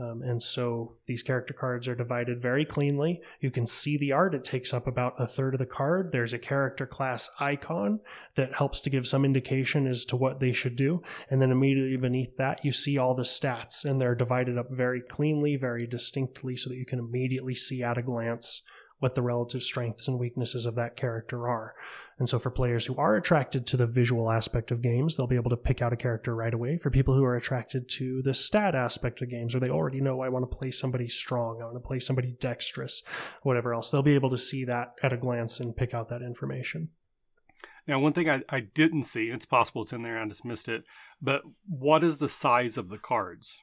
Um, 0.00 0.22
and 0.22 0.42
so 0.42 0.94
these 1.04 1.22
character 1.22 1.52
cards 1.52 1.86
are 1.86 1.94
divided 1.94 2.40
very 2.40 2.64
cleanly. 2.64 3.20
You 3.42 3.50
can 3.50 3.66
see 3.66 3.98
the 3.98 4.12
art, 4.12 4.34
it 4.34 4.42
takes 4.42 4.72
up 4.72 4.86
about 4.86 5.16
a 5.18 5.26
third 5.26 5.52
of 5.52 5.58
the 5.58 5.66
card. 5.66 6.12
There's 6.12 6.32
a 6.32 6.38
character 6.38 6.86
class 6.86 7.28
icon 7.38 8.00
that 8.36 8.54
helps 8.54 8.80
to 8.80 8.90
give 8.90 9.06
some 9.06 9.26
indication 9.26 9.86
as 9.86 10.06
to 10.06 10.16
what 10.16 10.40
they 10.40 10.52
should 10.52 10.76
do. 10.76 11.02
And 11.28 11.42
then 11.42 11.50
immediately 11.50 11.98
beneath 11.98 12.38
that, 12.38 12.64
you 12.64 12.72
see 12.72 12.96
all 12.96 13.14
the 13.14 13.22
stats, 13.22 13.84
and 13.84 14.00
they're 14.00 14.14
divided 14.14 14.56
up 14.56 14.70
very 14.70 15.02
cleanly, 15.02 15.56
very 15.56 15.86
distinctly, 15.86 16.56
so 16.56 16.70
that 16.70 16.76
you 16.76 16.86
can 16.86 17.00
immediately 17.00 17.54
see 17.54 17.82
at 17.82 17.98
a 17.98 18.02
glance 18.02 18.62
what 18.98 19.14
the 19.14 19.22
relative 19.22 19.62
strengths 19.62 20.08
and 20.08 20.18
weaknesses 20.18 20.66
of 20.66 20.74
that 20.76 20.96
character 20.96 21.48
are. 21.48 21.74
And 22.18 22.28
so, 22.28 22.38
for 22.38 22.50
players 22.50 22.86
who 22.86 22.96
are 22.96 23.16
attracted 23.16 23.66
to 23.66 23.76
the 23.76 23.86
visual 23.86 24.30
aspect 24.30 24.70
of 24.70 24.80
games, 24.80 25.16
they'll 25.16 25.26
be 25.26 25.36
able 25.36 25.50
to 25.50 25.56
pick 25.56 25.82
out 25.82 25.92
a 25.92 25.96
character 25.96 26.34
right 26.34 26.54
away. 26.54 26.78
For 26.78 26.90
people 26.90 27.14
who 27.14 27.24
are 27.24 27.36
attracted 27.36 27.90
to 27.90 28.22
the 28.22 28.32
stat 28.32 28.74
aspect 28.74 29.20
of 29.20 29.28
games, 29.28 29.54
or 29.54 29.60
they 29.60 29.68
already 29.68 30.00
know 30.00 30.22
I 30.22 30.30
want 30.30 30.50
to 30.50 30.56
play 30.56 30.70
somebody 30.70 31.08
strong, 31.08 31.60
I 31.60 31.66
want 31.66 31.76
to 31.76 31.86
play 31.86 31.98
somebody 31.98 32.36
dexterous, 32.40 33.02
whatever 33.42 33.74
else, 33.74 33.90
they'll 33.90 34.02
be 34.02 34.14
able 34.14 34.30
to 34.30 34.38
see 34.38 34.64
that 34.64 34.94
at 35.02 35.12
a 35.12 35.18
glance 35.18 35.60
and 35.60 35.76
pick 35.76 35.92
out 35.92 36.08
that 36.08 36.22
information. 36.22 36.88
Now, 37.86 38.00
one 38.00 38.14
thing 38.14 38.28
I, 38.28 38.42
I 38.48 38.60
didn't 38.60 39.04
see, 39.04 39.28
it's 39.28 39.46
possible 39.46 39.82
it's 39.82 39.92
in 39.92 40.02
there, 40.02 40.18
I 40.18 40.26
just 40.26 40.44
missed 40.44 40.68
it, 40.68 40.84
but 41.20 41.42
what 41.68 42.02
is 42.02 42.16
the 42.16 42.28
size 42.28 42.76
of 42.76 42.88
the 42.88 42.98
cards? 42.98 43.60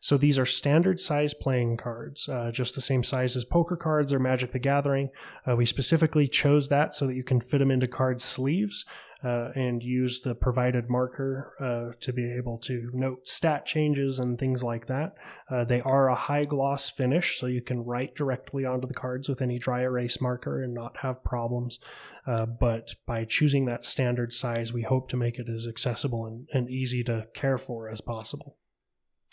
So 0.00 0.16
these 0.16 0.38
are 0.38 0.46
standard 0.46 1.00
size 1.00 1.34
playing 1.34 1.76
cards, 1.76 2.28
uh, 2.28 2.50
just 2.50 2.74
the 2.74 2.80
same 2.80 3.02
size 3.02 3.36
as 3.36 3.44
poker 3.44 3.76
cards 3.76 4.12
or 4.12 4.18
Magic 4.18 4.52
the 4.52 4.58
Gathering. 4.58 5.10
Uh, 5.48 5.56
we 5.56 5.66
specifically 5.66 6.28
chose 6.28 6.68
that 6.68 6.94
so 6.94 7.06
that 7.06 7.14
you 7.14 7.24
can 7.24 7.40
fit 7.40 7.58
them 7.58 7.70
into 7.70 7.88
card 7.88 8.20
sleeves. 8.20 8.84
Uh, 9.24 9.50
and 9.56 9.82
use 9.82 10.20
the 10.20 10.34
provided 10.34 10.90
marker 10.90 11.54
uh, 11.58 11.96
to 12.00 12.12
be 12.12 12.30
able 12.30 12.58
to 12.58 12.90
note 12.92 13.26
stat 13.26 13.64
changes 13.64 14.18
and 14.18 14.38
things 14.38 14.62
like 14.62 14.86
that. 14.86 15.14
Uh, 15.50 15.64
they 15.64 15.80
are 15.80 16.10
a 16.10 16.14
high 16.14 16.44
gloss 16.44 16.90
finish, 16.90 17.40
so 17.40 17.46
you 17.46 17.62
can 17.62 17.82
write 17.82 18.14
directly 18.14 18.66
onto 18.66 18.86
the 18.86 18.94
cards 18.94 19.26
with 19.26 19.40
any 19.40 19.58
dry 19.58 19.80
erase 19.80 20.20
marker 20.20 20.62
and 20.62 20.74
not 20.74 20.98
have 20.98 21.24
problems. 21.24 21.80
Uh, 22.26 22.44
but 22.44 22.94
by 23.06 23.24
choosing 23.24 23.64
that 23.64 23.84
standard 23.84 24.34
size, 24.34 24.74
we 24.74 24.82
hope 24.82 25.08
to 25.08 25.16
make 25.16 25.38
it 25.38 25.48
as 25.48 25.66
accessible 25.66 26.26
and, 26.26 26.46
and 26.52 26.68
easy 26.68 27.02
to 27.02 27.26
care 27.34 27.58
for 27.58 27.88
as 27.88 28.02
possible. 28.02 28.58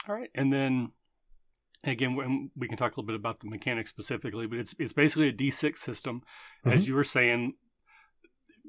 All 0.07 0.15
right, 0.15 0.29
and 0.35 0.51
then 0.51 0.91
again, 1.83 2.49
we 2.55 2.67
can 2.67 2.77
talk 2.77 2.95
a 2.95 2.99
little 2.99 3.07
bit 3.07 3.15
about 3.15 3.39
the 3.39 3.49
mechanics 3.49 3.89
specifically, 3.89 4.47
but 4.47 4.59
it's 4.59 4.75
it's 4.79 4.93
basically 4.93 5.29
a 5.29 5.33
D6 5.33 5.77
system, 5.77 6.21
mm-hmm. 6.65 6.71
as 6.71 6.87
you 6.87 6.95
were 6.95 7.03
saying. 7.03 7.53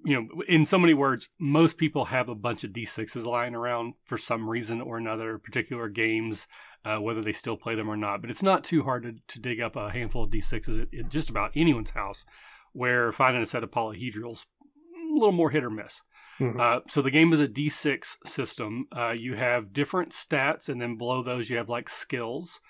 You 0.06 0.20
know, 0.20 0.42
in 0.46 0.66
so 0.66 0.78
many 0.78 0.92
words, 0.92 1.30
most 1.40 1.78
people 1.78 2.06
have 2.06 2.28
a 2.28 2.34
bunch 2.34 2.62
of 2.62 2.72
D6s 2.72 3.24
lying 3.24 3.54
around 3.54 3.94
for 4.04 4.18
some 4.18 4.50
reason 4.50 4.82
or 4.82 4.98
another, 4.98 5.38
particular 5.38 5.88
games, 5.88 6.46
uh, 6.84 6.98
whether 6.98 7.22
they 7.22 7.32
still 7.32 7.56
play 7.56 7.74
them 7.74 7.88
or 7.88 7.96
not. 7.96 8.20
But 8.20 8.28
it's 8.28 8.42
not 8.42 8.64
too 8.64 8.82
hard 8.82 9.04
to, 9.04 9.14
to 9.26 9.40
dig 9.40 9.62
up 9.62 9.76
a 9.76 9.90
handful 9.90 10.24
of 10.24 10.30
D6s 10.30 10.82
at, 10.82 10.88
at 10.92 11.08
just 11.08 11.30
about 11.30 11.52
anyone's 11.56 11.90
house, 11.90 12.26
where 12.74 13.12
finding 13.12 13.42
a 13.42 13.46
set 13.46 13.64
of 13.64 13.70
polyhedrals 13.70 14.44
a 14.44 15.14
little 15.14 15.32
more 15.32 15.48
hit 15.48 15.64
or 15.64 15.70
miss. 15.70 16.02
Mm-hmm. 16.40 16.60
Uh, 16.60 16.80
so 16.88 17.02
the 17.02 17.10
game 17.10 17.32
is 17.32 17.40
a 17.40 17.48
D6 17.48 18.16
system. 18.26 18.86
Uh, 18.96 19.10
you 19.12 19.34
have 19.34 19.72
different 19.72 20.12
stats, 20.12 20.68
and 20.68 20.80
then 20.80 20.96
below 20.96 21.22
those 21.22 21.48
you 21.50 21.56
have 21.56 21.68
like 21.68 21.88
skills. 21.88 22.60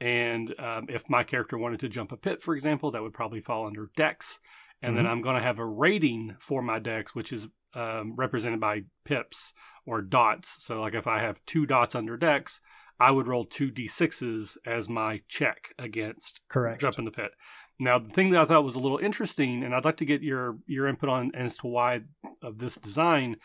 And 0.00 0.54
um, 0.58 0.86
if 0.88 1.08
my 1.10 1.22
character 1.22 1.58
wanted 1.58 1.80
to 1.80 1.88
jump 1.88 2.12
a 2.12 2.16
pit, 2.16 2.42
for 2.42 2.54
example, 2.54 2.90
that 2.90 3.02
would 3.02 3.12
probably 3.12 3.40
fall 3.40 3.66
under 3.66 3.90
Dex. 3.96 4.38
And 4.82 4.90
mm-hmm. 4.90 4.96
then 4.96 5.12
I'm 5.12 5.20
going 5.20 5.36
to 5.36 5.42
have 5.42 5.58
a 5.58 5.66
rating 5.66 6.36
for 6.40 6.62
my 6.62 6.78
Dex, 6.78 7.14
which 7.14 7.32
is 7.32 7.48
um, 7.74 8.14
represented 8.16 8.60
by 8.60 8.84
pips 9.04 9.52
or 9.86 10.00
dots. 10.00 10.56
So, 10.60 10.80
like 10.80 10.94
if 10.94 11.06
I 11.06 11.20
have 11.20 11.44
two 11.44 11.66
dots 11.66 11.94
under 11.94 12.16
Dex, 12.16 12.60
I 13.00 13.10
would 13.10 13.26
roll 13.26 13.46
two 13.46 13.70
d6s 13.70 14.58
as 14.66 14.88
my 14.88 15.22
check 15.26 15.72
against 15.78 16.42
correct 16.48 16.80
jump 16.80 16.98
in 16.98 17.06
the 17.06 17.10
pit. 17.10 17.32
Now, 17.78 17.98
the 17.98 18.10
thing 18.10 18.30
that 18.30 18.42
I 18.42 18.44
thought 18.44 18.64
was 18.64 18.74
a 18.74 18.80
little 18.80 18.98
interesting, 18.98 19.64
and 19.64 19.74
I'd 19.74 19.86
like 19.86 19.96
to 19.96 20.04
get 20.04 20.22
your 20.22 20.58
your 20.66 20.86
input 20.86 21.08
on 21.08 21.32
as 21.34 21.56
to 21.58 21.66
why 21.66 22.02
of 22.42 22.58
this 22.58 22.76
design, 22.76 23.36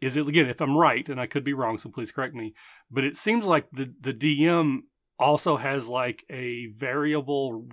is 0.00 0.16
it 0.16 0.26
again, 0.26 0.48
if 0.48 0.60
I'm 0.60 0.76
right, 0.76 1.08
and 1.08 1.20
I 1.20 1.26
could 1.26 1.44
be 1.44 1.52
wrong, 1.52 1.78
so 1.78 1.90
please 1.90 2.10
correct 2.10 2.34
me, 2.34 2.54
but 2.90 3.04
it 3.04 3.16
seems 3.16 3.46
like 3.46 3.68
the 3.72 3.94
the 4.00 4.12
DM 4.12 4.80
also 5.18 5.56
has 5.56 5.86
like 5.86 6.24
a 6.28 6.66
variable, 6.76 7.68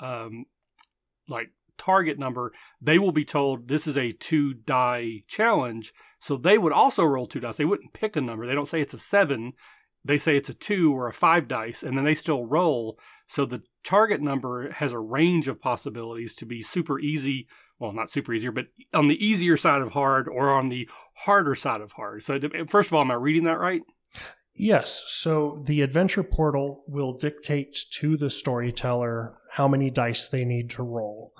um, 0.00 0.46
like 1.28 1.50
target 1.76 2.18
number. 2.18 2.52
They 2.80 2.98
will 2.98 3.12
be 3.12 3.26
told 3.26 3.68
this 3.68 3.86
is 3.86 3.98
a 3.98 4.12
two 4.12 4.54
die 4.54 5.24
challenge, 5.28 5.92
so 6.20 6.38
they 6.38 6.56
would 6.56 6.72
also 6.72 7.04
roll 7.04 7.26
two 7.26 7.40
dice. 7.40 7.58
They 7.58 7.66
wouldn't 7.66 7.92
pick 7.92 8.16
a 8.16 8.22
number. 8.22 8.46
They 8.46 8.54
don't 8.54 8.68
say 8.68 8.80
it's 8.80 8.94
a 8.94 8.98
seven. 8.98 9.52
They 10.06 10.18
say 10.18 10.36
it's 10.36 10.48
a 10.48 10.54
two 10.54 10.94
or 10.94 11.08
a 11.08 11.12
five 11.12 11.48
dice, 11.48 11.82
and 11.82 11.96
then 11.96 12.04
they 12.04 12.14
still 12.14 12.46
roll. 12.46 12.98
So 13.26 13.44
the 13.44 13.62
target 13.84 14.20
number 14.20 14.70
has 14.72 14.92
a 14.92 14.98
range 14.98 15.48
of 15.48 15.60
possibilities 15.60 16.34
to 16.36 16.46
be 16.46 16.62
super 16.62 16.98
easy. 16.98 17.48
Well, 17.78 17.92
not 17.92 18.10
super 18.10 18.32
easier, 18.32 18.52
but 18.52 18.66
on 18.94 19.08
the 19.08 19.24
easier 19.24 19.56
side 19.56 19.82
of 19.82 19.92
hard 19.92 20.28
or 20.28 20.50
on 20.50 20.68
the 20.68 20.88
harder 21.14 21.54
side 21.54 21.80
of 21.80 21.92
hard. 21.92 22.22
So, 22.22 22.38
first 22.68 22.88
of 22.88 22.94
all, 22.94 23.02
am 23.02 23.10
I 23.10 23.14
reading 23.14 23.44
that 23.44 23.58
right? 23.58 23.82
Yes. 24.54 25.04
So 25.08 25.62
the 25.66 25.82
adventure 25.82 26.22
portal 26.22 26.84
will 26.88 27.12
dictate 27.12 27.76
to 27.92 28.16
the 28.16 28.30
storyteller 28.30 29.36
how 29.50 29.68
many 29.68 29.90
dice 29.90 30.28
they 30.28 30.44
need 30.44 30.70
to 30.70 30.82
roll. 30.82 31.32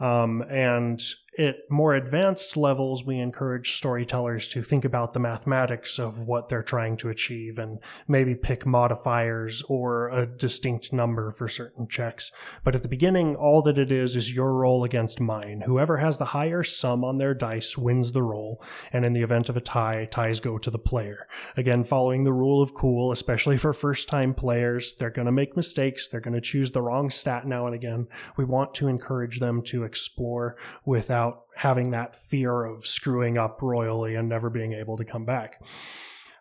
Um, 0.00 0.42
and 0.48 1.00
at 1.38 1.56
more 1.68 1.94
advanced 1.94 2.56
levels, 2.56 3.04
we 3.04 3.18
encourage 3.18 3.76
storytellers 3.76 4.48
to 4.48 4.62
think 4.62 4.84
about 4.84 5.12
the 5.12 5.20
mathematics 5.20 5.98
of 5.98 6.20
what 6.20 6.48
they're 6.48 6.62
trying 6.62 6.96
to 6.98 7.08
achieve 7.08 7.58
and 7.58 7.78
maybe 8.06 8.34
pick 8.34 8.64
modifiers 8.64 9.62
or 9.68 10.08
a 10.08 10.26
distinct 10.26 10.92
number 10.92 11.30
for 11.30 11.48
certain 11.48 11.88
checks. 11.88 12.30
But 12.62 12.74
at 12.74 12.82
the 12.82 12.88
beginning, 12.88 13.36
all 13.36 13.62
that 13.62 13.78
it 13.78 13.90
is 13.90 14.16
is 14.16 14.34
your 14.34 14.52
roll 14.52 14.84
against 14.84 15.20
mine. 15.20 15.62
Whoever 15.66 15.98
has 15.98 16.18
the 16.18 16.26
higher 16.26 16.62
sum 16.62 17.04
on 17.04 17.18
their 17.18 17.34
dice 17.34 17.76
wins 17.76 18.12
the 18.12 18.22
roll, 18.22 18.62
and 18.92 19.04
in 19.04 19.12
the 19.12 19.22
event 19.22 19.48
of 19.48 19.56
a 19.56 19.60
tie, 19.60 20.06
ties 20.10 20.40
go 20.40 20.58
to 20.58 20.70
the 20.70 20.78
player. 20.78 21.26
Again, 21.56 21.84
following 21.84 22.24
the 22.24 22.32
rule 22.32 22.62
of 22.62 22.74
cool, 22.74 23.12
especially 23.12 23.56
for 23.56 23.72
first 23.72 24.08
time 24.08 24.34
players, 24.34 24.94
they're 24.98 25.10
going 25.10 25.26
to 25.26 25.32
make 25.32 25.56
mistakes, 25.56 26.08
they're 26.08 26.20
going 26.20 26.34
to 26.34 26.40
choose 26.40 26.72
the 26.72 26.82
wrong 26.82 27.10
stat 27.10 27.46
now 27.46 27.66
and 27.66 27.74
again. 27.74 28.06
We 28.36 28.44
want 28.44 28.74
to 28.74 28.88
encourage 28.88 29.40
them 29.40 29.62
to 29.62 29.84
explore 29.84 30.56
without 30.84 31.23
having 31.56 31.90
that 31.90 32.16
fear 32.16 32.64
of 32.64 32.86
screwing 32.86 33.38
up 33.38 33.62
royally 33.62 34.14
and 34.14 34.28
never 34.28 34.50
being 34.50 34.72
able 34.72 34.96
to 34.96 35.04
come 35.04 35.24
back. 35.24 35.62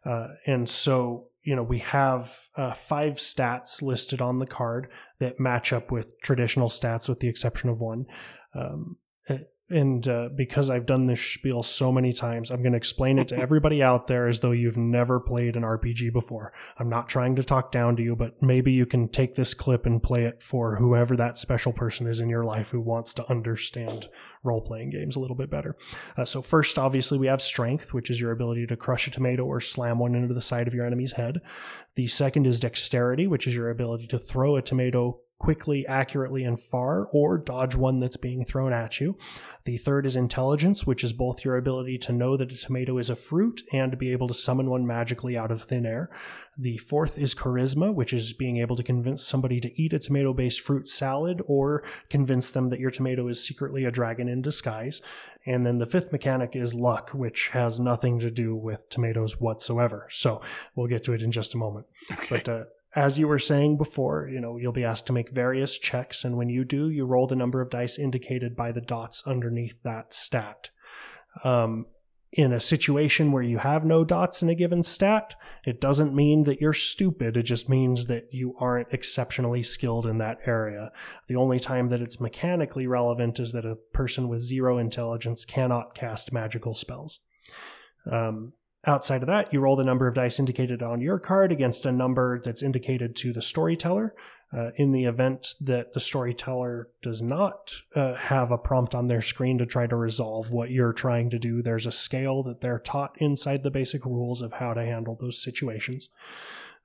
Uh, 0.05 0.27
and 0.45 0.69
so, 0.69 1.27
you 1.43 1.55
know, 1.55 1.63
we 1.63 1.79
have 1.79 2.37
uh, 2.55 2.73
five 2.73 3.15
stats 3.15 3.81
listed 3.81 4.21
on 4.21 4.39
the 4.39 4.45
card 4.45 4.89
that 5.19 5.39
match 5.39 5.71
up 5.73 5.91
with 5.91 6.19
traditional 6.21 6.69
stats, 6.69 7.07
with 7.07 7.19
the 7.19 7.27
exception 7.27 7.69
of 7.69 7.79
one. 7.79 8.05
Um, 8.55 8.97
and 9.69 10.07
uh, 10.07 10.29
because 10.35 10.69
I've 10.69 10.85
done 10.85 11.07
this 11.07 11.21
spiel 11.21 11.63
so 11.63 11.91
many 11.91 12.11
times, 12.11 12.51
I'm 12.51 12.61
going 12.61 12.73
to 12.73 12.77
explain 12.77 13.17
it 13.17 13.29
to 13.29 13.37
everybody 13.39 13.81
out 13.81 14.07
there 14.07 14.27
as 14.27 14.41
though 14.41 14.51
you've 14.51 14.77
never 14.77 15.19
played 15.19 15.55
an 15.55 15.63
RPG 15.63 16.11
before. 16.11 16.53
I'm 16.77 16.89
not 16.89 17.07
trying 17.07 17.37
to 17.37 17.43
talk 17.43 17.71
down 17.71 17.95
to 17.95 18.03
you, 18.03 18.15
but 18.15 18.41
maybe 18.41 18.73
you 18.73 18.85
can 18.85 19.07
take 19.07 19.35
this 19.35 19.53
clip 19.53 19.85
and 19.85 20.03
play 20.03 20.25
it 20.25 20.43
for 20.43 20.75
whoever 20.75 21.15
that 21.15 21.37
special 21.37 21.71
person 21.71 22.07
is 22.07 22.19
in 22.19 22.29
your 22.29 22.43
life 22.43 22.69
who 22.69 22.81
wants 22.81 23.13
to 23.15 23.29
understand 23.29 24.09
role 24.43 24.61
playing 24.61 24.89
games 24.89 25.15
a 25.15 25.19
little 25.19 25.35
bit 25.35 25.49
better. 25.49 25.77
Uh, 26.17 26.25
so, 26.25 26.41
first, 26.41 26.77
obviously, 26.77 27.17
we 27.17 27.27
have 27.27 27.41
strength, 27.41 27.93
which 27.93 28.09
is 28.09 28.19
your 28.19 28.31
ability 28.31 28.67
to 28.67 28.75
crush 28.75 29.07
a 29.07 29.11
tomato 29.11 29.45
or 29.45 29.61
slam 29.61 29.97
one 29.97 30.13
into 30.13 30.33
the 30.33 30.41
side 30.41 30.67
of 30.67 30.73
your 30.73 30.85
enemy's 30.85 31.13
head. 31.13 31.39
The 31.95 32.07
second 32.07 32.47
is 32.47 32.59
dexterity, 32.59 33.27
which 33.27 33.47
is 33.47 33.55
your 33.55 33.69
ability 33.69 34.07
to 34.07 34.19
throw 34.19 34.57
a 34.57 34.61
tomato 34.61 35.19
quickly, 35.39 35.85
accurately, 35.87 36.43
and 36.43 36.59
far, 36.59 37.07
or 37.11 37.37
dodge 37.37 37.75
one 37.75 37.99
that's 37.99 38.17
being 38.17 38.45
thrown 38.45 38.71
at 38.71 39.01
you. 39.01 39.17
The 39.65 39.77
third 39.77 40.05
is 40.05 40.15
intelligence, 40.15 40.85
which 40.85 41.03
is 41.03 41.13
both 41.13 41.43
your 41.43 41.57
ability 41.57 41.97
to 41.99 42.13
know 42.13 42.37
that 42.37 42.51
a 42.51 42.57
tomato 42.57 42.97
is 42.97 43.09
a 43.09 43.15
fruit 43.15 43.61
and 43.73 43.91
to 43.91 43.97
be 43.97 44.11
able 44.11 44.27
to 44.27 44.33
summon 44.33 44.69
one 44.69 44.87
magically 44.87 45.37
out 45.37 45.51
of 45.51 45.63
thin 45.63 45.85
air. 45.85 46.09
The 46.57 46.77
fourth 46.77 47.17
is 47.17 47.33
charisma, 47.33 47.93
which 47.93 48.13
is 48.13 48.33
being 48.33 48.57
able 48.57 48.75
to 48.75 48.83
convince 48.83 49.25
somebody 49.25 49.59
to 49.59 49.81
eat 49.81 49.93
a 49.93 49.99
tomato 49.99 50.33
based 50.33 50.61
fruit 50.61 50.87
salad 50.87 51.41
or 51.45 51.83
convince 52.09 52.51
them 52.51 52.69
that 52.69 52.79
your 52.79 52.91
tomato 52.91 53.27
is 53.27 53.43
secretly 53.43 53.85
a 53.85 53.91
dragon 53.91 54.29
in 54.29 54.41
disguise. 54.41 55.01
And 55.45 55.65
then 55.65 55.79
the 55.79 55.85
fifth 55.85 56.11
mechanic 56.11 56.55
is 56.55 56.73
luck, 56.73 57.09
which 57.09 57.49
has 57.49 57.79
nothing 57.79 58.19
to 58.19 58.31
do 58.31 58.55
with 58.55 58.89
tomatoes 58.89 59.41
whatsoever. 59.41 60.07
So 60.09 60.41
we'll 60.75 60.87
get 60.87 61.03
to 61.05 61.13
it 61.13 61.21
in 61.21 61.31
just 61.31 61.53
a 61.53 61.57
moment. 61.57 61.85
Okay. 62.11 62.37
But 62.37 62.49
uh, 62.49 62.63
as 62.95 63.17
you 63.17 63.27
were 63.27 63.39
saying 63.39 63.77
before, 63.77 64.29
you 64.31 64.39
know, 64.39 64.57
you'll 64.57 64.71
be 64.71 64.83
asked 64.83 65.07
to 65.07 65.13
make 65.13 65.29
various 65.29 65.77
checks, 65.77 66.23
and 66.23 66.37
when 66.37 66.49
you 66.49 66.63
do, 66.63 66.89
you 66.89 67.05
roll 67.05 67.27
the 67.27 67.35
number 67.35 67.61
of 67.61 67.69
dice 67.69 67.97
indicated 67.97 68.55
by 68.55 68.71
the 68.71 68.81
dots 68.81 69.23
underneath 69.25 69.81
that 69.83 70.13
stat. 70.13 70.69
Um, 71.43 71.87
in 72.35 72.51
a 72.51 72.59
situation 72.59 73.31
where 73.31 73.43
you 73.43 73.59
have 73.59 73.85
no 73.85 74.03
dots 74.03 74.41
in 74.41 74.49
a 74.49 74.55
given 74.55 74.83
stat, 74.83 75.35
it 75.65 75.79
doesn't 75.79 76.15
mean 76.15 76.43
that 76.43 76.59
you're 76.59 76.73
stupid. 76.73 77.37
It 77.37 77.43
just 77.43 77.69
means 77.69 78.07
that 78.07 78.27
you 78.31 78.55
aren't 78.59 78.91
exceptionally 78.91 79.61
skilled 79.61 80.07
in 80.07 80.17
that 80.17 80.39
area. 80.45 80.91
The 81.27 81.35
only 81.35 81.59
time 81.59 81.89
that 81.89 82.01
it's 82.01 82.19
mechanically 82.19 82.87
relevant 82.87 83.39
is 83.39 83.51
that 83.51 83.65
a 83.65 83.77
person 83.93 84.29
with 84.29 84.41
zero 84.41 84.79
intelligence 84.79 85.45
cannot 85.45 85.93
cast 85.93 86.33
magical 86.33 86.73
spells. 86.73 87.19
Um, 88.11 88.53
Outside 88.85 89.23
of 89.23 89.27
that, 89.27 89.53
you 89.53 89.61
roll 89.61 89.77
the 89.77 89.83
number 89.83 90.07
of 90.07 90.13
dice 90.13 90.39
indicated 90.39 90.83
on 90.83 90.99
your 90.99 91.17
card 91.17 91.51
against 91.51 91.85
a 91.85 91.91
number 91.91 92.41
that's 92.43 92.61
indicated 92.61 93.15
to 93.17 93.31
the 93.31 93.41
storyteller. 93.41 94.13
Uh, 94.55 94.69
in 94.75 94.91
the 94.91 95.05
event 95.05 95.55
that 95.61 95.93
the 95.93 95.99
storyteller 95.99 96.89
does 97.01 97.21
not 97.21 97.73
uh, 97.95 98.13
have 98.13 98.51
a 98.51 98.57
prompt 98.57 98.93
on 98.93 99.07
their 99.07 99.21
screen 99.21 99.57
to 99.57 99.65
try 99.65 99.87
to 99.87 99.95
resolve 99.95 100.51
what 100.51 100.69
you're 100.69 100.93
trying 100.93 101.29
to 101.29 101.39
do, 101.39 101.63
there's 101.63 101.87
a 101.87 101.91
scale 101.91 102.43
that 102.43 102.61
they're 102.61 102.77
taught 102.77 103.15
inside 103.17 103.63
the 103.63 103.71
basic 103.71 104.05
rules 104.05 104.41
of 104.41 104.53
how 104.53 104.73
to 104.73 104.85
handle 104.85 105.17
those 105.19 105.41
situations. 105.41 106.09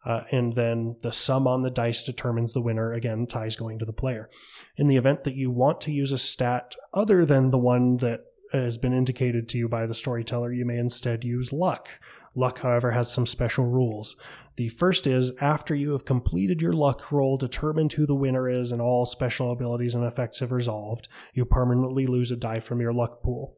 Uh, 0.07 0.23
and 0.31 0.55
then 0.55 0.97
the 1.03 1.13
sum 1.13 1.47
on 1.47 1.63
the 1.63 1.71
dice 1.71 2.03
determines 2.05 2.53
the 2.53 2.63
winner. 2.63 2.93
Again, 2.93 3.27
ties 3.27 3.57
going 3.57 3.79
to 3.81 3.85
the 3.85 3.93
player. 3.93 4.31
In 4.77 4.87
the 4.87 4.97
event 4.97 5.25
that 5.25 5.35
you 5.35 5.51
want 5.51 5.81
to 5.83 5.93
use 5.93 6.13
a 6.13 6.19
stat 6.19 6.75
other 6.95 7.27
than 7.27 7.51
the 7.51 7.59
one 7.59 7.99
that 7.99 8.21
has 8.53 8.79
been 8.79 8.93
indicated 8.93 9.49
to 9.49 9.59
you 9.59 9.69
by 9.69 9.87
the 9.87 9.95
storyteller, 9.95 10.53
you 10.53 10.65
may 10.65 10.79
instead 10.79 11.25
use 11.25 11.53
luck. 11.53 11.89
Luck, 12.35 12.61
however, 12.61 12.93
has 12.93 13.13
some 13.13 13.27
special 13.27 13.67
rules. 13.67 14.17
The 14.57 14.69
first 14.69 15.07
is 15.07 15.33
after 15.41 15.75
you 15.75 15.93
have 15.93 16.05
completed 16.05 16.61
your 16.61 16.73
luck 16.73 17.13
roll, 17.13 17.37
determined 17.37 17.93
who 17.93 18.07
the 18.07 18.15
winner 18.15 18.49
is, 18.49 18.73
and 18.73 18.81
all 18.81 19.05
special 19.05 19.53
abilities 19.53 19.95
and 19.95 20.05
effects 20.05 20.41
have 20.41 20.53
resolved, 20.53 21.09
you 21.35 21.45
permanently 21.45 22.07
lose 22.07 22.31
a 22.31 22.37
die 22.37 22.61
from 22.61 22.81
your 22.81 22.93
luck 22.93 23.23
pool. 23.23 23.58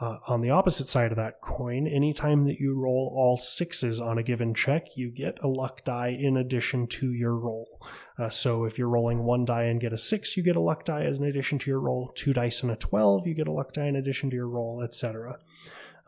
Uh, 0.00 0.18
on 0.26 0.40
the 0.40 0.50
opposite 0.50 0.88
side 0.88 1.12
of 1.12 1.16
that 1.16 1.40
coin, 1.40 1.86
anytime 1.86 2.44
that 2.46 2.58
you 2.58 2.74
roll 2.74 3.12
all 3.16 3.36
sixes 3.36 4.00
on 4.00 4.18
a 4.18 4.24
given 4.24 4.52
check, 4.52 4.96
you 4.96 5.08
get 5.08 5.38
a 5.42 5.46
luck 5.46 5.84
die 5.84 6.08
in 6.08 6.36
addition 6.36 6.86
to 6.88 7.12
your 7.12 7.36
roll. 7.36 7.80
Uh, 8.18 8.28
so 8.28 8.64
if 8.64 8.76
you're 8.76 8.88
rolling 8.88 9.22
one 9.22 9.44
die 9.44 9.64
and 9.64 9.80
get 9.80 9.92
a 9.92 9.98
six, 9.98 10.36
you 10.36 10.42
get 10.42 10.56
a 10.56 10.60
luck 10.60 10.84
die 10.84 11.04
in 11.04 11.22
addition 11.22 11.60
to 11.60 11.70
your 11.70 11.78
roll. 11.78 12.10
Two 12.16 12.32
dice 12.32 12.62
and 12.62 12.72
a 12.72 12.76
12, 12.76 13.28
you 13.28 13.34
get 13.34 13.46
a 13.46 13.52
luck 13.52 13.72
die 13.72 13.86
in 13.86 13.94
addition 13.94 14.30
to 14.30 14.36
your 14.36 14.48
roll, 14.48 14.82
etc. 14.82 15.38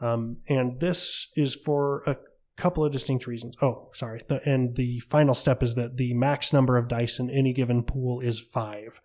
Um, 0.01 0.39
and 0.49 0.81
this 0.81 1.29
is 1.37 1.55
for 1.55 2.03
a 2.07 2.17
couple 2.57 2.85
of 2.85 2.91
distinct 2.91 3.29
reasons. 3.29 3.55
Oh, 3.63 3.89
sorry. 3.93 4.25
The, 4.27 4.47
and 4.49 4.75
the 4.75 4.99
final 5.01 5.35
step 5.35 5.63
is 5.63 5.77
that 5.77 5.97
the 5.97 6.13
max 6.15 6.53
number 6.53 6.77
of 6.77 6.89
dice 6.89 7.21
in 7.21 7.31
any 7.31 7.53
given 7.53 7.85
pool 7.85 8.21
is 8.21 8.41
five. 8.41 9.01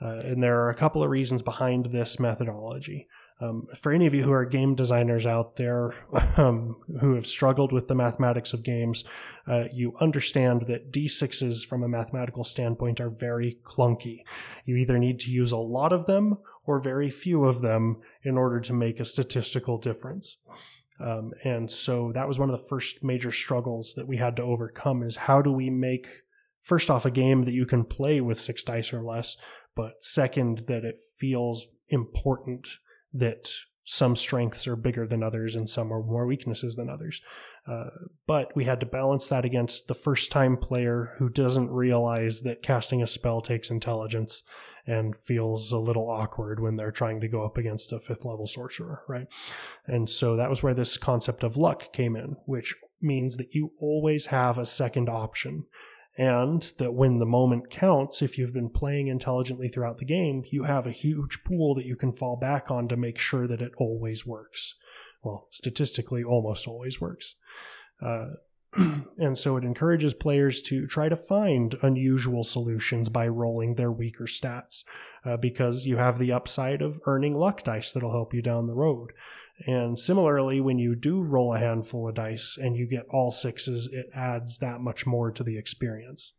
Uh, 0.00 0.18
and 0.18 0.42
there 0.42 0.60
are 0.60 0.70
a 0.70 0.74
couple 0.74 1.02
of 1.02 1.10
reasons 1.10 1.42
behind 1.42 1.86
this 1.86 2.20
methodology. 2.20 3.08
Um, 3.42 3.66
for 3.74 3.90
any 3.90 4.06
of 4.06 4.14
you 4.14 4.22
who 4.22 4.32
are 4.32 4.44
game 4.44 4.76
designers 4.76 5.26
out 5.26 5.56
there 5.56 5.94
um, 6.36 6.76
who 7.00 7.14
have 7.14 7.26
struggled 7.26 7.72
with 7.72 7.88
the 7.88 7.94
mathematics 7.94 8.52
of 8.52 8.62
games, 8.62 9.04
uh, 9.48 9.64
you 9.72 9.96
understand 10.00 10.66
that 10.68 10.92
d6s 10.92 11.66
from 11.66 11.82
a 11.82 11.88
mathematical 11.88 12.44
standpoint 12.44 13.00
are 13.00 13.10
very 13.10 13.58
clunky. 13.64 14.22
You 14.64 14.76
either 14.76 14.98
need 14.98 15.18
to 15.20 15.30
use 15.30 15.50
a 15.50 15.56
lot 15.56 15.92
of 15.92 16.06
them 16.06 16.38
or 16.64 16.80
very 16.80 17.10
few 17.10 17.44
of 17.44 17.60
them 17.60 17.96
in 18.22 18.38
order 18.38 18.60
to 18.60 18.72
make 18.72 19.00
a 19.00 19.04
statistical 19.04 19.78
difference. 19.78 20.36
Um, 21.00 21.32
and 21.42 21.68
so 21.68 22.12
that 22.14 22.28
was 22.28 22.38
one 22.38 22.48
of 22.48 22.56
the 22.56 22.66
first 22.68 23.02
major 23.02 23.32
struggles 23.32 23.94
that 23.96 24.06
we 24.06 24.18
had 24.18 24.36
to 24.36 24.44
overcome 24.44 25.02
is 25.02 25.16
how 25.16 25.42
do 25.42 25.50
we 25.50 25.68
make 25.68 26.06
first 26.62 26.90
off 26.90 27.04
a 27.04 27.10
game 27.10 27.44
that 27.44 27.54
you 27.54 27.66
can 27.66 27.82
play 27.82 28.20
with 28.20 28.40
six 28.40 28.62
dice 28.62 28.92
or 28.92 29.02
less, 29.02 29.36
but 29.74 30.00
second 30.00 30.64
that 30.68 30.84
it 30.84 31.00
feels 31.18 31.66
important 31.88 32.68
that 33.12 33.50
some 33.84 34.14
strengths 34.14 34.66
are 34.66 34.76
bigger 34.76 35.06
than 35.06 35.22
others 35.22 35.56
and 35.56 35.68
some 35.68 35.92
are 35.92 36.02
more 36.02 36.26
weaknesses 36.26 36.76
than 36.76 36.88
others. 36.88 37.20
Uh, 37.68 37.90
but 38.26 38.54
we 38.54 38.64
had 38.64 38.80
to 38.80 38.86
balance 38.86 39.28
that 39.28 39.44
against 39.44 39.88
the 39.88 39.94
first 39.94 40.30
time 40.30 40.56
player 40.56 41.14
who 41.18 41.28
doesn't 41.28 41.70
realize 41.70 42.42
that 42.42 42.62
casting 42.62 43.02
a 43.02 43.06
spell 43.06 43.40
takes 43.40 43.70
intelligence 43.70 44.42
and 44.86 45.16
feels 45.16 45.72
a 45.72 45.78
little 45.78 46.08
awkward 46.08 46.60
when 46.60 46.76
they're 46.76 46.92
trying 46.92 47.20
to 47.20 47.28
go 47.28 47.44
up 47.44 47.56
against 47.56 47.92
a 47.92 48.00
fifth 48.00 48.24
level 48.24 48.46
sorcerer, 48.46 49.02
right? 49.08 49.26
And 49.86 50.08
so 50.08 50.36
that 50.36 50.50
was 50.50 50.62
where 50.62 50.74
this 50.74 50.96
concept 50.96 51.44
of 51.44 51.56
luck 51.56 51.92
came 51.92 52.16
in, 52.16 52.36
which 52.46 52.74
means 53.00 53.36
that 53.36 53.52
you 53.54 53.72
always 53.80 54.26
have 54.26 54.58
a 54.58 54.66
second 54.66 55.08
option 55.08 55.66
and 56.16 56.72
that 56.78 56.92
when 56.92 57.18
the 57.18 57.26
moment 57.26 57.70
counts, 57.70 58.20
if 58.20 58.36
you've 58.36 58.52
been 58.52 58.68
playing 58.68 59.08
intelligently 59.08 59.68
throughout 59.68 59.98
the 59.98 60.04
game, 60.04 60.44
you 60.50 60.64
have 60.64 60.86
a 60.86 60.92
huge 60.92 61.42
pool 61.44 61.74
that 61.74 61.86
you 61.86 61.96
can 61.96 62.12
fall 62.12 62.36
back 62.36 62.70
on 62.70 62.88
to 62.88 62.96
make 62.96 63.18
sure 63.18 63.46
that 63.46 63.62
it 63.62 63.72
always 63.78 64.26
works. 64.26 64.74
Well, 65.22 65.48
statistically, 65.50 66.22
almost 66.22 66.66
always 66.66 67.00
works. 67.00 67.34
Uh, 68.04 68.30
and 69.18 69.36
so 69.36 69.56
it 69.56 69.64
encourages 69.64 70.14
players 70.14 70.62
to 70.62 70.86
try 70.86 71.08
to 71.08 71.16
find 71.16 71.76
unusual 71.82 72.42
solutions 72.42 73.08
by 73.08 73.28
rolling 73.28 73.74
their 73.74 73.92
weaker 73.92 74.24
stats 74.24 74.82
uh, 75.24 75.36
because 75.36 75.86
you 75.86 75.96
have 75.98 76.18
the 76.18 76.32
upside 76.32 76.80
of 76.80 77.00
earning 77.06 77.34
luck 77.34 77.62
dice 77.64 77.92
that'll 77.92 78.12
help 78.12 78.32
you 78.32 78.40
down 78.40 78.66
the 78.66 78.74
road. 78.74 79.12
And 79.66 79.98
similarly, 79.98 80.60
when 80.60 80.78
you 80.78 80.94
do 80.94 81.20
roll 81.20 81.54
a 81.54 81.58
handful 81.58 82.08
of 82.08 82.14
dice 82.14 82.58
and 82.60 82.76
you 82.76 82.86
get 82.86 83.06
all 83.10 83.30
sixes, 83.30 83.88
it 83.92 84.06
adds 84.14 84.58
that 84.58 84.80
much 84.80 85.06
more 85.06 85.30
to 85.30 85.42
the 85.42 85.58
experience. 85.58 86.32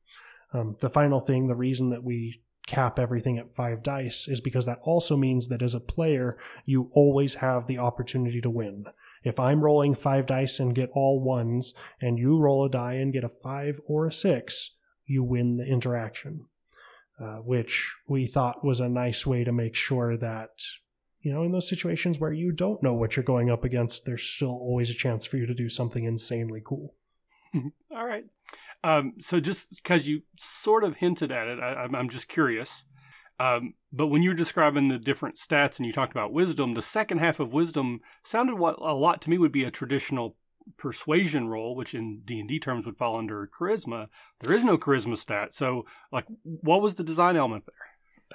Um, 0.53 0.75
the 0.79 0.89
final 0.89 1.19
thing, 1.19 1.47
the 1.47 1.55
reason 1.55 1.89
that 1.91 2.03
we 2.03 2.41
cap 2.65 2.97
everything 2.97 3.37
at 3.37 3.55
five 3.55 3.83
dice 3.83 4.27
is 4.27 4.41
because 4.41 4.65
that 4.65 4.79
also 4.81 5.17
means 5.17 5.47
that 5.49 5.61
as 5.61 5.75
a 5.75 5.79
player, 5.79 6.37
you 6.65 6.89
always 6.93 7.35
have 7.35 7.67
the 7.67 7.77
opportunity 7.77 8.41
to 8.41 8.49
win. 8.49 8.85
If 9.23 9.39
I'm 9.39 9.62
rolling 9.62 9.95
five 9.95 10.25
dice 10.25 10.59
and 10.59 10.75
get 10.75 10.89
all 10.93 11.19
ones, 11.19 11.73
and 12.01 12.17
you 12.17 12.38
roll 12.38 12.65
a 12.65 12.69
die 12.69 12.93
and 12.93 13.13
get 13.13 13.23
a 13.23 13.29
five 13.29 13.79
or 13.88 14.07
a 14.07 14.12
six, 14.12 14.71
you 15.05 15.23
win 15.23 15.57
the 15.57 15.65
interaction. 15.65 16.47
Uh, 17.19 17.38
which 17.38 17.95
we 18.07 18.25
thought 18.25 18.65
was 18.65 18.79
a 18.79 18.89
nice 18.89 19.25
way 19.25 19.43
to 19.43 19.51
make 19.51 19.75
sure 19.75 20.17
that 20.17 20.49
you 21.23 21.31
know, 21.31 21.43
in 21.43 21.53
those 21.53 21.69
situations 21.69 22.19
where 22.19 22.33
you 22.33 22.51
don't 22.51 22.83
know 22.83 22.93
what 22.93 23.15
you're 23.15 23.23
going 23.23 23.49
up 23.49 23.63
against, 23.63 24.03
there's 24.03 24.23
still 24.23 24.49
always 24.49 24.89
a 24.89 24.93
chance 24.93 25.25
for 25.25 25.38
you 25.38 25.45
to 25.45 25.53
do 25.53 25.69
something 25.69 26.03
insanely 26.03 26.62
cool. 26.63 26.95
All 27.55 28.05
right. 28.05 28.25
Um, 28.83 29.13
so 29.19 29.39
just 29.39 29.81
because 29.81 30.05
you 30.05 30.23
sort 30.38 30.83
of 30.83 30.97
hinted 30.97 31.31
at 31.31 31.47
it, 31.47 31.59
I, 31.59 31.86
am 31.86 32.09
just 32.09 32.27
curious. 32.27 32.83
Um, 33.39 33.73
but 33.91 34.07
when 34.07 34.23
you 34.23 34.29
were 34.29 34.35
describing 34.35 34.87
the 34.87 34.99
different 34.99 35.37
stats 35.37 35.77
and 35.77 35.85
you 35.85 35.93
talked 35.93 36.11
about 36.11 36.33
wisdom, 36.33 36.73
the 36.73 36.81
second 36.81 37.17
half 37.17 37.39
of 37.39 37.53
wisdom 37.53 38.01
sounded 38.23 38.57
what 38.57 38.75
a 38.79 38.93
lot 38.93 39.21
to 39.23 39.29
me 39.29 39.37
would 39.37 39.51
be 39.51 39.63
a 39.63 39.71
traditional 39.71 40.37
persuasion 40.77 41.47
roll, 41.47 41.75
which 41.75 41.93
in 41.93 42.21
D 42.23 42.39
and 42.39 42.47
D 42.47 42.59
terms 42.59 42.85
would 42.85 42.97
fall 42.97 43.17
under 43.17 43.47
charisma. 43.47 44.07
There 44.39 44.53
is 44.53 44.63
no 44.63 44.77
charisma 44.77 45.17
stat. 45.17 45.53
So, 45.53 45.85
like, 46.11 46.25
what 46.43 46.81
was 46.81 46.95
the 46.95 47.03
design 47.03 47.35
element 47.35 47.65
there? 47.65 47.75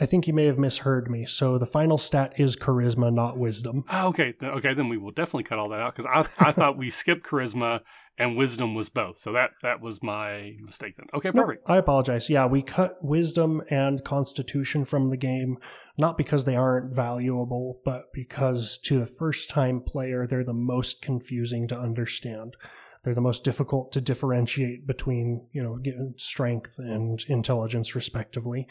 I 0.00 0.06
think 0.06 0.26
you 0.26 0.32
may 0.32 0.44
have 0.44 0.58
misheard 0.58 1.10
me. 1.10 1.26
So 1.26 1.58
the 1.58 1.66
final 1.66 1.98
stat 1.98 2.34
is 2.36 2.54
charisma, 2.54 3.12
not 3.12 3.36
wisdom. 3.36 3.84
Oh, 3.90 4.08
okay, 4.08 4.34
okay, 4.40 4.74
then 4.74 4.88
we 4.88 4.96
will 4.96 5.10
definitely 5.10 5.44
cut 5.44 5.58
all 5.58 5.68
that 5.70 5.80
out 5.80 5.96
because 5.96 6.06
I, 6.06 6.48
I 6.48 6.52
thought 6.52 6.76
we 6.76 6.90
skipped 6.90 7.26
charisma 7.26 7.80
and 8.18 8.36
wisdom 8.36 8.74
was 8.74 8.88
both. 8.88 9.18
So 9.18 9.32
that 9.32 9.50
that 9.62 9.80
was 9.80 10.02
my 10.02 10.56
mistake 10.64 10.96
then. 10.96 11.06
Okay, 11.14 11.30
perfect. 11.30 11.68
No, 11.68 11.74
I 11.74 11.78
apologize. 11.78 12.28
Yeah, 12.28 12.46
we 12.46 12.62
cut 12.62 13.02
wisdom 13.02 13.62
and 13.70 14.04
constitution 14.04 14.84
from 14.84 15.10
the 15.10 15.16
game, 15.16 15.58
not 15.96 16.18
because 16.18 16.44
they 16.44 16.56
aren't 16.56 16.94
valuable, 16.94 17.80
but 17.84 18.12
because 18.12 18.78
to 18.84 18.98
the 18.98 19.06
first 19.06 19.50
time 19.50 19.80
player, 19.80 20.26
they're 20.26 20.44
the 20.44 20.52
most 20.52 21.02
confusing 21.02 21.68
to 21.68 21.78
understand. 21.78 22.56
They're 23.04 23.14
the 23.14 23.20
most 23.20 23.44
difficult 23.44 23.92
to 23.92 24.00
differentiate 24.00 24.86
between, 24.86 25.46
you 25.52 25.62
know, 25.62 25.78
strength 26.16 26.78
and 26.78 27.24
intelligence, 27.28 27.94
respectively 27.94 28.66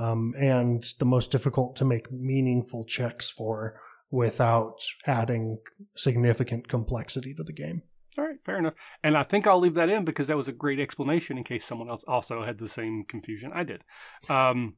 um, 0.00 0.34
and 0.38 0.82
the 0.98 1.04
most 1.04 1.30
difficult 1.30 1.76
to 1.76 1.84
make 1.84 2.10
meaningful 2.10 2.84
checks 2.84 3.28
for 3.28 3.78
without 4.10 4.78
adding 5.06 5.58
significant 5.94 6.68
complexity 6.68 7.34
to 7.34 7.44
the 7.44 7.52
game. 7.52 7.82
All 8.18 8.24
right, 8.24 8.38
fair 8.44 8.58
enough. 8.58 8.74
And 9.02 9.16
I 9.16 9.22
think 9.22 9.46
I'll 9.46 9.60
leave 9.60 9.74
that 9.74 9.88
in 9.88 10.04
because 10.04 10.26
that 10.26 10.36
was 10.36 10.48
a 10.48 10.52
great 10.52 10.80
explanation 10.80 11.38
in 11.38 11.44
case 11.44 11.64
someone 11.64 11.88
else 11.88 12.04
also 12.08 12.44
had 12.44 12.58
the 12.58 12.68
same 12.68 13.04
confusion 13.04 13.52
I 13.54 13.62
did. 13.62 13.84
Um, 14.28 14.74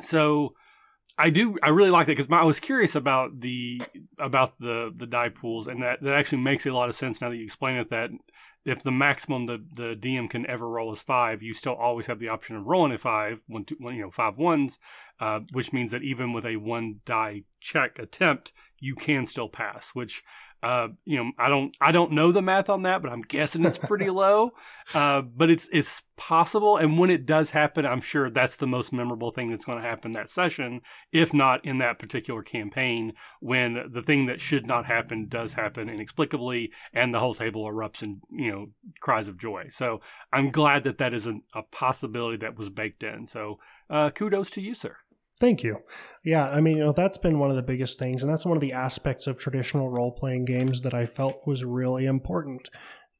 so 0.00 0.54
I 1.18 1.30
do, 1.30 1.56
I 1.62 1.68
really 1.70 1.90
like 1.90 2.06
that 2.06 2.16
because 2.16 2.30
I 2.30 2.44
was 2.44 2.60
curious 2.60 2.94
about 2.94 3.40
the 3.40 3.82
about 4.18 4.58
the 4.58 4.92
the 4.94 5.06
die 5.06 5.28
pools, 5.28 5.68
and 5.68 5.82
that 5.82 6.02
that 6.02 6.14
actually 6.14 6.42
makes 6.42 6.66
a 6.66 6.72
lot 6.72 6.88
of 6.88 6.94
sense 6.94 7.20
now 7.20 7.30
that 7.30 7.36
you 7.36 7.44
explain 7.44 7.76
it. 7.76 7.90
That 7.90 8.10
if 8.64 8.82
the 8.82 8.90
maximum 8.90 9.46
the, 9.46 9.64
the 9.72 9.94
DM 9.94 10.28
can 10.28 10.46
ever 10.46 10.68
roll 10.68 10.92
is 10.92 11.02
five, 11.02 11.42
you 11.42 11.54
still 11.54 11.74
always 11.74 12.06
have 12.06 12.18
the 12.18 12.28
option 12.28 12.56
of 12.56 12.66
rolling 12.66 12.92
a 12.92 12.98
five, 12.98 13.40
one, 13.46 13.64
two, 13.64 13.76
one, 13.78 13.94
you 13.94 14.02
know, 14.02 14.10
five 14.10 14.38
ones, 14.38 14.78
uh, 15.20 15.40
which 15.52 15.72
means 15.72 15.90
that 15.92 16.02
even 16.02 16.32
with 16.32 16.46
a 16.46 16.56
one 16.56 17.00
die 17.04 17.44
check 17.60 17.98
attempt, 17.98 18.52
you 18.84 18.94
can 18.94 19.24
still 19.24 19.48
pass, 19.48 19.90
which 19.94 20.22
uh, 20.64 20.88
you 21.04 21.18
know, 21.18 21.30
I 21.38 21.50
don't 21.50 21.76
I 21.78 21.92
don't 21.92 22.12
know 22.12 22.32
the 22.32 22.40
math 22.40 22.70
on 22.70 22.82
that, 22.82 23.02
but 23.02 23.12
I'm 23.12 23.20
guessing 23.20 23.66
it's 23.66 23.76
pretty 23.76 24.08
low. 24.24 24.52
Uh, 24.94 25.20
but 25.20 25.50
it's 25.50 25.68
it's 25.70 26.02
possible, 26.16 26.78
and 26.78 26.98
when 26.98 27.10
it 27.10 27.26
does 27.26 27.50
happen, 27.50 27.84
I'm 27.84 28.00
sure 28.00 28.30
that's 28.30 28.56
the 28.56 28.66
most 28.66 28.90
memorable 28.90 29.30
thing 29.30 29.50
that's 29.50 29.66
going 29.66 29.76
to 29.76 29.86
happen 29.86 30.12
that 30.12 30.30
session, 30.30 30.80
if 31.12 31.34
not 31.34 31.62
in 31.66 31.78
that 31.78 31.98
particular 31.98 32.42
campaign, 32.42 33.12
when 33.40 33.90
the 33.92 34.00
thing 34.00 34.24
that 34.26 34.40
should 34.40 34.66
not 34.66 34.86
happen 34.86 35.28
does 35.28 35.52
happen 35.52 35.90
inexplicably, 35.90 36.72
and 36.94 37.12
the 37.12 37.20
whole 37.20 37.34
table 37.34 37.66
erupts 37.66 38.02
in 38.02 38.22
you 38.30 38.50
know 38.50 38.66
cries 39.00 39.28
of 39.28 39.36
joy. 39.36 39.66
So 39.68 40.00
I'm 40.32 40.50
glad 40.50 40.84
that 40.84 40.96
that 40.96 41.12
is 41.12 41.26
a, 41.26 41.34
a 41.52 41.62
possibility 41.62 42.38
that 42.38 42.56
was 42.56 42.70
baked 42.70 43.02
in. 43.02 43.26
So 43.26 43.58
uh, 43.90 44.08
kudos 44.10 44.48
to 44.52 44.62
you, 44.62 44.74
sir. 44.74 44.96
Thank 45.40 45.62
you. 45.62 45.78
Yeah, 46.24 46.48
I 46.48 46.60
mean, 46.60 46.76
you 46.76 46.84
know, 46.84 46.92
that's 46.92 47.18
been 47.18 47.38
one 47.38 47.50
of 47.50 47.56
the 47.56 47.62
biggest 47.62 47.98
things, 47.98 48.22
and 48.22 48.30
that's 48.30 48.46
one 48.46 48.56
of 48.56 48.60
the 48.60 48.72
aspects 48.72 49.26
of 49.26 49.38
traditional 49.38 49.90
role 49.90 50.12
playing 50.12 50.44
games 50.44 50.80
that 50.82 50.94
I 50.94 51.06
felt 51.06 51.46
was 51.46 51.64
really 51.64 52.06
important 52.06 52.68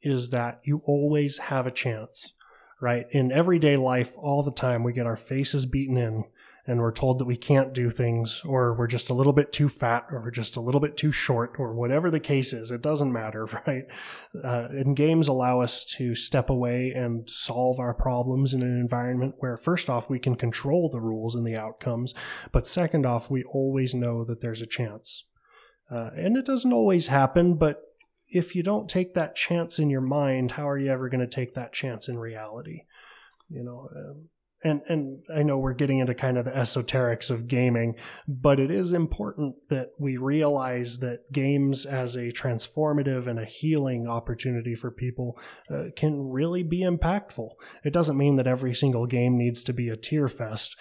is 0.02 0.30
that 0.30 0.60
you 0.64 0.82
always 0.86 1.38
have 1.38 1.66
a 1.66 1.72
chance, 1.72 2.32
right? 2.80 3.06
In 3.10 3.32
everyday 3.32 3.76
life, 3.76 4.12
all 4.16 4.42
the 4.42 4.52
time, 4.52 4.84
we 4.84 4.92
get 4.92 5.06
our 5.06 5.16
faces 5.16 5.66
beaten 5.66 5.96
in 5.96 6.24
and 6.66 6.80
we're 6.80 6.92
told 6.92 7.18
that 7.18 7.26
we 7.26 7.36
can't 7.36 7.74
do 7.74 7.90
things 7.90 8.40
or 8.44 8.74
we're 8.74 8.86
just 8.86 9.10
a 9.10 9.14
little 9.14 9.32
bit 9.32 9.52
too 9.52 9.68
fat 9.68 10.06
or 10.10 10.20
we're 10.20 10.30
just 10.30 10.56
a 10.56 10.60
little 10.60 10.80
bit 10.80 10.96
too 10.96 11.12
short 11.12 11.54
or 11.58 11.74
whatever 11.74 12.10
the 12.10 12.20
case 12.20 12.52
is 12.52 12.70
it 12.70 12.82
doesn't 12.82 13.12
matter 13.12 13.46
right? 13.66 13.84
Uh, 14.42 14.68
and 14.70 14.96
games 14.96 15.28
allow 15.28 15.60
us 15.60 15.84
to 15.84 16.14
step 16.14 16.50
away 16.50 16.92
and 16.94 17.28
solve 17.28 17.78
our 17.78 17.94
problems 17.94 18.54
in 18.54 18.62
an 18.62 18.80
environment 18.80 19.34
where 19.38 19.56
first 19.56 19.90
off 19.90 20.08
we 20.08 20.18
can 20.18 20.34
control 20.34 20.88
the 20.88 21.00
rules 21.00 21.34
and 21.34 21.46
the 21.46 21.56
outcomes 21.56 22.14
but 22.52 22.66
second 22.66 23.04
off 23.04 23.30
we 23.30 23.44
always 23.44 23.94
know 23.94 24.24
that 24.24 24.40
there's 24.40 24.62
a 24.62 24.66
chance. 24.66 25.24
Uh, 25.90 26.10
and 26.16 26.36
it 26.36 26.46
doesn't 26.46 26.72
always 26.72 27.08
happen 27.08 27.54
but 27.54 27.82
if 28.28 28.56
you 28.56 28.62
don't 28.62 28.88
take 28.88 29.14
that 29.14 29.36
chance 29.36 29.78
in 29.78 29.90
your 29.90 30.00
mind 30.00 30.52
how 30.52 30.68
are 30.68 30.78
you 30.78 30.90
ever 30.90 31.10
going 31.10 31.20
to 31.20 31.26
take 31.26 31.54
that 31.54 31.72
chance 31.74 32.08
in 32.08 32.18
reality? 32.18 32.84
You 33.50 33.62
know 33.62 33.88
um, 33.94 34.28
and 34.64 34.80
and 34.88 35.22
I 35.34 35.42
know 35.42 35.58
we're 35.58 35.74
getting 35.74 35.98
into 35.98 36.14
kind 36.14 36.38
of 36.38 36.46
the 36.46 36.50
esoterics 36.50 37.30
of 37.30 37.46
gaming, 37.46 37.94
but 38.26 38.58
it 38.58 38.70
is 38.70 38.92
important 38.92 39.56
that 39.68 39.90
we 39.98 40.16
realize 40.16 40.98
that 40.98 41.30
games 41.30 41.84
as 41.84 42.16
a 42.16 42.32
transformative 42.32 43.28
and 43.28 43.38
a 43.38 43.44
healing 43.44 44.08
opportunity 44.08 44.74
for 44.74 44.90
people 44.90 45.38
uh, 45.70 45.84
can 45.94 46.30
really 46.30 46.62
be 46.62 46.80
impactful. 46.80 47.50
It 47.84 47.92
doesn't 47.92 48.16
mean 48.16 48.36
that 48.36 48.46
every 48.46 48.74
single 48.74 49.06
game 49.06 49.36
needs 49.36 49.62
to 49.64 49.72
be 49.72 49.90
a 49.90 49.96
tear 49.96 50.28
fest, 50.28 50.76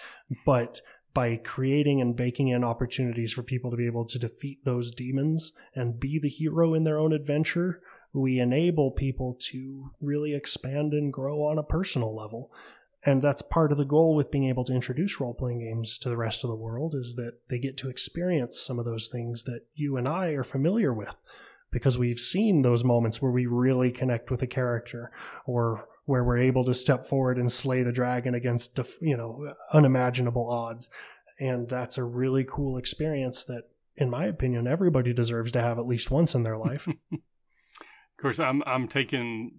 but 0.46 0.80
by 1.12 1.36
creating 1.36 2.00
and 2.00 2.16
baking 2.16 2.48
in 2.48 2.64
opportunities 2.64 3.32
for 3.32 3.44
people 3.44 3.70
to 3.70 3.76
be 3.76 3.86
able 3.86 4.04
to 4.06 4.18
defeat 4.18 4.64
those 4.64 4.90
demons 4.90 5.52
and 5.74 6.00
be 6.00 6.18
the 6.20 6.28
hero 6.28 6.74
in 6.74 6.82
their 6.82 6.98
own 6.98 7.12
adventure, 7.12 7.80
we 8.12 8.40
enable 8.40 8.90
people 8.90 9.36
to 9.40 9.90
really 10.00 10.34
expand 10.34 10.92
and 10.92 11.12
grow 11.12 11.44
on 11.44 11.58
a 11.58 11.62
personal 11.62 12.16
level 12.16 12.50
and 13.06 13.20
that's 13.20 13.42
part 13.42 13.70
of 13.70 13.78
the 13.78 13.84
goal 13.84 14.14
with 14.14 14.30
being 14.30 14.48
able 14.48 14.64
to 14.64 14.74
introduce 14.74 15.20
role 15.20 15.34
playing 15.34 15.60
games 15.60 15.98
to 15.98 16.08
the 16.08 16.16
rest 16.16 16.42
of 16.42 16.48
the 16.48 16.56
world 16.56 16.94
is 16.94 17.14
that 17.16 17.34
they 17.50 17.58
get 17.58 17.76
to 17.78 17.90
experience 17.90 18.60
some 18.60 18.78
of 18.78 18.86
those 18.86 19.08
things 19.08 19.44
that 19.44 19.60
you 19.74 19.96
and 19.96 20.08
I 20.08 20.28
are 20.28 20.44
familiar 20.44 20.92
with. 20.92 21.14
Because 21.70 21.98
we've 21.98 22.20
seen 22.20 22.62
those 22.62 22.84
moments 22.84 23.20
where 23.20 23.32
we 23.32 23.46
really 23.46 23.90
connect 23.90 24.30
with 24.30 24.40
a 24.42 24.46
character 24.46 25.10
or 25.44 25.88
where 26.06 26.22
we're 26.22 26.38
able 26.38 26.64
to 26.64 26.72
step 26.72 27.04
forward 27.04 27.36
and 27.36 27.50
slay 27.50 27.82
the 27.82 27.90
dragon 27.92 28.34
against 28.34 28.78
you 29.00 29.16
know 29.16 29.54
unimaginable 29.72 30.48
odds. 30.48 30.88
And 31.40 31.68
that's 31.68 31.98
a 31.98 32.04
really 32.04 32.44
cool 32.44 32.78
experience 32.78 33.44
that 33.44 33.64
in 33.96 34.08
my 34.08 34.26
opinion 34.26 34.68
everybody 34.68 35.12
deserves 35.12 35.50
to 35.52 35.60
have 35.60 35.78
at 35.78 35.86
least 35.86 36.10
once 36.10 36.34
in 36.34 36.42
their 36.42 36.58
life. 36.58 36.88
Of 38.16 38.22
course 38.22 38.38
i'm 38.38 38.62
i'm 38.64 38.86
taking 38.86 39.50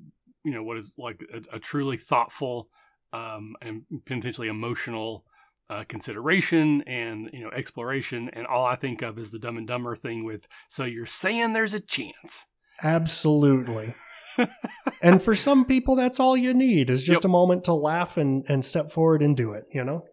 you 0.46 0.54
know 0.54 0.64
what 0.64 0.78
is 0.78 0.94
like 0.98 1.22
a, 1.32 1.58
a 1.58 1.60
truly 1.60 1.98
thoughtful 1.98 2.70
um, 3.16 3.56
and 3.62 3.84
potentially 4.06 4.48
emotional 4.48 5.26
uh, 5.70 5.84
consideration 5.88 6.84
and 6.84 7.30
you 7.34 7.44
know 7.44 7.50
exploration. 7.52 8.30
And 8.34 8.46
all 8.46 8.66
I 8.66 8.76
think 8.76 9.02
of 9.02 9.18
is 9.18 9.32
the 9.32 9.40
Dumb 9.40 9.58
and 9.58 9.68
Dumber 9.68 9.96
thing 9.96 10.24
with. 10.24 10.48
So 10.70 10.84
you're 10.84 11.06
saying 11.06 11.54
there's 11.54 11.74
a 11.74 11.80
chance? 11.80 12.46
Absolutely. 12.84 13.96
and 15.02 15.22
for 15.22 15.34
some 15.34 15.66
people, 15.66 15.96
that's 15.96 16.20
all 16.20 16.36
you 16.36 16.54
need 16.54 16.90
is 16.90 17.04
just 17.04 17.20
yep. 17.20 17.26
a 17.26 17.30
moment 17.30 17.64
to 17.66 17.74
laugh 17.74 18.18
and 18.18 18.44
and 18.48 18.64
step 18.64 18.92
forward 18.92 19.22
and 19.22 19.36
do 19.36 19.54
it. 19.54 19.66
You 19.72 19.84
know. 19.84 20.06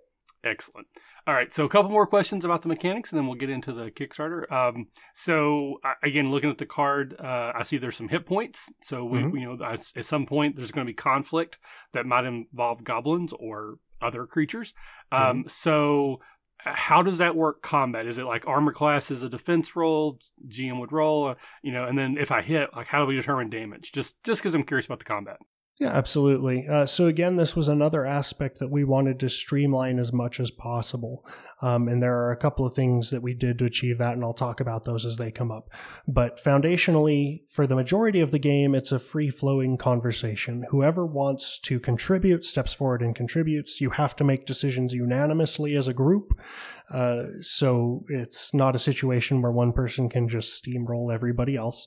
Excellent. 0.44 0.88
All 1.24 1.34
right, 1.34 1.52
so 1.52 1.64
a 1.64 1.68
couple 1.68 1.90
more 1.90 2.06
questions 2.06 2.44
about 2.44 2.62
the 2.62 2.68
mechanics, 2.68 3.12
and 3.12 3.18
then 3.18 3.26
we'll 3.26 3.36
get 3.36 3.50
into 3.50 3.72
the 3.72 3.92
Kickstarter. 3.92 4.50
Um, 4.50 4.88
so 5.14 5.80
again, 6.02 6.32
looking 6.32 6.50
at 6.50 6.58
the 6.58 6.66
card, 6.66 7.14
uh, 7.20 7.52
I 7.54 7.62
see 7.62 7.78
there's 7.78 7.96
some 7.96 8.08
hit 8.08 8.26
points. 8.26 8.68
So 8.82 9.04
we, 9.04 9.20
mm-hmm. 9.20 9.36
you 9.36 9.56
know, 9.56 9.64
at 9.64 10.04
some 10.04 10.26
point 10.26 10.56
there's 10.56 10.72
going 10.72 10.84
to 10.84 10.90
be 10.90 10.94
conflict 10.94 11.58
that 11.92 12.06
might 12.06 12.24
involve 12.24 12.82
goblins 12.82 13.32
or 13.32 13.78
other 14.00 14.26
creatures. 14.26 14.74
Um, 15.12 15.20
mm-hmm. 15.20 15.48
So 15.48 16.20
how 16.64 17.02
does 17.02 17.18
that 17.18 17.34
work 17.34 17.60
combat 17.62 18.06
is 18.06 18.18
it 18.18 18.24
like 18.24 18.46
armor 18.46 18.72
class 18.72 19.10
is 19.10 19.22
a 19.24 19.28
defense 19.28 19.74
roll 19.74 20.18
gm 20.46 20.78
would 20.78 20.92
roll 20.92 21.30
uh, 21.30 21.34
you 21.62 21.72
know 21.72 21.86
and 21.86 21.98
then 21.98 22.16
if 22.16 22.30
i 22.30 22.40
hit 22.40 22.70
like 22.76 22.86
how 22.86 23.00
do 23.00 23.06
we 23.06 23.16
determine 23.16 23.50
damage 23.50 23.90
just 23.90 24.14
just 24.22 24.40
because 24.40 24.54
i'm 24.54 24.62
curious 24.62 24.86
about 24.86 25.00
the 25.00 25.04
combat 25.04 25.38
yeah, 25.80 25.88
absolutely. 25.88 26.68
Uh, 26.68 26.86
so 26.86 27.06
again, 27.06 27.36
this 27.36 27.56
was 27.56 27.68
another 27.68 28.04
aspect 28.04 28.58
that 28.58 28.70
we 28.70 28.84
wanted 28.84 29.18
to 29.20 29.30
streamline 29.30 29.98
as 29.98 30.12
much 30.12 30.38
as 30.38 30.50
possible. 30.50 31.24
Um, 31.62 31.88
and 31.88 32.02
there 32.02 32.18
are 32.18 32.32
a 32.32 32.36
couple 32.36 32.66
of 32.66 32.74
things 32.74 33.10
that 33.10 33.22
we 33.22 33.34
did 33.34 33.58
to 33.58 33.64
achieve 33.64 33.98
that, 33.98 34.12
and 34.12 34.24
I'll 34.24 34.34
talk 34.34 34.60
about 34.60 34.84
those 34.84 35.06
as 35.06 35.16
they 35.16 35.30
come 35.30 35.50
up. 35.50 35.70
But 36.06 36.42
foundationally, 36.42 37.48
for 37.48 37.66
the 37.66 37.76
majority 37.76 38.20
of 38.20 38.32
the 38.32 38.38
game, 38.38 38.74
it's 38.74 38.92
a 38.92 38.98
free 38.98 39.30
flowing 39.30 39.78
conversation. 39.78 40.64
Whoever 40.70 41.06
wants 41.06 41.58
to 41.60 41.80
contribute 41.80 42.44
steps 42.44 42.74
forward 42.74 43.00
and 43.00 43.14
contributes. 43.14 43.80
You 43.80 43.90
have 43.90 44.14
to 44.16 44.24
make 44.24 44.44
decisions 44.44 44.92
unanimously 44.92 45.74
as 45.76 45.88
a 45.88 45.94
group. 45.94 46.38
Uh, 46.92 47.22
so 47.40 48.04
it's 48.08 48.52
not 48.52 48.76
a 48.76 48.80
situation 48.80 49.40
where 49.40 49.52
one 49.52 49.72
person 49.72 50.10
can 50.10 50.28
just 50.28 50.62
steamroll 50.62 51.14
everybody 51.14 51.56
else. 51.56 51.86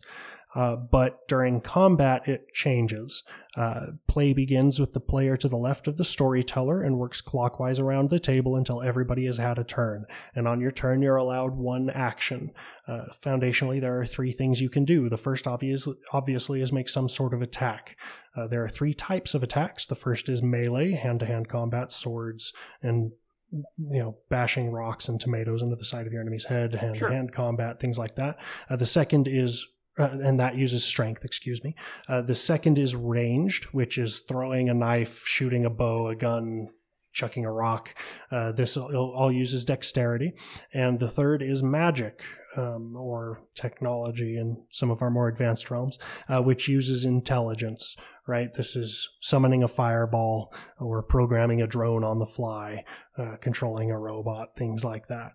Uh, 0.55 0.75
but 0.75 1.27
during 1.27 1.59
combat, 1.59 2.27
it 2.27 2.53
changes. 2.53 3.23
Uh, 3.57 3.87
play 4.07 4.33
begins 4.33 4.79
with 4.79 4.93
the 4.93 4.99
player 4.99 5.35
to 5.35 5.49
the 5.49 5.57
left 5.57 5.87
of 5.87 5.97
the 5.97 6.05
storyteller 6.05 6.81
and 6.81 6.97
works 6.97 7.21
clockwise 7.21 7.77
around 7.77 8.09
the 8.09 8.19
table 8.19 8.55
until 8.55 8.81
everybody 8.81 9.25
has 9.25 9.37
had 9.37 9.59
a 9.59 9.63
turn. 9.63 10.05
And 10.33 10.47
on 10.47 10.61
your 10.61 10.71
turn, 10.71 11.01
you're 11.01 11.17
allowed 11.17 11.55
one 11.55 11.89
action. 11.89 12.51
Uh, 12.87 13.05
foundationally, 13.23 13.81
there 13.81 13.99
are 13.99 14.05
three 14.05 14.31
things 14.31 14.61
you 14.61 14.69
can 14.69 14.85
do. 14.85 15.09
The 15.09 15.17
first, 15.17 15.45
obvious, 15.45 15.87
obviously, 16.13 16.61
is 16.61 16.71
make 16.71 16.89
some 16.89 17.09
sort 17.09 17.33
of 17.33 17.41
attack. 17.41 17.97
Uh, 18.35 18.47
there 18.47 18.63
are 18.63 18.69
three 18.69 18.93
types 18.93 19.33
of 19.33 19.43
attacks. 19.43 19.85
The 19.85 19.95
first 19.95 20.29
is 20.29 20.41
melee, 20.41 20.93
hand 20.93 21.19
to 21.19 21.25
hand 21.25 21.49
combat, 21.49 21.91
swords, 21.91 22.53
and 22.81 23.11
you 23.51 23.99
know, 23.99 24.17
bashing 24.29 24.71
rocks 24.71 25.07
and 25.07 25.19
tomatoes 25.19 25.61
into 25.61 25.75
the 25.75 25.85
side 25.85 26.07
of 26.07 26.11
your 26.11 26.21
enemy's 26.21 26.45
head, 26.45 26.73
hand 26.73 26.95
to 26.95 27.09
hand 27.09 27.31
combat, 27.31 27.79
things 27.79 27.97
like 27.97 28.15
that. 28.15 28.37
Uh, 28.69 28.75
the 28.75 28.85
second 28.85 29.27
is 29.27 29.67
uh, 29.97 30.09
and 30.23 30.39
that 30.39 30.55
uses 30.55 30.83
strength, 30.83 31.23
excuse 31.23 31.63
me. 31.63 31.75
Uh, 32.07 32.21
the 32.21 32.35
second 32.35 32.77
is 32.77 32.95
ranged, 32.95 33.65
which 33.65 33.97
is 33.97 34.21
throwing 34.27 34.69
a 34.69 34.73
knife, 34.73 35.23
shooting 35.25 35.65
a 35.65 35.69
bow, 35.69 36.09
a 36.09 36.15
gun, 36.15 36.69
chucking 37.13 37.45
a 37.45 37.51
rock. 37.51 37.95
Uh, 38.31 38.51
this 38.51 38.75
all, 38.75 39.31
uses 39.31 39.63
dexterity. 39.65 40.33
And 40.73 40.99
the 40.99 41.09
third 41.09 41.41
is 41.41 41.63
magic, 41.63 42.23
um, 42.57 42.95
or 42.95 43.41
technology 43.55 44.37
in 44.37 44.63
some 44.69 44.91
of 44.91 45.01
our 45.01 45.09
more 45.09 45.27
advanced 45.27 45.69
realms, 45.71 45.97
uh, 46.29 46.41
which 46.41 46.67
uses 46.67 47.05
intelligence, 47.05 47.95
right? 48.27 48.53
This 48.53 48.75
is 48.75 49.09
summoning 49.21 49.63
a 49.63 49.67
fireball 49.67 50.53
or 50.79 51.03
programming 51.03 51.61
a 51.61 51.67
drone 51.67 52.03
on 52.03 52.19
the 52.19 52.25
fly, 52.25 52.83
uh, 53.17 53.35
controlling 53.41 53.91
a 53.91 53.99
robot, 53.99 54.55
things 54.57 54.83
like 54.83 55.07
that. 55.07 55.33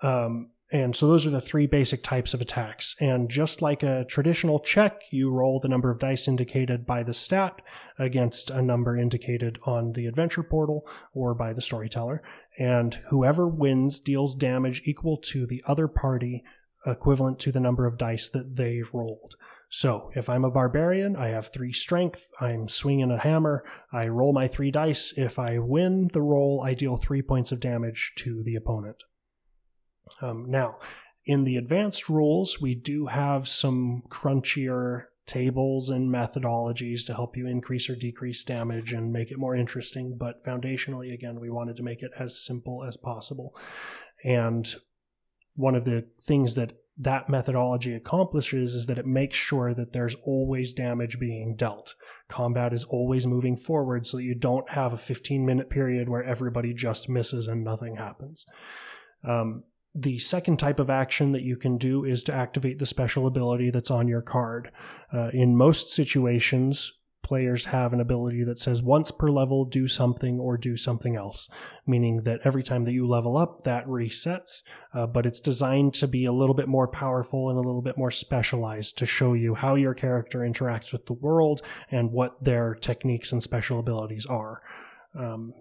Um, 0.00 0.50
and 0.70 0.94
so 0.94 1.08
those 1.08 1.26
are 1.26 1.30
the 1.30 1.40
three 1.40 1.66
basic 1.66 2.02
types 2.02 2.34
of 2.34 2.42
attacks. 2.42 2.94
And 3.00 3.30
just 3.30 3.62
like 3.62 3.82
a 3.82 4.04
traditional 4.04 4.60
check, 4.60 5.00
you 5.10 5.30
roll 5.30 5.60
the 5.60 5.68
number 5.68 5.90
of 5.90 5.98
dice 5.98 6.28
indicated 6.28 6.84
by 6.84 7.02
the 7.02 7.14
stat 7.14 7.62
against 7.98 8.50
a 8.50 8.60
number 8.60 8.96
indicated 8.96 9.58
on 9.64 9.92
the 9.92 10.06
adventure 10.06 10.42
portal 10.42 10.86
or 11.14 11.34
by 11.34 11.54
the 11.54 11.62
storyteller. 11.62 12.22
And 12.58 12.94
whoever 13.08 13.48
wins 13.48 13.98
deals 13.98 14.34
damage 14.34 14.82
equal 14.84 15.16
to 15.18 15.46
the 15.46 15.62
other 15.66 15.88
party, 15.88 16.44
equivalent 16.84 17.38
to 17.40 17.52
the 17.52 17.60
number 17.60 17.86
of 17.86 17.96
dice 17.96 18.28
that 18.28 18.56
they 18.56 18.82
rolled. 18.92 19.36
So 19.70 20.10
if 20.14 20.28
I'm 20.28 20.44
a 20.44 20.50
barbarian, 20.50 21.16
I 21.16 21.28
have 21.28 21.48
three 21.48 21.72
strength, 21.72 22.30
I'm 22.40 22.68
swinging 22.68 23.10
a 23.10 23.18
hammer, 23.18 23.64
I 23.92 24.08
roll 24.08 24.32
my 24.32 24.48
three 24.48 24.70
dice. 24.70 25.12
If 25.16 25.38
I 25.38 25.58
win 25.58 26.10
the 26.12 26.22
roll, 26.22 26.62
I 26.64 26.74
deal 26.74 26.96
three 26.96 27.22
points 27.22 27.52
of 27.52 27.60
damage 27.60 28.12
to 28.16 28.42
the 28.42 28.54
opponent. 28.54 29.02
Um, 30.20 30.46
now, 30.48 30.78
in 31.24 31.44
the 31.44 31.56
advanced 31.56 32.08
rules, 32.08 32.60
we 32.60 32.74
do 32.74 33.06
have 33.06 33.46
some 33.46 34.02
crunchier 34.08 35.04
tables 35.26 35.90
and 35.90 36.10
methodologies 36.10 37.04
to 37.06 37.14
help 37.14 37.36
you 37.36 37.46
increase 37.46 37.88
or 37.88 37.94
decrease 37.94 38.42
damage 38.42 38.92
and 38.92 39.12
make 39.12 39.30
it 39.30 39.38
more 39.38 39.54
interesting. 39.54 40.16
But 40.18 40.42
foundationally, 40.42 41.12
again, 41.12 41.38
we 41.38 41.50
wanted 41.50 41.76
to 41.76 41.82
make 41.82 42.02
it 42.02 42.10
as 42.18 42.42
simple 42.42 42.82
as 42.82 42.96
possible. 42.96 43.54
And 44.24 44.74
one 45.54 45.74
of 45.74 45.84
the 45.84 46.06
things 46.22 46.54
that 46.54 46.72
that 47.00 47.28
methodology 47.28 47.94
accomplishes 47.94 48.74
is 48.74 48.86
that 48.86 48.98
it 48.98 49.06
makes 49.06 49.36
sure 49.36 49.72
that 49.72 49.92
there's 49.92 50.16
always 50.24 50.72
damage 50.72 51.20
being 51.20 51.54
dealt. 51.54 51.94
Combat 52.28 52.72
is 52.72 52.84
always 52.84 53.24
moving 53.24 53.56
forward 53.56 54.04
so 54.04 54.16
that 54.16 54.24
you 54.24 54.34
don't 54.34 54.70
have 54.70 54.92
a 54.92 54.98
15 54.98 55.46
minute 55.46 55.70
period 55.70 56.08
where 56.08 56.24
everybody 56.24 56.74
just 56.74 57.08
misses 57.08 57.46
and 57.46 57.62
nothing 57.62 57.96
happens. 57.96 58.46
Um, 59.22 59.62
the 59.94 60.18
second 60.18 60.58
type 60.58 60.78
of 60.78 60.90
action 60.90 61.32
that 61.32 61.42
you 61.42 61.56
can 61.56 61.78
do 61.78 62.04
is 62.04 62.22
to 62.24 62.34
activate 62.34 62.78
the 62.78 62.86
special 62.86 63.26
ability 63.26 63.70
that's 63.70 63.90
on 63.90 64.06
your 64.06 64.22
card. 64.22 64.70
Uh, 65.12 65.30
in 65.32 65.56
most 65.56 65.92
situations, 65.92 66.92
players 67.28 67.66
have 67.66 67.92
an 67.92 68.00
ability 68.00 68.42
that 68.42 68.58
says 68.58 68.82
once 68.82 69.10
per 69.10 69.28
level, 69.28 69.66
do 69.66 69.86
something 69.86 70.40
or 70.40 70.56
do 70.56 70.78
something 70.78 71.14
else, 71.14 71.50
meaning 71.86 72.22
that 72.22 72.40
every 72.42 72.62
time 72.62 72.84
that 72.84 72.92
you 72.92 73.06
level 73.06 73.36
up, 73.36 73.64
that 73.64 73.86
resets, 73.86 74.62
uh, 74.94 75.06
but 75.06 75.26
it's 75.26 75.40
designed 75.40 75.92
to 75.92 76.08
be 76.08 76.24
a 76.24 76.32
little 76.32 76.54
bit 76.54 76.68
more 76.68 76.88
powerful 76.88 77.50
and 77.50 77.58
a 77.58 77.62
little 77.62 77.82
bit 77.82 77.98
more 77.98 78.10
specialized 78.10 78.96
to 78.96 79.04
show 79.04 79.34
you 79.34 79.54
how 79.54 79.74
your 79.74 79.92
character 79.92 80.38
interacts 80.38 80.90
with 80.90 81.04
the 81.04 81.12
world 81.12 81.60
and 81.90 82.12
what 82.12 82.42
their 82.42 82.74
techniques 82.74 83.30
and 83.30 83.42
special 83.42 83.78
abilities 83.78 84.24
are. 84.24 84.62
Um, 85.18 85.52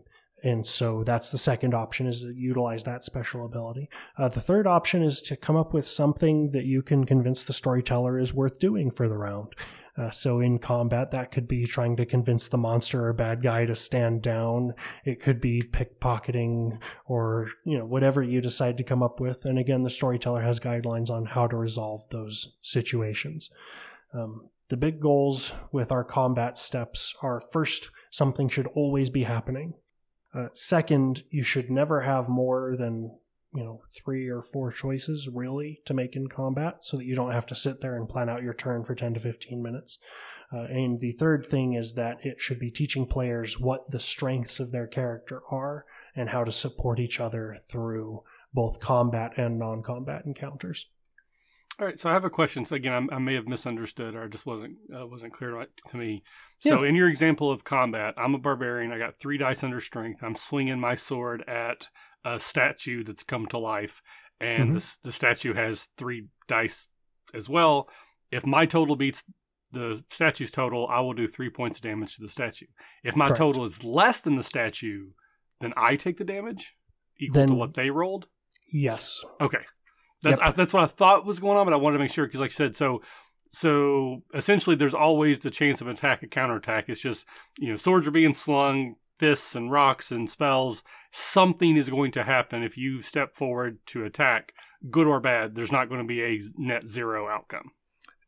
and 0.44 0.66
so 0.66 1.04
that's 1.04 1.30
the 1.30 1.38
second 1.38 1.74
option 1.74 2.06
is 2.06 2.22
to 2.22 2.32
utilize 2.32 2.84
that 2.84 3.04
special 3.04 3.46
ability. 3.46 3.90
Uh, 4.18 4.30
the 4.30 4.42
third 4.42 4.68
option 4.68 5.02
is 5.02 5.20
to 5.22 5.36
come 5.36 5.56
up 5.56 5.74
with 5.74 5.88
something 5.88 6.52
that 6.52 6.66
you 6.66 6.84
can 6.84 7.06
convince 7.06 7.44
the 7.44 7.54
storyteller 7.54 8.20
is 8.20 8.34
worth 8.34 8.60
doing 8.60 8.92
for 8.92 9.10
the 9.10 9.18
round. 9.18 9.56
Uh, 9.98 10.12
so 10.12 10.40
in 10.40 10.60
combat 10.60 11.10
that 11.10 11.32
could 11.32 11.48
be 11.48 11.66
trying 11.66 11.96
to 11.96 12.06
convince 12.06 12.50
the 12.50 12.58
monster 12.58 13.08
or 13.08 13.14
bad 13.14 13.42
guy 13.42 13.66
to 13.66 13.76
stand 13.76 14.22
down. 14.22 14.76
It 15.06 15.20
could 15.20 15.42
be 15.42 15.60
pickpocketing 15.60 16.78
or 17.08 17.50
you 17.66 17.80
know 17.80 17.86
whatever 17.86 18.22
you 18.22 18.40
decide 18.40 18.78
to 18.78 18.84
come 18.84 19.02
up 19.02 19.20
with. 19.20 19.44
And 19.46 19.58
again 19.58 19.82
the 19.82 19.90
storyteller 19.90 20.42
has 20.42 20.60
guidelines 20.60 21.10
on 21.10 21.26
how 21.26 21.48
to 21.48 21.58
resolve 21.58 22.08
those 22.12 22.54
situations. 22.62 23.50
Um, 24.14 24.50
the 24.70 24.78
big 24.78 25.02
goals 25.02 25.54
with 25.72 25.92
our 25.92 26.04
combat 26.04 26.60
steps 26.60 27.16
are 27.24 27.42
first 27.42 27.90
something 28.12 28.50
should 28.50 28.68
always 28.68 29.10
be 29.10 29.24
happening 29.24 29.74
uh, 30.34 30.48
second, 30.54 31.24
you 31.30 31.44
should 31.44 31.70
never 31.70 32.02
have 32.02 32.30
more 32.30 32.76
than 32.78 33.18
you 33.54 33.64
know 33.64 33.82
three 33.96 34.28
or 34.28 34.42
four 34.42 34.72
choices 34.72 35.30
really 35.32 35.82
to 35.86 35.94
make 35.94 36.16
in 36.16 36.28
combat, 36.28 36.84
so 36.84 36.98
that 36.98 37.06
you 37.06 37.16
don't 37.16 37.32
have 37.32 37.46
to 37.48 37.56
sit 37.56 37.82
there 37.82 37.96
and 37.96 38.10
plan 38.10 38.30
out 38.30 38.44
your 38.44 38.54
turn 38.54 38.84
for 38.84 38.96
ten 38.96 39.14
to 39.14 39.20
fifteen 39.20 39.62
minutes. 39.62 39.98
Uh, 40.54 40.64
and 40.64 41.02
the 41.02 41.12
third 41.14 41.46
thing 41.46 41.74
is 41.74 41.94
that 41.96 42.26
it 42.26 42.40
should 42.40 42.60
be 42.60 42.72
teaching 42.72 43.06
players 43.06 43.60
what 43.60 43.92
the 43.92 44.00
strengths 44.00 44.60
of 44.60 44.72
their 44.72 44.88
character 44.88 45.42
are 45.52 45.86
and 46.16 46.30
how 46.30 46.44
to 46.44 46.52
support 46.52 47.00
each 47.00 47.20
other 47.20 47.58
through 47.70 48.24
both 48.54 48.80
combat 48.80 49.34
and 49.38 49.60
non-combat 49.60 50.24
encounters. 50.26 50.88
All 51.80 51.86
right, 51.86 52.00
so 52.00 52.10
I 52.10 52.14
have 52.14 52.26
a 52.26 52.30
question. 52.30 52.66
So 52.66 52.76
again, 52.76 52.94
I'm, 52.94 53.10
i 53.12 53.20
may 53.20 53.36
have 53.36 53.48
misunderstood, 53.48 54.16
or 54.16 54.28
just 54.28 54.48
wasn't 54.48 54.78
uh, 54.94 55.06
wasn't 55.06 55.34
clear 55.34 55.68
to 55.90 55.98
me. 55.98 56.24
So 56.60 56.84
yeah. 56.84 56.90
in 56.90 56.96
your 56.96 57.08
example 57.08 57.52
of 57.52 57.64
combat, 57.64 58.16
I'm 58.18 58.34
a 58.34 58.40
barbarian. 58.40 58.92
I 58.92 58.98
got 58.98 59.18
three 59.18 59.38
dice 59.38 59.64
under 59.64 59.80
strength. 59.80 60.24
I'm 60.24 60.36
swinging 60.36 60.80
my 60.80 60.96
sword 60.96 61.44
at 61.48 61.88
a 62.26 62.40
statue 62.40 63.04
that's 63.04 63.24
come 63.24 63.46
to 63.48 63.60
life, 63.60 64.02
and 64.40 64.72
mm-hmm. 64.72 65.08
the 65.08 65.12
statue 65.12 65.54
has 65.54 65.90
three 65.98 66.28
dice 66.48 66.88
as 67.34 67.48
well. 67.48 67.90
If 68.32 68.46
my 68.46 68.66
total 68.66 68.96
beats 68.96 69.24
the 69.72 70.04
statue's 70.10 70.52
total, 70.52 70.88
I 70.88 71.02
will 71.02 71.14
do 71.14 71.28
three 71.28 71.50
points 71.50 71.78
of 71.78 71.84
damage 71.84 72.16
to 72.16 72.22
the 72.22 72.30
statue. 72.30 72.66
If 73.04 73.16
my 73.16 73.28
Correct. 73.28 73.38
total 73.38 73.64
is 73.64 73.84
less 73.84 74.22
than 74.22 74.36
the 74.36 74.44
statue, 74.44 75.12
then 75.62 75.74
I 75.78 75.96
take 75.96 76.18
the 76.18 76.24
damage 76.24 76.76
equal 77.20 77.42
then, 77.42 77.50
to 77.50 77.54
what 77.54 77.74
they 77.74 77.90
rolled. 77.90 78.28
Yes. 78.72 79.24
Okay. 79.40 79.60
That's 80.24 80.40
yep. 80.40 80.48
I, 80.48 80.52
that's 80.52 80.74
what 80.74 80.84
I 80.84 80.88
thought 80.88 81.26
was 81.26 81.40
going 81.40 81.58
on, 81.58 81.66
but 81.66 81.74
I 81.74 81.78
wanted 81.78 81.98
to 81.98 82.04
make 82.04 82.12
sure 82.12 82.26
because, 82.26 82.40
like 82.40 82.52
you 82.52 82.56
said, 82.56 82.76
so 82.76 83.02
so 83.52 84.24
essentially, 84.34 84.76
there's 84.76 84.94
always 84.94 85.40
the 85.40 85.52
chance 85.52 85.82
of 85.82 85.88
attack 85.88 86.22
and 86.22 86.32
counterattack. 86.32 86.90
It's 86.90 87.02
just 87.02 87.26
you 87.58 87.70
know 87.70 87.78
swords 87.78 88.08
are 88.08 88.12
being 88.12 88.34
slung, 88.34 88.96
fists 89.18 89.56
and 89.56 89.72
rocks 89.72 90.12
and 90.12 90.30
spells. 90.30 90.84
Something 91.12 91.78
is 91.78 91.90
going 91.90 92.12
to 92.12 92.24
happen 92.24 92.64
if 92.64 92.78
you 92.78 93.02
step 93.02 93.36
forward 93.36 93.80
to 93.88 94.06
attack, 94.06 94.54
good 94.90 95.08
or 95.08 95.20
bad. 95.20 95.56
There's 95.56 95.72
not 95.72 95.90
going 95.90 96.02
to 96.02 96.08
be 96.08 96.24
a 96.24 96.42
net 96.58 96.88
zero 96.88 97.28
outcome. 97.28 97.72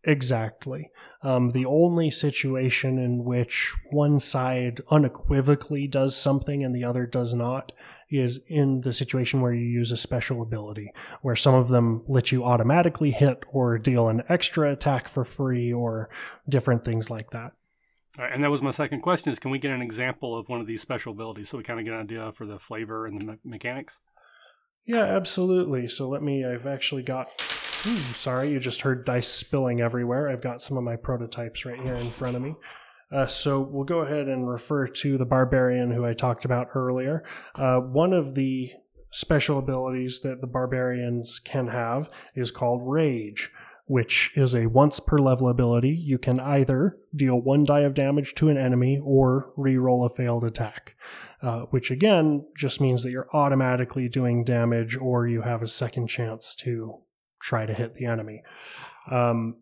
Exactly. 0.03 0.89
Um, 1.24 1.51
the 1.51 1.65
only 1.65 2.09
situation 2.09 2.97
in 2.97 3.26
which 3.26 3.76
one 3.91 4.20
side 4.20 4.82
unequivocally 4.89 5.88
does 5.88 6.15
something 6.15 6.63
and 6.63 6.74
the 6.74 6.86
other 6.86 7.05
does 7.05 7.34
not 7.34 7.74
is 8.10 8.39
in 8.47 8.82
the 8.82 8.93
situation 8.93 9.41
where 9.41 9.53
you 9.53 9.66
use 9.66 9.91
a 9.91 9.97
special 9.97 10.41
ability, 10.41 10.91
where 11.22 11.36
some 11.36 11.53
of 11.53 11.70
them 11.70 12.03
let 12.07 12.32
you 12.32 12.43
automatically 12.43 13.12
hit 13.12 13.43
or 13.51 13.78
deal 13.78 14.10
an 14.10 14.24
extra 14.30 14.72
attack 14.72 15.07
for 15.07 15.24
free 15.24 15.72
or 15.72 16.10
different 16.47 16.84
things 16.84 17.10
like 17.10 17.30
that. 17.32 17.51
and 18.18 18.43
that 18.43 18.49
was 18.51 18.62
my 18.62 18.72
second 18.72 19.01
question: 19.01 19.32
is 19.32 19.39
can 19.39 19.51
we 19.51 19.60
get 19.60 19.72
an 19.72 19.82
example 19.82 20.38
of 20.38 20.49
one 20.49 20.60
of 20.60 20.68
these 20.68 20.82
special 20.82 21.14
abilities 21.14 21.49
so 21.49 21.57
we 21.57 21.64
kind 21.64 21.80
of 21.80 21.86
get 21.86 21.93
an 21.93 22.01
idea 22.01 22.32
for 22.32 22.45
the 22.45 22.60
flavor 22.60 23.05
and 23.05 23.22
the 23.22 23.26
me- 23.26 23.38
mechanics? 23.43 23.99
Yeah, 24.86 25.03
absolutely. 25.03 25.88
So 25.88 26.10
let 26.10 26.24
me. 26.24 26.43
I've 26.45 26.66
actually 26.66 27.03
got. 27.03 27.30
Ooh, 27.86 27.97
sorry, 28.14 28.51
you 28.51 28.60
just 28.60 28.82
heard 28.82 29.05
dice 29.05 29.28
spilling 29.28 29.80
everywhere. 29.82 30.30
I've 30.30 30.41
got 30.41 30.62
some 30.62 30.78
of 30.78 30.84
my 30.84 30.95
prototypes 30.95 31.64
right 31.64 31.80
here 31.80 31.95
in 31.95 32.12
front 32.12 32.36
of 32.36 32.41
me. 32.41 32.55
Uh, 33.12 33.26
so 33.26 33.60
we'll 33.60 33.86
go 33.86 33.99
ahead 33.99 34.28
and 34.28 34.47
refer 34.47 34.88
to 34.88 35.18
the 35.18 35.26
barbarian 35.26 35.91
who 35.91 36.05
I 36.05 36.14
talked 36.14 36.45
about 36.45 36.68
earlier. 36.76 37.24
Uh, 37.55 37.80
one 37.80 38.14
of 38.14 38.36
the 38.36 38.72
special 39.12 39.57
abilities 39.57 40.20
that 40.22 40.41
the 40.41 40.47
barbarians 40.47 41.39
can 41.39 41.68
have 41.68 42.10
is 42.36 42.51
called 42.51 42.82
Rage, 42.84 43.51
which 43.86 44.32
is 44.36 44.53
a 44.53 44.68
once 44.68 44.99
per 44.99 45.18
level 45.18 45.49
ability. 45.49 45.89
You 45.89 46.20
can 46.20 46.39
either 46.39 46.97
deal 47.16 47.41
one 47.41 47.64
die 47.64 47.82
of 47.82 47.95
damage 47.95 48.36
to 48.36 48.49
an 48.49 48.57
enemy 48.57 48.99
or 49.03 49.51
re-roll 49.57 50.05
a 50.05 50.10
failed 50.10 50.43
attack, 50.43 50.95
uh, 51.41 51.62
which 51.72 51.89
again 51.89 52.45
just 52.55 52.80
means 52.80 53.01
that 53.01 53.12
you're 53.12 53.30
automatically 53.34 54.07
doing 54.07 54.43
damage 54.43 54.95
or 54.95 55.28
you 55.28 55.41
have 55.41 55.64
a 55.64 55.68
second 55.68 56.07
chance 56.07 56.53
to 56.55 56.99
try 57.41 57.66
to 57.66 57.74
hit 57.74 57.95
the 57.95 58.05
enemy. 58.05 58.43
Um, 59.10 59.55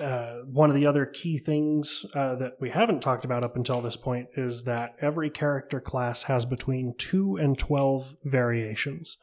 uh, 0.00 0.38
one 0.46 0.70
of 0.70 0.76
the 0.76 0.86
other 0.86 1.06
key 1.06 1.38
things 1.38 2.04
uh, 2.14 2.34
that 2.36 2.54
we 2.60 2.70
haven't 2.70 3.00
talked 3.00 3.24
about 3.24 3.44
up 3.44 3.54
until 3.54 3.80
this 3.80 3.96
point 3.96 4.26
is 4.36 4.64
that 4.64 4.96
every 5.00 5.30
character 5.30 5.80
class 5.80 6.24
has 6.24 6.44
between 6.44 6.94
2 6.98 7.36
and 7.36 7.56
12 7.56 8.16
variations. 8.24 9.18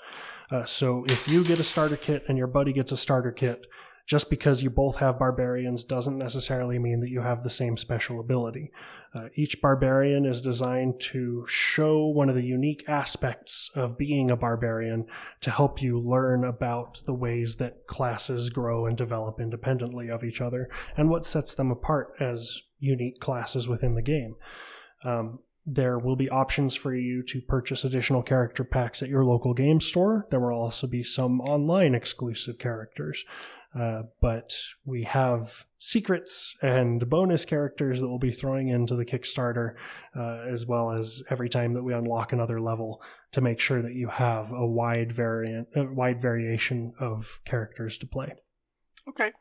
Uh, 0.49 0.63
so 0.63 1.03
if 1.05 1.27
you 1.27 1.43
get 1.43 1.59
a 1.59 1.63
starter 1.63 1.97
kit 1.97 2.23
and 2.27 2.37
your 2.37 2.47
buddy 2.47 2.71
gets 2.71 2.91
a 2.91 2.97
starter 2.97 3.31
kit, 3.31 3.67
just 4.11 4.29
because 4.29 4.61
you 4.61 4.69
both 4.69 4.97
have 4.97 5.17
barbarians 5.17 5.85
doesn't 5.85 6.17
necessarily 6.17 6.77
mean 6.77 6.99
that 6.99 7.09
you 7.09 7.21
have 7.21 7.43
the 7.43 7.49
same 7.49 7.77
special 7.77 8.19
ability. 8.19 8.69
Uh, 9.15 9.29
each 9.35 9.61
barbarian 9.61 10.25
is 10.25 10.41
designed 10.41 10.99
to 10.99 11.45
show 11.47 12.07
one 12.07 12.27
of 12.27 12.35
the 12.35 12.43
unique 12.43 12.83
aspects 12.89 13.71
of 13.73 13.97
being 13.97 14.29
a 14.29 14.35
barbarian 14.35 15.05
to 15.39 15.49
help 15.49 15.81
you 15.81 15.97
learn 15.97 16.43
about 16.43 17.01
the 17.05 17.13
ways 17.13 17.55
that 17.55 17.87
classes 17.87 18.49
grow 18.49 18.85
and 18.85 18.97
develop 18.97 19.39
independently 19.39 20.09
of 20.09 20.25
each 20.25 20.41
other 20.41 20.69
and 20.97 21.09
what 21.09 21.23
sets 21.23 21.55
them 21.55 21.71
apart 21.71 22.11
as 22.19 22.63
unique 22.79 23.21
classes 23.21 23.69
within 23.69 23.95
the 23.95 24.01
game. 24.01 24.35
Um, 25.05 25.39
there 25.65 25.97
will 25.97 26.17
be 26.17 26.29
options 26.29 26.75
for 26.75 26.93
you 26.93 27.23
to 27.23 27.39
purchase 27.39 27.85
additional 27.85 28.23
character 28.23 28.65
packs 28.65 29.01
at 29.01 29.07
your 29.07 29.23
local 29.23 29.53
game 29.53 29.79
store. 29.79 30.27
There 30.31 30.41
will 30.41 30.59
also 30.59 30.85
be 30.85 31.01
some 31.01 31.39
online 31.39 31.95
exclusive 31.95 32.59
characters. 32.59 33.23
Uh, 33.77 34.03
but 34.19 34.53
we 34.83 35.03
have 35.03 35.65
secrets 35.77 36.55
and 36.61 37.09
bonus 37.09 37.45
characters 37.45 38.01
that 38.01 38.07
we'll 38.07 38.19
be 38.19 38.33
throwing 38.33 38.67
into 38.67 38.95
the 38.95 39.05
Kickstarter, 39.05 39.75
uh, 40.15 40.43
as 40.51 40.65
well 40.65 40.91
as 40.91 41.23
every 41.29 41.47
time 41.47 41.73
that 41.73 41.83
we 41.83 41.93
unlock 41.93 42.33
another 42.33 42.59
level 42.59 43.01
to 43.31 43.39
make 43.39 43.59
sure 43.59 43.81
that 43.81 43.93
you 43.93 44.09
have 44.09 44.51
a 44.51 44.65
wide 44.65 45.11
variant, 45.11 45.69
a 45.75 45.85
wide 45.85 46.21
variation 46.21 46.93
of 46.99 47.39
characters 47.45 47.97
to 47.99 48.05
play. 48.05 48.33
Okay. 49.07 49.31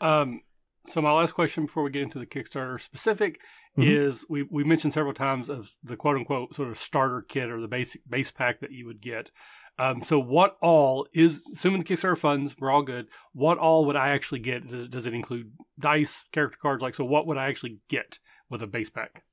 Um, 0.00 0.42
so 0.86 1.00
my 1.00 1.12
last 1.12 1.32
question 1.32 1.66
before 1.66 1.82
we 1.82 1.90
get 1.90 2.02
into 2.02 2.18
the 2.18 2.26
Kickstarter 2.26 2.80
specific 2.80 3.40
mm-hmm. 3.76 3.90
is 3.90 4.24
we, 4.28 4.44
we 4.44 4.64
mentioned 4.64 4.92
several 4.92 5.14
times 5.14 5.48
of 5.48 5.74
the 5.82 5.96
quote 5.96 6.16
unquote 6.16 6.54
sort 6.54 6.68
of 6.68 6.78
starter 6.78 7.22
kit 7.22 7.50
or 7.50 7.60
the 7.60 7.68
basic 7.68 8.08
base 8.08 8.30
pack 8.30 8.60
that 8.60 8.72
you 8.72 8.86
would 8.86 9.00
get. 9.00 9.30
Um, 9.78 10.02
so 10.04 10.18
what 10.18 10.56
all 10.60 11.06
is 11.14 11.42
assuming 11.52 11.82
the 11.82 11.86
Kickstarter 11.86 12.18
funds, 12.18 12.54
we're 12.58 12.70
all 12.70 12.82
good. 12.82 13.06
What 13.32 13.58
all 13.58 13.84
would 13.86 13.96
I 13.96 14.10
actually 14.10 14.40
get? 14.40 14.68
Does, 14.68 14.88
does 14.88 15.06
it 15.06 15.14
include 15.14 15.52
dice, 15.78 16.24
character 16.32 16.58
cards? 16.60 16.82
Like, 16.82 16.94
so 16.94 17.04
what 17.04 17.26
would 17.26 17.38
I 17.38 17.46
actually 17.48 17.80
get 17.88 18.18
with 18.50 18.62
a 18.62 18.66
base 18.66 18.90
pack? 18.90 19.24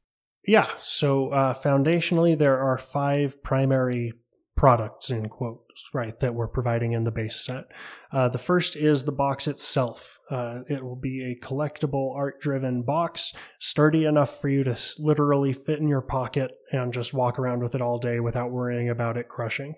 Yeah. 0.48 0.70
So 0.80 1.30
uh, 1.30 1.54
foundationally, 1.54 2.38
there 2.38 2.58
are 2.58 2.78
five 2.78 3.44
primary 3.44 4.14
products 4.56 5.10
in 5.10 5.30
quotes, 5.30 5.84
right, 5.94 6.20
that 6.20 6.36
we're 6.36 6.48
providing 6.48 6.92
in 6.92 7.06
the 7.06 7.12
base 7.12 7.46
set. 7.46 7.66
Uh, 8.12 8.28
the 8.28 8.38
first 8.38 8.76
is 8.76 9.04
the 9.04 9.12
box 9.12 9.48
itself. 9.48 10.20
Uh, 10.30 10.60
it 10.68 10.84
will 10.84 10.98
be 10.98 11.24
a 11.24 11.46
collectible, 11.46 12.14
art 12.14 12.42
driven 12.42 12.82
box, 12.82 13.34
sturdy 13.60 14.04
enough 14.04 14.42
for 14.42 14.50
you 14.50 14.66
to 14.66 14.78
literally 14.98 15.54
fit 15.54 15.80
in 15.80 15.88
your 15.88 16.02
pocket 16.02 16.52
and 16.74 16.92
just 16.92 17.14
walk 17.14 17.40
around 17.40 17.64
with 17.64 17.74
it 17.74 17.82
all 17.82 18.00
day 18.00 18.20
without 18.20 18.52
worrying 18.52 18.90
about 18.90 19.16
it 19.16 19.30
crushing. 19.30 19.76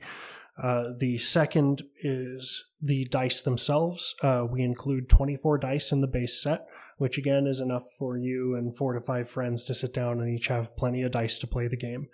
Uh, 0.62 0.90
the 0.98 1.18
second 1.18 1.84
is 2.02 2.66
the 2.82 3.06
dice 3.06 3.42
themselves. 3.42 4.16
Uh, 4.22 4.46
we 4.50 4.62
include 4.62 5.10
24 5.10 5.58
dice 5.58 5.92
in 5.92 6.02
the 6.02 6.08
base 6.08 6.42
set, 6.42 6.68
which 6.98 7.18
again 7.18 7.48
is 7.48 7.60
enough 7.60 7.84
for 7.98 8.18
you 8.18 8.56
and 8.56 8.76
four 8.76 8.94
to 8.94 9.02
five 9.02 9.30
friends 9.30 9.64
to 9.66 9.74
sit 9.74 9.94
down 9.94 10.20
and 10.20 10.30
each 10.30 10.48
have 10.48 10.76
plenty 10.76 11.04
of 11.04 11.12
dice 11.12 11.40
to 11.40 11.48
play 11.48 11.68
the 11.68 11.78
game. 11.78 12.08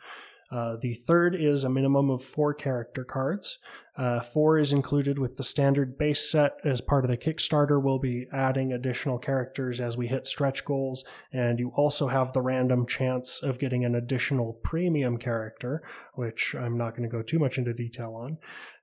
Uh, 0.51 0.77
the 0.81 0.93
third 0.93 1.35
is 1.35 1.63
a 1.63 1.69
minimum 1.69 2.09
of 2.09 2.23
four 2.23 2.53
character 2.53 3.03
cards. 3.03 3.57
Uh, 3.97 4.19
four 4.21 4.59
is 4.59 4.71
included 4.71 5.17
with 5.17 5.37
the 5.37 5.43
standard 5.43 5.97
base 5.97 6.29
set. 6.29 6.59
As 6.63 6.81
part 6.81 7.03
of 7.03 7.09
the 7.09 7.17
Kickstarter, 7.17 7.81
we'll 7.81 7.97
be 7.97 8.27
adding 8.31 8.71
additional 8.71 9.17
characters 9.17 9.81
as 9.81 9.97
we 9.97 10.07
hit 10.07 10.27
stretch 10.27 10.63
goals, 10.63 11.03
and 11.33 11.57
you 11.57 11.71
also 11.75 12.07
have 12.07 12.31
the 12.31 12.41
random 12.41 12.85
chance 12.85 13.41
of 13.41 13.57
getting 13.57 13.85
an 13.85 13.95
additional 13.95 14.53
premium 14.63 15.17
character, 15.17 15.81
which 16.13 16.53
I'm 16.53 16.77
not 16.77 16.91
going 16.91 17.09
to 17.09 17.15
go 17.15 17.23
too 17.23 17.39
much 17.39 17.57
into 17.57 17.73
detail 17.73 18.13
on. 18.13 18.37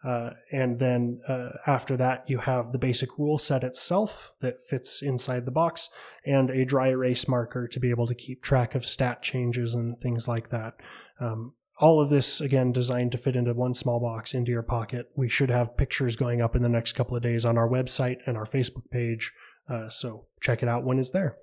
Uh, 0.04 0.30
and 0.52 0.78
then 0.80 1.20
uh, 1.28 1.50
after 1.66 1.96
that, 1.96 2.28
you 2.28 2.38
have 2.38 2.72
the 2.72 2.78
basic 2.78 3.16
rule 3.16 3.38
set 3.38 3.62
itself 3.62 4.32
that 4.40 4.60
fits 4.60 5.00
inside 5.00 5.44
the 5.44 5.50
box, 5.52 5.88
and 6.26 6.50
a 6.50 6.64
dry 6.64 6.88
erase 6.88 7.28
marker 7.28 7.68
to 7.68 7.78
be 7.78 7.90
able 7.90 8.08
to 8.08 8.14
keep 8.14 8.42
track 8.42 8.74
of 8.74 8.84
stat 8.84 9.22
changes 9.22 9.74
and 9.74 10.00
things 10.00 10.26
like 10.26 10.50
that. 10.50 10.74
Um, 11.20 11.52
all 11.78 12.00
of 12.00 12.08
this 12.08 12.40
again 12.40 12.72
designed 12.72 13.12
to 13.12 13.18
fit 13.18 13.36
into 13.36 13.52
one 13.52 13.74
small 13.74 14.00
box 14.00 14.34
into 14.34 14.52
your 14.52 14.62
pocket. 14.62 15.10
We 15.16 15.28
should 15.28 15.50
have 15.50 15.76
pictures 15.76 16.16
going 16.16 16.40
up 16.40 16.54
in 16.54 16.62
the 16.62 16.68
next 16.68 16.92
couple 16.92 17.16
of 17.16 17.22
days 17.22 17.44
on 17.44 17.58
our 17.58 17.68
website 17.68 18.18
and 18.26 18.36
our 18.36 18.46
Facebook 18.46 18.90
page. 18.90 19.32
Uh, 19.68 19.88
so 19.88 20.26
check 20.40 20.62
it 20.62 20.68
out 20.68 20.84
when 20.84 20.98
it's 20.98 21.10
there. 21.10 21.36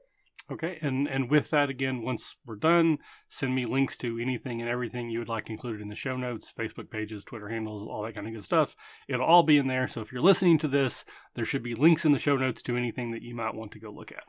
Okay, 0.52 0.80
and 0.82 1.08
and 1.08 1.30
with 1.30 1.50
that 1.52 1.70
again, 1.70 2.02
once 2.02 2.36
we're 2.46 2.56
done, 2.56 2.98
send 3.30 3.56
me 3.56 3.64
links 3.64 3.96
to 3.98 4.20
anything 4.20 4.60
and 4.60 4.70
everything 4.70 5.10
you 5.10 5.20
would 5.20 5.30
like 5.30 5.50
included 5.50 5.82
in 5.82 5.88
the 5.88 5.96
show 5.96 6.18
notes, 6.18 6.52
Facebook 6.58 6.90
pages, 6.90 7.24
Twitter 7.24 7.48
handles, 7.48 7.84
all 7.84 8.04
that 8.04 8.16
kind 8.16 8.28
of 8.28 8.34
good 8.34 8.44
stuff. 8.44 8.76
It'll 9.08 9.26
all 9.26 9.44
be 9.44 9.58
in 9.58 9.68
there. 9.68 9.88
So 9.88 10.02
if 10.02 10.12
you're 10.12 10.22
listening 10.22 10.58
to 10.60 10.68
this, 10.68 11.06
there 11.36 11.46
should 11.46 11.64
be 11.64 11.76
links 11.76 12.04
in 12.04 12.12
the 12.12 12.20
show 12.20 12.36
notes 12.36 12.62
to 12.64 12.76
anything 12.76 13.12
that 13.12 13.22
you 13.22 13.34
might 13.34 13.56
want 13.56 13.72
to 13.74 13.80
go 13.80 13.92
look 13.92 14.12
at. 14.12 14.24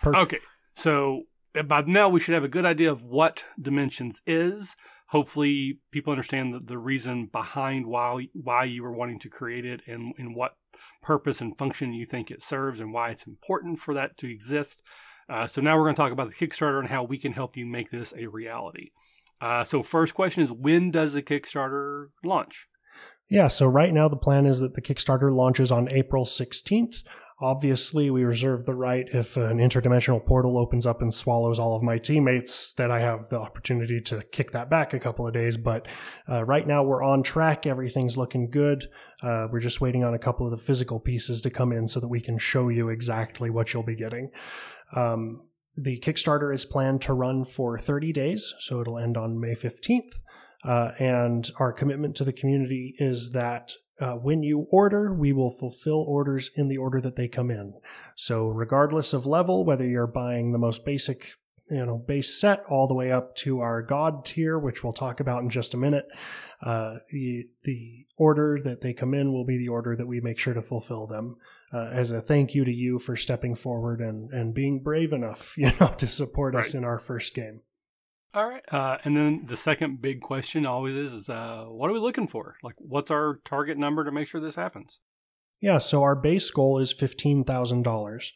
Perfect. 0.00 0.22
Okay, 0.22 0.38
so 0.74 1.24
by 1.64 1.82
now 1.82 2.08
we 2.08 2.20
should 2.20 2.34
have 2.34 2.44
a 2.44 2.48
good 2.48 2.64
idea 2.64 2.90
of 2.90 3.04
what 3.04 3.44
Dimensions 3.60 4.20
is. 4.26 4.74
Hopefully, 5.10 5.80
people 5.90 6.12
understand 6.12 6.54
the, 6.54 6.60
the 6.60 6.78
reason 6.78 7.28
behind 7.32 7.86
why 7.86 8.28
why 8.32 8.64
you 8.64 8.82
were 8.82 8.92
wanting 8.92 9.18
to 9.18 9.28
create 9.28 9.64
it 9.64 9.80
and, 9.86 10.14
and 10.18 10.34
what 10.36 10.52
purpose 11.02 11.40
and 11.40 11.58
function 11.58 11.92
you 11.92 12.06
think 12.06 12.30
it 12.30 12.42
serves 12.42 12.80
and 12.80 12.92
why 12.92 13.10
it's 13.10 13.26
important 13.26 13.78
for 13.78 13.94
that 13.94 14.16
to 14.18 14.30
exist. 14.30 14.82
Uh, 15.28 15.46
so 15.46 15.60
now 15.60 15.76
we're 15.76 15.84
going 15.84 15.94
to 15.94 16.00
talk 16.00 16.12
about 16.12 16.30
the 16.30 16.34
Kickstarter 16.46 16.78
and 16.78 16.88
how 16.88 17.02
we 17.02 17.18
can 17.18 17.32
help 17.32 17.56
you 17.56 17.66
make 17.66 17.90
this 17.90 18.12
a 18.16 18.26
reality. 18.26 18.90
Uh, 19.40 19.64
so 19.64 19.82
first 19.82 20.14
question 20.14 20.42
is 20.42 20.52
when 20.52 20.90
does 20.90 21.12
the 21.12 21.22
Kickstarter 21.22 22.06
launch? 22.24 22.68
Yeah, 23.28 23.46
so 23.46 23.66
right 23.66 23.94
now 23.94 24.08
the 24.08 24.16
plan 24.16 24.44
is 24.44 24.58
that 24.58 24.74
the 24.74 24.82
Kickstarter 24.82 25.34
launches 25.34 25.70
on 25.70 25.88
April 25.88 26.24
16th. 26.24 27.04
Obviously, 27.42 28.10
we 28.10 28.22
reserve 28.22 28.66
the 28.66 28.74
right 28.74 29.08
if 29.14 29.38
an 29.38 29.58
interdimensional 29.58 30.24
portal 30.24 30.58
opens 30.58 30.84
up 30.84 31.00
and 31.00 31.12
swallows 31.12 31.58
all 31.58 31.74
of 31.74 31.82
my 31.82 31.96
teammates 31.96 32.74
that 32.74 32.90
I 32.90 33.00
have 33.00 33.30
the 33.30 33.40
opportunity 33.40 33.98
to 34.02 34.22
kick 34.30 34.52
that 34.52 34.68
back 34.68 34.92
a 34.92 35.00
couple 35.00 35.26
of 35.26 35.32
days. 35.32 35.56
But 35.56 35.86
uh, 36.28 36.44
right 36.44 36.66
now, 36.66 36.82
we're 36.82 37.02
on 37.02 37.22
track. 37.22 37.66
Everything's 37.66 38.18
looking 38.18 38.50
good. 38.50 38.84
Uh, 39.22 39.46
we're 39.50 39.60
just 39.60 39.80
waiting 39.80 40.04
on 40.04 40.12
a 40.12 40.18
couple 40.18 40.44
of 40.44 40.50
the 40.50 40.62
physical 40.62 41.00
pieces 41.00 41.40
to 41.40 41.50
come 41.50 41.72
in 41.72 41.88
so 41.88 41.98
that 41.98 42.08
we 42.08 42.20
can 42.20 42.36
show 42.36 42.68
you 42.68 42.90
exactly 42.90 43.48
what 43.48 43.72
you'll 43.72 43.82
be 43.82 43.96
getting. 43.96 44.30
Um, 44.94 45.40
the 45.78 45.98
Kickstarter 45.98 46.52
is 46.52 46.66
planned 46.66 47.00
to 47.02 47.14
run 47.14 47.46
for 47.46 47.78
30 47.78 48.12
days, 48.12 48.54
so 48.58 48.82
it'll 48.82 48.98
end 48.98 49.16
on 49.16 49.40
May 49.40 49.54
15th. 49.54 50.20
Uh, 50.62 50.90
and 50.98 51.50
our 51.58 51.72
commitment 51.72 52.16
to 52.16 52.24
the 52.24 52.34
community 52.34 52.94
is 52.98 53.30
that 53.30 53.72
uh, 54.00 54.14
when 54.14 54.42
you 54.42 54.66
order, 54.70 55.12
we 55.12 55.32
will 55.32 55.50
fulfill 55.50 55.98
orders 55.98 56.50
in 56.56 56.68
the 56.68 56.78
order 56.78 57.00
that 57.00 57.16
they 57.16 57.28
come 57.28 57.50
in. 57.50 57.74
So, 58.14 58.46
regardless 58.46 59.12
of 59.12 59.26
level, 59.26 59.64
whether 59.64 59.86
you're 59.86 60.06
buying 60.06 60.52
the 60.52 60.58
most 60.58 60.84
basic, 60.84 61.32
you 61.70 61.84
know, 61.84 61.98
base 61.98 62.40
set 62.40 62.64
all 62.68 62.88
the 62.88 62.94
way 62.94 63.12
up 63.12 63.36
to 63.36 63.60
our 63.60 63.82
God 63.82 64.24
tier, 64.24 64.58
which 64.58 64.82
we'll 64.82 64.94
talk 64.94 65.20
about 65.20 65.42
in 65.42 65.50
just 65.50 65.74
a 65.74 65.76
minute, 65.76 66.06
uh, 66.64 66.96
the, 67.10 67.46
the 67.64 68.06
order 68.16 68.58
that 68.64 68.80
they 68.80 68.94
come 68.94 69.12
in 69.12 69.32
will 69.32 69.44
be 69.44 69.58
the 69.58 69.68
order 69.68 69.94
that 69.94 70.06
we 70.06 70.20
make 70.20 70.38
sure 70.38 70.54
to 70.54 70.62
fulfill 70.62 71.06
them. 71.06 71.36
Uh, 71.72 71.88
as 71.92 72.10
a 72.10 72.20
thank 72.20 72.54
you 72.54 72.64
to 72.64 72.74
you 72.74 72.98
for 72.98 73.16
stepping 73.16 73.54
forward 73.54 74.00
and, 74.00 74.30
and 74.32 74.54
being 74.54 74.82
brave 74.82 75.12
enough, 75.12 75.54
you 75.58 75.72
know, 75.78 75.94
to 75.98 76.08
support 76.08 76.54
right. 76.54 76.64
us 76.64 76.74
in 76.74 76.84
our 76.84 76.98
first 76.98 77.34
game. 77.34 77.60
All 78.32 78.48
right. 78.48 78.62
Uh, 78.70 78.98
and 79.04 79.16
then 79.16 79.44
the 79.46 79.56
second 79.56 80.00
big 80.00 80.20
question 80.20 80.64
always 80.64 80.94
is, 80.94 81.12
is 81.12 81.28
uh, 81.28 81.64
what 81.66 81.90
are 81.90 81.92
we 81.92 81.98
looking 81.98 82.28
for? 82.28 82.54
Like, 82.62 82.76
what's 82.78 83.10
our 83.10 83.40
target 83.44 83.76
number 83.76 84.04
to 84.04 84.12
make 84.12 84.28
sure 84.28 84.40
this 84.40 84.54
happens? 84.54 85.00
Yeah, 85.60 85.78
so 85.78 86.02
our 86.02 86.14
base 86.14 86.50
goal 86.50 86.78
is 86.78 86.94
$15,000. 86.94 88.32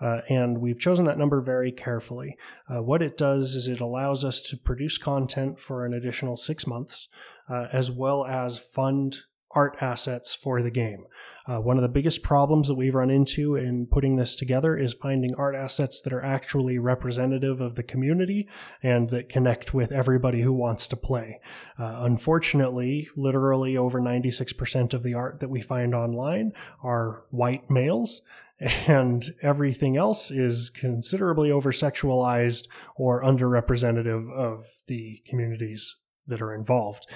Uh, 0.00 0.20
and 0.28 0.58
we've 0.58 0.80
chosen 0.80 1.04
that 1.04 1.18
number 1.18 1.40
very 1.40 1.70
carefully. 1.70 2.36
Uh, 2.68 2.82
what 2.82 3.02
it 3.02 3.16
does 3.16 3.54
is 3.54 3.68
it 3.68 3.80
allows 3.80 4.24
us 4.24 4.40
to 4.40 4.56
produce 4.56 4.98
content 4.98 5.60
for 5.60 5.84
an 5.84 5.94
additional 5.94 6.36
six 6.36 6.66
months, 6.66 7.08
uh, 7.48 7.66
as 7.72 7.90
well 7.90 8.26
as 8.26 8.58
fund 8.58 9.18
art 9.54 9.76
assets 9.80 10.34
for 10.34 10.62
the 10.62 10.70
game. 10.70 11.04
Uh, 11.46 11.60
one 11.60 11.76
of 11.76 11.82
the 11.82 11.88
biggest 11.88 12.22
problems 12.22 12.68
that 12.68 12.74
we've 12.74 12.94
run 12.94 13.10
into 13.10 13.56
in 13.56 13.86
putting 13.86 14.16
this 14.16 14.36
together 14.36 14.76
is 14.76 14.94
finding 14.94 15.34
art 15.34 15.56
assets 15.56 16.00
that 16.00 16.12
are 16.12 16.24
actually 16.24 16.78
representative 16.78 17.60
of 17.60 17.74
the 17.74 17.82
community 17.82 18.48
and 18.82 19.10
that 19.10 19.28
connect 19.28 19.74
with 19.74 19.90
everybody 19.90 20.42
who 20.42 20.52
wants 20.52 20.86
to 20.86 20.96
play. 20.96 21.40
Uh, 21.78 22.02
unfortunately, 22.02 23.08
literally 23.16 23.76
over 23.76 24.00
96% 24.00 24.94
of 24.94 25.02
the 25.02 25.14
art 25.14 25.40
that 25.40 25.50
we 25.50 25.60
find 25.60 25.94
online 25.94 26.52
are 26.82 27.24
white 27.30 27.68
males 27.68 28.22
and 28.60 29.30
everything 29.42 29.96
else 29.96 30.30
is 30.30 30.70
considerably 30.70 31.50
over 31.50 31.72
sexualized 31.72 32.68
or 32.94 33.22
underrepresentative 33.22 34.30
of 34.32 34.66
the 34.86 35.20
communities 35.26 35.96
that 36.26 36.40
are 36.40 36.54
involved. 36.54 37.06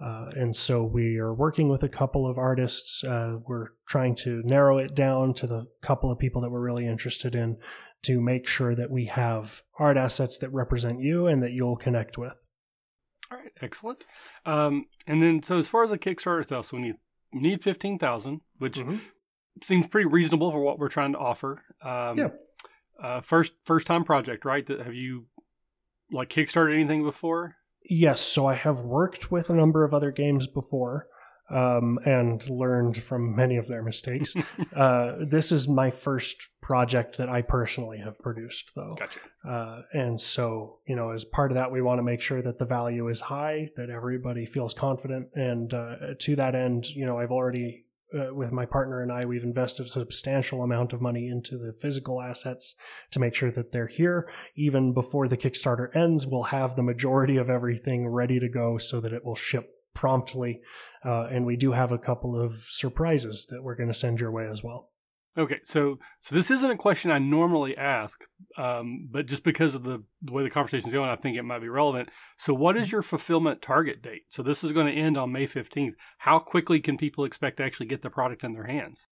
Uh, 0.00 0.26
and 0.34 0.56
so 0.56 0.82
we 0.82 1.18
are 1.18 1.34
working 1.34 1.68
with 1.68 1.82
a 1.82 1.88
couple 1.88 2.28
of 2.28 2.38
artists. 2.38 3.04
Uh, 3.04 3.36
we're 3.46 3.68
trying 3.86 4.14
to 4.16 4.42
narrow 4.44 4.78
it 4.78 4.94
down 4.94 5.34
to 5.34 5.46
the 5.46 5.66
couple 5.82 6.10
of 6.10 6.18
people 6.18 6.40
that 6.42 6.50
we're 6.50 6.60
really 6.60 6.86
interested 6.86 7.34
in 7.34 7.56
to 8.02 8.20
make 8.20 8.46
sure 8.46 8.74
that 8.74 8.90
we 8.90 9.06
have 9.06 9.62
art 9.78 9.96
assets 9.96 10.38
that 10.38 10.50
represent 10.50 11.00
you 11.00 11.26
and 11.26 11.42
that 11.42 11.52
you'll 11.52 11.76
connect 11.76 12.18
with. 12.18 12.34
All 13.30 13.38
right, 13.38 13.52
excellent. 13.60 14.04
Um, 14.44 14.86
and 15.06 15.22
then, 15.22 15.42
so 15.42 15.58
as 15.58 15.68
far 15.68 15.84
as 15.84 15.90
the 15.90 15.98
Kickstarter 15.98 16.42
itself, 16.42 16.66
so 16.66 16.76
we 16.76 16.82
need 16.82 16.94
we 17.32 17.40
need 17.40 17.64
fifteen 17.64 17.98
thousand, 17.98 18.42
which 18.58 18.78
mm-hmm. 18.78 18.96
seems 19.62 19.86
pretty 19.86 20.06
reasonable 20.06 20.52
for 20.52 20.60
what 20.60 20.78
we're 20.78 20.88
trying 20.88 21.12
to 21.12 21.18
offer. 21.18 21.62
Um, 21.82 22.18
yeah. 22.18 22.28
Uh, 23.02 23.20
first 23.20 23.54
first 23.64 23.86
time 23.86 24.04
project, 24.04 24.44
right? 24.44 24.66
Have 24.68 24.94
you 24.94 25.26
like 26.12 26.28
kickstarted 26.28 26.74
anything 26.74 27.02
before? 27.02 27.56
Yes, 27.88 28.20
so 28.20 28.46
I 28.46 28.54
have 28.54 28.80
worked 28.80 29.30
with 29.30 29.50
a 29.50 29.54
number 29.54 29.84
of 29.84 29.92
other 29.92 30.10
games 30.10 30.46
before 30.46 31.06
um, 31.50 31.98
and 32.06 32.48
learned 32.48 33.02
from 33.02 33.36
many 33.36 33.56
of 33.56 33.68
their 33.68 33.82
mistakes. 33.82 34.34
uh, 34.76 35.12
this 35.20 35.52
is 35.52 35.68
my 35.68 35.90
first 35.90 36.48
project 36.62 37.18
that 37.18 37.28
I 37.28 37.42
personally 37.42 37.98
have 37.98 38.18
produced, 38.18 38.72
though. 38.74 38.96
Gotcha. 38.98 39.20
Uh, 39.46 39.82
and 39.92 40.18
so, 40.18 40.78
you 40.86 40.96
know, 40.96 41.10
as 41.10 41.24
part 41.24 41.50
of 41.50 41.56
that, 41.56 41.70
we 41.70 41.82
want 41.82 41.98
to 41.98 42.02
make 42.02 42.22
sure 42.22 42.40
that 42.40 42.58
the 42.58 42.64
value 42.64 43.08
is 43.08 43.20
high, 43.20 43.68
that 43.76 43.90
everybody 43.90 44.46
feels 44.46 44.72
confident. 44.72 45.28
And 45.34 45.74
uh, 45.74 45.96
to 46.20 46.36
that 46.36 46.54
end, 46.54 46.88
you 46.88 47.04
know, 47.04 47.18
I've 47.18 47.30
already 47.30 47.83
uh, 48.12 48.34
with 48.34 48.52
my 48.52 48.66
partner 48.66 49.02
and 49.02 49.10
I, 49.10 49.24
we've 49.24 49.42
invested 49.42 49.86
a 49.86 49.90
substantial 49.90 50.62
amount 50.62 50.92
of 50.92 51.00
money 51.00 51.28
into 51.28 51.58
the 51.58 51.72
physical 51.72 52.20
assets 52.20 52.74
to 53.10 53.20
make 53.20 53.34
sure 53.34 53.50
that 53.52 53.72
they're 53.72 53.86
here. 53.86 54.28
Even 54.56 54.92
before 54.92 55.28
the 55.28 55.36
Kickstarter 55.36 55.94
ends, 55.96 56.26
we'll 56.26 56.44
have 56.44 56.76
the 56.76 56.82
majority 56.82 57.36
of 57.36 57.50
everything 57.50 58.08
ready 58.08 58.38
to 58.38 58.48
go 58.48 58.78
so 58.78 59.00
that 59.00 59.12
it 59.12 59.24
will 59.24 59.34
ship 59.34 59.70
promptly. 59.94 60.60
Uh, 61.04 61.26
and 61.26 61.46
we 61.46 61.56
do 61.56 61.72
have 61.72 61.92
a 61.92 61.98
couple 61.98 62.40
of 62.40 62.64
surprises 62.68 63.46
that 63.50 63.62
we're 63.62 63.76
going 63.76 63.92
to 63.92 63.94
send 63.94 64.20
your 64.20 64.32
way 64.32 64.46
as 64.50 64.62
well. 64.62 64.90
Okay, 65.36 65.58
so 65.64 65.98
so 66.20 66.34
this 66.34 66.50
isn't 66.50 66.70
a 66.70 66.76
question 66.76 67.10
I 67.10 67.18
normally 67.18 67.76
ask, 67.76 68.24
um, 68.56 69.08
but 69.10 69.26
just 69.26 69.42
because 69.42 69.74
of 69.74 69.82
the, 69.82 70.04
the 70.22 70.32
way 70.32 70.44
the 70.44 70.50
conversation 70.50 70.88
is 70.88 70.94
going, 70.94 71.10
I 71.10 71.16
think 71.16 71.36
it 71.36 71.42
might 71.42 71.60
be 71.60 71.68
relevant. 71.68 72.10
So, 72.38 72.54
what 72.54 72.76
is 72.76 72.92
your 72.92 73.02
fulfillment 73.02 73.60
target 73.60 74.00
date? 74.00 74.22
So, 74.28 74.44
this 74.44 74.62
is 74.62 74.70
going 74.70 74.86
to 74.86 75.00
end 75.00 75.16
on 75.16 75.32
May 75.32 75.46
fifteenth. 75.46 75.96
How 76.18 76.38
quickly 76.38 76.80
can 76.80 76.96
people 76.96 77.24
expect 77.24 77.56
to 77.56 77.64
actually 77.64 77.86
get 77.86 78.02
the 78.02 78.10
product 78.10 78.44
in 78.44 78.52
their 78.52 78.66
hands? 78.66 79.06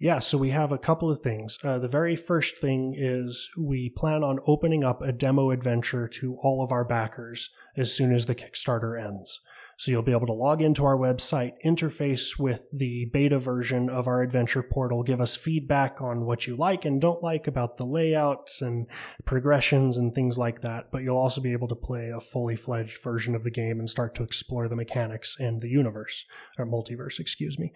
Yeah, 0.00 0.20
so 0.20 0.38
we 0.38 0.50
have 0.50 0.70
a 0.70 0.78
couple 0.78 1.10
of 1.10 1.22
things. 1.22 1.58
Uh, 1.62 1.78
the 1.78 1.88
very 1.88 2.14
first 2.14 2.58
thing 2.58 2.94
is 2.96 3.48
we 3.58 3.92
plan 3.96 4.22
on 4.22 4.38
opening 4.46 4.84
up 4.84 5.02
a 5.02 5.12
demo 5.12 5.50
adventure 5.50 6.06
to 6.06 6.36
all 6.42 6.62
of 6.62 6.70
our 6.70 6.84
backers 6.84 7.50
as 7.76 7.92
soon 7.92 8.12
as 8.12 8.26
the 8.26 8.34
Kickstarter 8.34 9.00
ends. 9.00 9.40
So 9.78 9.92
you'll 9.92 10.02
be 10.02 10.12
able 10.12 10.26
to 10.26 10.32
log 10.32 10.60
into 10.60 10.84
our 10.84 10.96
website, 10.96 11.52
interface 11.64 12.36
with 12.36 12.68
the 12.72 13.04
beta 13.12 13.38
version 13.38 13.88
of 13.88 14.08
our 14.08 14.22
adventure 14.22 14.62
portal, 14.62 15.04
give 15.04 15.20
us 15.20 15.36
feedback 15.36 16.00
on 16.00 16.26
what 16.26 16.48
you 16.48 16.56
like 16.56 16.84
and 16.84 17.00
don't 17.00 17.22
like 17.22 17.46
about 17.46 17.76
the 17.76 17.86
layouts 17.86 18.60
and 18.60 18.88
progressions 19.24 19.96
and 19.96 20.12
things 20.12 20.36
like 20.36 20.62
that. 20.62 20.90
But 20.90 21.04
you'll 21.04 21.16
also 21.16 21.40
be 21.40 21.52
able 21.52 21.68
to 21.68 21.76
play 21.76 22.10
a 22.10 22.20
fully 22.20 22.56
fledged 22.56 23.00
version 23.02 23.36
of 23.36 23.44
the 23.44 23.52
game 23.52 23.78
and 23.78 23.88
start 23.88 24.16
to 24.16 24.24
explore 24.24 24.68
the 24.68 24.74
mechanics 24.74 25.36
and 25.38 25.62
the 25.62 25.68
universe, 25.68 26.24
or 26.58 26.66
multiverse, 26.66 27.20
excuse 27.20 27.56
me. 27.56 27.72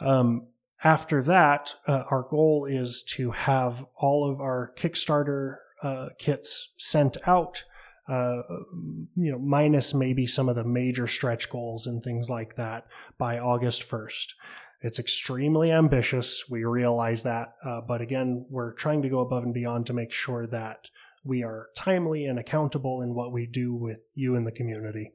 Um, 0.00 0.48
after 0.84 1.22
that, 1.22 1.74
uh, 1.86 2.04
our 2.10 2.26
goal 2.28 2.66
is 2.70 3.02
to 3.14 3.30
have 3.30 3.86
all 3.96 4.30
of 4.30 4.42
our 4.42 4.70
Kickstarter 4.78 5.56
uh, 5.82 6.08
kits 6.18 6.72
sent 6.76 7.16
out 7.26 7.64
uh, 8.08 8.42
you 9.16 9.30
know, 9.30 9.38
minus 9.38 9.94
maybe 9.94 10.26
some 10.26 10.48
of 10.48 10.56
the 10.56 10.64
major 10.64 11.06
stretch 11.06 11.50
goals 11.50 11.86
and 11.86 12.02
things 12.02 12.28
like 12.28 12.56
that 12.56 12.86
by 13.18 13.38
August 13.38 13.88
1st. 13.88 14.28
It's 14.80 14.98
extremely 14.98 15.72
ambitious. 15.72 16.48
We 16.48 16.64
realize 16.64 17.24
that. 17.24 17.54
Uh, 17.64 17.80
but 17.80 18.00
again, 18.00 18.46
we're 18.48 18.72
trying 18.74 19.02
to 19.02 19.08
go 19.08 19.20
above 19.20 19.42
and 19.42 19.52
beyond 19.52 19.86
to 19.86 19.92
make 19.92 20.12
sure 20.12 20.46
that 20.46 20.88
we 21.24 21.42
are 21.42 21.68
timely 21.76 22.26
and 22.26 22.38
accountable 22.38 23.02
in 23.02 23.14
what 23.14 23.32
we 23.32 23.46
do 23.46 23.74
with 23.74 23.98
you 24.14 24.36
in 24.36 24.44
the 24.44 24.52
community. 24.52 25.12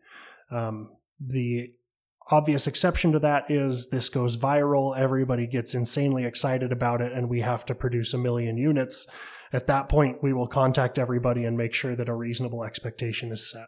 Um, 0.51 0.89
the 1.19 1.73
obvious 2.29 2.67
exception 2.67 3.11
to 3.13 3.19
that 3.19 3.49
is 3.49 3.89
this 3.89 4.09
goes 4.09 4.37
viral, 4.37 4.97
everybody 4.97 5.47
gets 5.47 5.75
insanely 5.75 6.25
excited 6.25 6.71
about 6.71 7.01
it, 7.01 7.11
and 7.11 7.29
we 7.29 7.41
have 7.41 7.65
to 7.65 7.75
produce 7.75 8.13
a 8.13 8.17
million 8.17 8.57
units. 8.57 9.07
At 9.53 9.67
that 9.67 9.87
point, 9.87 10.23
we 10.23 10.33
will 10.33 10.47
contact 10.47 10.97
everybody 10.99 11.45
and 11.45 11.55
make 11.55 11.73
sure 11.73 11.95
that 11.95 12.09
a 12.09 12.15
reasonable 12.15 12.63
expectation 12.63 13.31
is 13.31 13.49
set. 13.49 13.67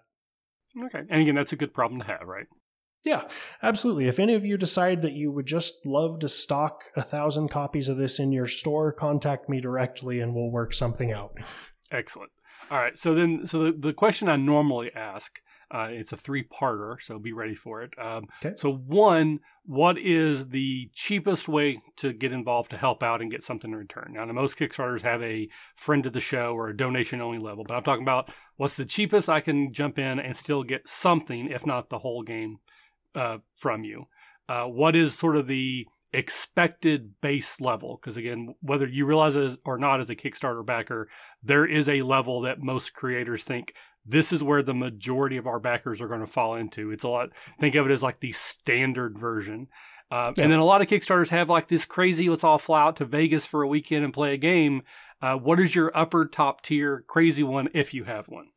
Okay. 0.84 1.04
And 1.10 1.22
again, 1.22 1.36
that's 1.36 1.54
a 1.54 1.58
good 1.58 1.74
problem 1.74 2.02
to 2.02 2.08
have, 2.08 2.28
right? 2.28 2.48
Yeah, 3.04 3.28
absolutely. 3.62 4.08
If 4.08 4.18
any 4.18 4.34
of 4.34 4.44
you 4.44 4.58
decide 4.58 5.04
that 5.04 5.14
you 5.14 5.32
would 5.32 5.46
just 5.46 5.76
love 5.86 6.20
to 6.20 6.28
stock 6.28 6.86
a 6.96 7.04
thousand 7.04 7.50
copies 7.50 7.88
of 7.88 7.98
this 7.98 8.18
in 8.18 8.32
your 8.32 8.48
store, 8.48 8.92
contact 8.92 9.48
me 9.48 9.62
directly 9.62 10.20
and 10.20 10.34
we'll 10.34 10.50
work 10.50 10.74
something 10.74 11.12
out. 11.12 11.38
Excellent. 11.92 12.32
All 12.72 12.80
right. 12.80 12.98
So 12.98 13.14
then, 13.14 13.46
so 13.46 13.66
the, 13.66 13.72
the 13.74 13.94
question 13.94 14.28
I 14.28 14.38
normally 14.38 14.92
ask, 14.96 15.40
uh, 15.76 15.88
it's 15.90 16.14
a 16.14 16.18
three 16.18 16.44
parter, 16.44 16.96
so 17.02 17.20
be 17.20 17.34
ready 17.34 17.54
for 17.54 17.84
it. 17.84 17.94
Um, 18.00 18.28
okay. 18.44 18.56
So, 18.56 18.72
one, 18.72 19.42
what 19.66 19.98
is 19.98 20.48
the 20.50 20.90
cheapest 20.94 21.50
way 21.50 21.82
to 21.98 22.14
get 22.14 22.32
involved 22.32 22.72
to 22.72 22.78
help 22.78 23.04
out 23.04 23.22
and 23.22 23.30
get 23.30 23.44
something 23.44 23.72
in 23.72 23.76
return? 23.76 24.14
Now, 24.14 24.26
most 24.28 24.58
Kickstarters 24.58 25.02
have 25.02 25.22
a 25.22 25.50
friend 25.76 26.06
of 26.06 26.14
the 26.14 26.22
show 26.22 26.54
or 26.54 26.70
a 26.70 26.78
donation 26.78 27.20
only 27.20 27.40
level, 27.40 27.66
but 27.68 27.76
I'm 27.76 27.84
talking 27.84 28.04
about 28.04 28.32
what's 28.56 28.76
the 28.76 28.86
cheapest 28.86 29.28
I 29.28 29.42
can 29.42 29.74
jump 29.74 30.00
in 30.00 30.18
and 30.18 30.38
still 30.38 30.64
get 30.64 30.88
something, 30.88 31.50
if 31.52 31.66
not 31.66 31.90
the 31.90 32.00
whole 32.00 32.24
game, 32.24 32.60
uh, 33.14 33.40
from 33.58 33.84
you. 33.84 34.06
Uh, 34.48 34.64
what 34.64 34.96
is 34.96 35.14
sort 35.14 35.36
of 35.36 35.48
the 35.48 35.88
expected 36.14 37.20
base 37.20 37.60
level? 37.60 38.00
Because 38.00 38.16
again, 38.16 38.56
whether 38.62 38.88
you 38.88 39.06
realize 39.06 39.36
it 39.36 39.60
or 39.66 39.78
not 39.78 40.00
as 40.00 40.10
a 40.10 40.16
Kickstarter 40.16 40.66
backer, 40.66 41.10
there 41.44 41.66
is 41.66 41.90
a 41.90 42.02
level 42.04 42.40
that 42.42 42.62
most 42.62 42.94
creators 42.94 43.44
think 43.44 43.74
this 44.06 44.32
is 44.32 44.44
where 44.44 44.62
the 44.62 44.74
majority 44.74 45.38
of 45.38 45.48
our 45.48 45.60
backers 45.60 46.02
are 46.02 46.08
going 46.08 46.20
to 46.22 46.28
fall 46.28 46.56
into. 46.56 46.92
It's 46.92 47.04
a 47.04 47.10
lot. 47.10 47.30
Think 47.60 47.76
of 47.76 47.86
it 47.86 47.92
as 47.92 48.04
like 48.04 48.20
the 48.20 48.32
standard 48.32 49.18
version. 49.18 49.68
Uh, 50.12 50.32
yeah. 50.38 50.44
And 50.44 50.52
then 50.52 50.60
a 50.60 50.66
lot 50.66 50.82
of 50.82 50.88
Kickstarters 50.88 51.30
have 51.30 51.50
like 51.50 51.68
this 51.68 51.86
crazy, 51.86 52.30
let's 52.30 52.44
all 52.44 52.60
fly 52.60 52.82
out 52.82 52.98
to 52.98 53.06
Vegas 53.06 53.46
for 53.46 53.64
a 53.64 53.68
weekend 53.68 54.06
and 54.06 54.14
play 54.14 54.34
a 54.34 54.38
game. 54.38 54.84
Uh, 55.22 55.36
what 55.36 55.60
is 55.60 55.74
your 55.74 55.96
upper 55.98 56.26
top 56.26 56.62
tier 56.62 57.04
crazy 57.08 57.44
one 57.44 57.70
if 57.74 57.94
you 57.94 58.04
have 58.04 58.28
one? 58.28 58.50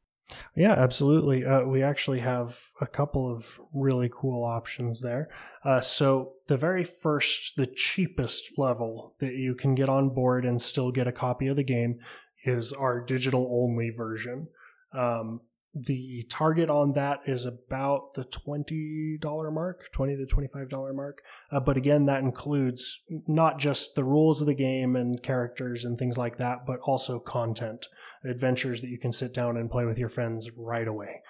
Yeah, 0.55 0.73
absolutely. 0.73 1.45
Uh, 1.47 1.63
we 1.63 1.83
actually 1.83 2.21
have 2.21 2.61
a 2.81 2.87
couple 2.87 3.33
of 3.33 3.61
really 3.73 4.11
cool 4.13 4.45
options 4.45 5.01
there. 5.01 5.31
Uh, 5.65 5.81
so, 5.81 6.33
the 6.49 6.59
very 6.59 6.85
first, 6.85 7.55
the 7.57 7.67
cheapest 7.67 8.51
level 8.59 9.15
that 9.21 9.35
you 9.35 9.55
can 9.55 9.75
get 9.75 9.89
on 9.89 10.11
board 10.11 10.45
and 10.45 10.61
still 10.61 10.91
get 10.91 11.07
a 11.07 11.13
copy 11.13 11.47
of 11.47 11.57
the 11.57 11.63
game 11.63 12.01
is 12.45 12.75
our 12.75 13.01
digital 13.01 13.49
only 13.51 13.89
version. 13.89 14.49
Um, 14.93 15.41
the 15.75 16.27
target 16.31 16.71
on 16.71 16.93
that 16.93 17.21
is 17.27 17.45
about 17.45 18.15
the 18.15 18.25
$20 18.25 19.53
mark, 19.53 19.85
20 19.93 20.17
to 20.17 20.35
$25 20.35 20.95
mark. 20.95 21.23
Uh, 21.53 21.61
but 21.61 21.77
again, 21.77 22.07
that 22.07 22.23
includes 22.23 23.01
not 23.27 23.59
just 23.59 23.95
the 23.95 24.05
rules 24.05 24.41
of 24.41 24.47
the 24.47 24.55
game 24.55 24.97
and 24.97 25.23
characters 25.23 25.85
and 25.85 25.99
things 25.99 26.17
like 26.19 26.39
that, 26.39 26.67
but 26.67 26.81
also 26.81 27.19
content, 27.19 27.87
adventures 28.25 28.81
that 28.81 28.89
you 28.89 28.99
can 28.99 29.13
sit 29.13 29.35
down 29.35 29.57
and 29.57 29.71
play 29.71 29.85
with 29.85 29.99
your 29.99 30.09
friends 30.09 30.51
right 30.57 30.89
away. 30.89 31.23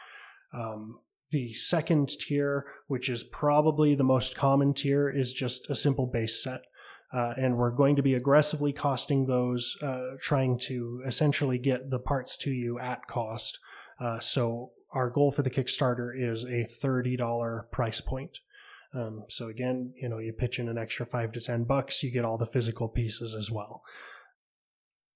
Um, 0.55 1.01
the 1.31 1.53
second 1.53 2.09
tier, 2.09 2.65
which 2.87 3.09
is 3.09 3.25
probably 3.25 3.95
the 3.95 4.05
most 4.05 4.35
common 4.35 4.73
tier, 4.73 5.11
is 5.11 5.33
just 5.33 5.69
a 5.69 5.75
simple 5.75 6.07
base 6.07 6.43
set. 6.43 6.63
Uh, 7.13 7.33
and 7.39 7.57
we're 7.57 7.71
going 7.71 7.97
to 7.97 8.03
be 8.03 8.15
aggressively 8.15 8.73
costing 8.73 9.27
those, 9.27 9.77
uh, 9.83 10.17
trying 10.21 10.59
to 10.59 11.03
essentially 11.07 11.59
get 11.59 11.91
the 11.91 11.99
parts 11.99 12.37
to 12.37 12.51
you 12.51 12.79
at 12.79 13.07
cost. 13.07 13.59
Uh, 13.99 14.21
so 14.21 14.71
our 14.93 15.09
goal 15.09 15.31
for 15.31 15.43
the 15.43 15.51
Kickstarter 15.51 16.11
is 16.15 16.45
a 16.45 16.67
$30 16.83 17.71
price 17.71 18.01
point. 18.01 18.41
Um, 18.95 19.25
so 19.29 19.49
again, 19.49 19.93
you 20.01 20.09
know, 20.09 20.19
you 20.19 20.33
pitch 20.33 20.59
in 20.59 20.69
an 20.69 20.79
extra 20.79 21.05
five 21.07 21.33
to 21.33 21.41
10 21.41 21.65
bucks, 21.65 22.03
you 22.03 22.11
get 22.11 22.25
all 22.25 22.39
the 22.39 22.47
physical 22.47 22.89
pieces 22.89 23.35
as 23.35 23.51
well. 23.51 23.83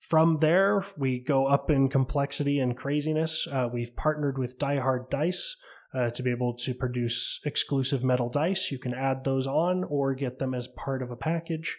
From 0.00 0.38
there, 0.38 0.84
we 0.96 1.20
go 1.20 1.46
up 1.46 1.70
in 1.70 1.88
complexity 1.88 2.58
and 2.58 2.76
craziness. 2.76 3.46
Uh, 3.50 3.68
we've 3.72 3.94
partnered 3.96 4.36
with 4.36 4.58
Die 4.58 4.78
Hard 4.78 5.08
Dice 5.08 5.56
uh, 5.94 6.10
to 6.10 6.22
be 6.22 6.30
able 6.30 6.54
to 6.54 6.74
produce 6.74 7.40
exclusive 7.44 8.02
metal 8.02 8.28
dice. 8.28 8.70
You 8.70 8.78
can 8.78 8.94
add 8.94 9.24
those 9.24 9.46
on 9.46 9.84
or 9.84 10.14
get 10.14 10.38
them 10.38 10.54
as 10.54 10.68
part 10.68 11.02
of 11.02 11.10
a 11.10 11.16
package, 11.16 11.78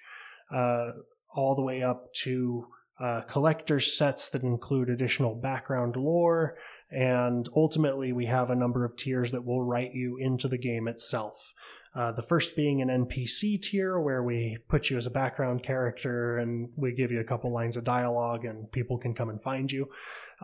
uh, 0.53 0.91
all 1.35 1.55
the 1.55 1.61
way 1.61 1.81
up 1.81 2.13
to 2.23 2.67
uh, 2.99 3.21
collector's 3.21 3.97
sets 3.97 4.29
that 4.29 4.43
include 4.43 4.89
additional 4.89 5.35
background 5.35 5.95
lore. 5.95 6.57
And 6.91 7.49
ultimately, 7.55 8.11
we 8.11 8.27
have 8.27 8.51
a 8.51 8.55
number 8.55 8.85
of 8.85 8.95
tiers 8.95 9.31
that 9.31 9.45
will 9.45 9.63
write 9.63 9.93
you 9.93 10.17
into 10.17 10.47
the 10.47 10.59
game 10.59 10.87
itself. 10.87 11.53
Uh, 11.95 12.11
the 12.11 12.21
first 12.23 12.55
being 12.55 12.81
an 12.81 12.89
NPC 12.89 13.61
tier, 13.61 13.99
where 13.99 14.23
we 14.23 14.57
put 14.67 14.89
you 14.89 14.97
as 14.97 15.05
a 15.05 15.11
background 15.11 15.63
character 15.63 16.37
and 16.37 16.69
we 16.75 16.91
give 16.91 17.11
you 17.11 17.19
a 17.19 17.23
couple 17.23 17.51
lines 17.51 17.77
of 17.77 17.83
dialogue 17.83 18.45
and 18.45 18.71
people 18.71 18.97
can 18.97 19.13
come 19.13 19.29
and 19.29 19.41
find 19.41 19.71
you, 19.71 19.87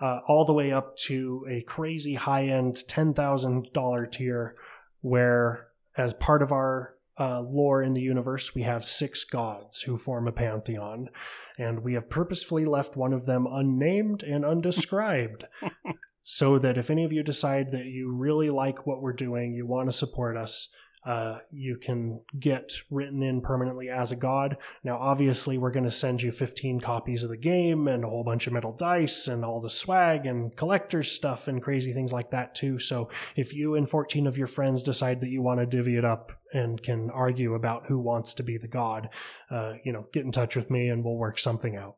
uh, 0.01 0.19
all 0.27 0.45
the 0.45 0.53
way 0.53 0.71
up 0.71 0.95
to 0.97 1.45
a 1.49 1.61
crazy 1.61 2.15
high 2.15 2.45
end 2.45 2.75
$10,000 2.75 4.11
tier, 4.11 4.55
where 5.01 5.67
as 5.97 6.13
part 6.13 6.41
of 6.41 6.51
our 6.51 6.95
uh, 7.19 7.41
lore 7.41 7.83
in 7.83 7.93
the 7.93 8.01
universe, 8.01 8.55
we 8.55 8.61
have 8.61 8.83
six 8.85 9.23
gods 9.25 9.81
who 9.81 9.97
form 9.97 10.27
a 10.27 10.31
pantheon, 10.31 11.09
and 11.57 11.83
we 11.83 11.93
have 11.93 12.09
purposefully 12.09 12.65
left 12.65 12.95
one 12.95 13.11
of 13.11 13.25
them 13.25 13.45
unnamed 13.49 14.23
and 14.23 14.45
undescribed. 14.45 15.45
so 16.23 16.59
that 16.59 16.77
if 16.77 16.91
any 16.91 17.03
of 17.03 17.11
you 17.11 17.23
decide 17.23 17.71
that 17.71 17.85
you 17.85 18.13
really 18.13 18.51
like 18.51 18.85
what 18.85 19.01
we're 19.01 19.11
doing, 19.11 19.51
you 19.51 19.65
want 19.65 19.89
to 19.89 19.97
support 19.97 20.37
us, 20.37 20.69
uh, 21.05 21.39
you 21.49 21.77
can 21.77 22.19
get 22.39 22.73
written 22.89 23.23
in 23.23 23.41
permanently 23.41 23.89
as 23.89 24.11
a 24.11 24.15
god. 24.15 24.57
Now, 24.83 24.97
obviously, 24.97 25.57
we're 25.57 25.71
going 25.71 25.85
to 25.85 25.91
send 25.91 26.21
you 26.21 26.31
15 26.31 26.81
copies 26.81 27.23
of 27.23 27.29
the 27.29 27.37
game 27.37 27.87
and 27.87 28.03
a 28.03 28.09
whole 28.09 28.23
bunch 28.23 28.47
of 28.47 28.53
metal 28.53 28.73
dice 28.73 29.27
and 29.27 29.45
all 29.45 29.61
the 29.61 29.69
swag 29.69 30.25
and 30.25 30.55
collector's 30.55 31.11
stuff 31.11 31.47
and 31.47 31.63
crazy 31.63 31.93
things 31.93 32.11
like 32.11 32.31
that, 32.31 32.53
too. 32.53 32.79
So, 32.79 33.09
if 33.35 33.53
you 33.53 33.75
and 33.75 33.87
14 33.87 34.27
of 34.27 34.37
your 34.37 34.47
friends 34.47 34.83
decide 34.83 35.21
that 35.21 35.29
you 35.29 35.41
want 35.41 35.61
to 35.61 35.65
divvy 35.65 35.95
it 35.95 36.05
up 36.05 36.31
and 36.53 36.81
can 36.81 37.09
argue 37.11 37.53
about 37.53 37.85
who 37.87 37.99
wants 37.99 38.33
to 38.35 38.43
be 38.43 38.57
the 38.57 38.67
god, 38.67 39.09
uh, 39.49 39.73
you 39.83 39.93
know, 39.93 40.07
get 40.11 40.25
in 40.25 40.31
touch 40.31 40.55
with 40.55 40.69
me 40.69 40.89
and 40.89 41.03
we'll 41.03 41.15
work 41.15 41.39
something 41.39 41.75
out. 41.75 41.95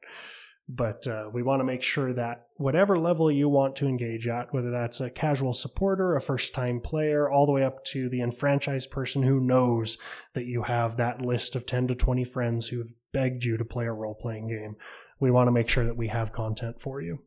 But 0.74 1.06
uh, 1.06 1.30
we 1.34 1.44
want 1.44 1.60
to 1.60 1.66
make 1.66 1.82
sure 1.82 2.14
that 2.14 2.48
whatever 2.56 2.98
level 2.98 3.30
you 3.30 3.50
want 3.50 3.76
to 3.78 3.88
engage 3.88 4.30
at, 4.30 4.54
whether 4.54 4.72
that's 4.72 5.02
a 5.02 5.10
casual 5.10 5.54
supporter, 5.54 6.16
a 6.16 6.22
first 6.22 6.54
time 6.54 6.80
player, 6.80 7.30
all 7.30 7.46
the 7.46 7.52
way 7.52 7.66
up 7.66 7.84
to 7.86 8.08
the 8.08 8.22
enfranchised 8.22 8.90
person 8.90 9.24
who 9.24 9.42
knows 9.42 9.98
that 10.34 10.46
you 10.46 10.64
have 10.64 10.96
that 10.96 11.22
list 11.22 11.58
of 11.58 11.66
10 11.66 11.90
to 11.90 11.96
20 11.96 12.24
friends 12.24 12.70
who've 12.70 12.94
begged 13.12 13.44
you 13.44 13.58
to 13.58 13.66
play 13.66 13.86
a 13.86 13.92
role 13.92 14.16
playing 14.16 14.48
game, 14.48 14.78
we 15.20 15.30
want 15.30 15.48
to 15.48 15.52
make 15.52 15.68
sure 15.68 15.84
that 15.84 15.98
we 15.98 16.08
have 16.08 16.32
content 16.32 16.80
for 16.80 17.02
you. 17.02 17.20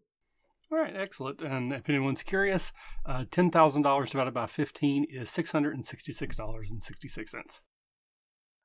All 0.72 0.78
right, 0.78 0.96
excellent. 0.96 1.42
And 1.42 1.70
if 1.70 1.90
anyone's 1.90 2.22
curious, 2.22 2.72
uh, 3.04 3.26
$10,000 3.30 4.10
divided 4.10 4.32
by 4.32 4.46
15 4.46 5.04
is 5.10 5.28
$666.66. 5.28 7.60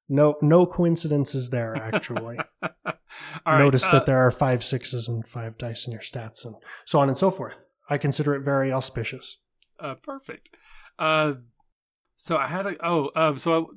No, 0.10 0.36
no 0.42 0.66
coincidences 0.66 1.52
there. 1.52 1.76
Actually, 1.76 2.40
notice 3.46 3.86
uh, 3.86 3.92
that 3.92 4.06
there 4.06 4.26
are 4.26 4.32
five 4.32 4.64
sixes 4.64 5.08
and 5.08 5.28
five 5.28 5.58
dice 5.58 5.86
in 5.86 5.92
your 5.92 6.02
stats, 6.02 6.44
and 6.46 6.56
so 6.86 7.00
on 7.00 7.08
and 7.08 7.18
so 7.18 7.30
forth. 7.30 7.68
I 7.90 7.98
consider 7.98 8.34
it 8.34 8.42
very 8.42 8.72
auspicious. 8.74 9.38
Uh, 9.80 9.96
perfect. 9.96 10.50
Uh, 10.98 11.36
so 12.18 12.38
I 12.38 12.48
had 12.48 12.66
a 12.66 12.76
oh, 12.86 13.12
um, 13.16 13.38
so 13.38 13.72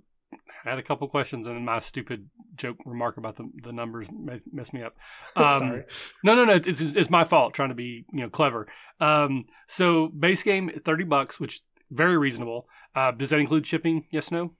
I 0.65 0.71
had 0.71 0.79
a 0.79 0.83
couple 0.83 1.07
questions, 1.09 1.47
and 1.47 1.57
then 1.57 1.65
my 1.65 1.81
stupid 1.81 2.29
joke 2.57 2.79
remark 2.85 3.17
about 3.17 3.37
the 3.37 3.51
the 3.63 3.73
numbers 3.73 4.09
messed 4.53 4.73
me 4.73 4.83
up. 4.83 4.97
Um, 5.37 5.59
Sorry. 5.59 5.85
No, 6.25 6.35
no, 6.35 6.45
no. 6.45 6.55
It's 6.55 6.81
it's 6.81 7.11
my 7.11 7.25
fault 7.25 7.55
trying 7.55 7.71
to 7.71 7.75
be 7.75 8.05
you 8.13 8.21
know 8.21 8.31
clever. 8.31 8.67
Um, 9.01 9.45
so 9.69 10.09
base 10.09 10.43
game 10.43 10.71
thirty 10.85 11.05
bucks, 11.05 11.39
which 11.39 11.63
very 11.91 12.17
reasonable. 12.17 12.67
Uh, 12.95 13.11
does 13.11 13.31
that 13.31 13.39
include 13.39 13.67
shipping? 13.67 14.07
Yes, 14.11 14.31
no. 14.31 14.53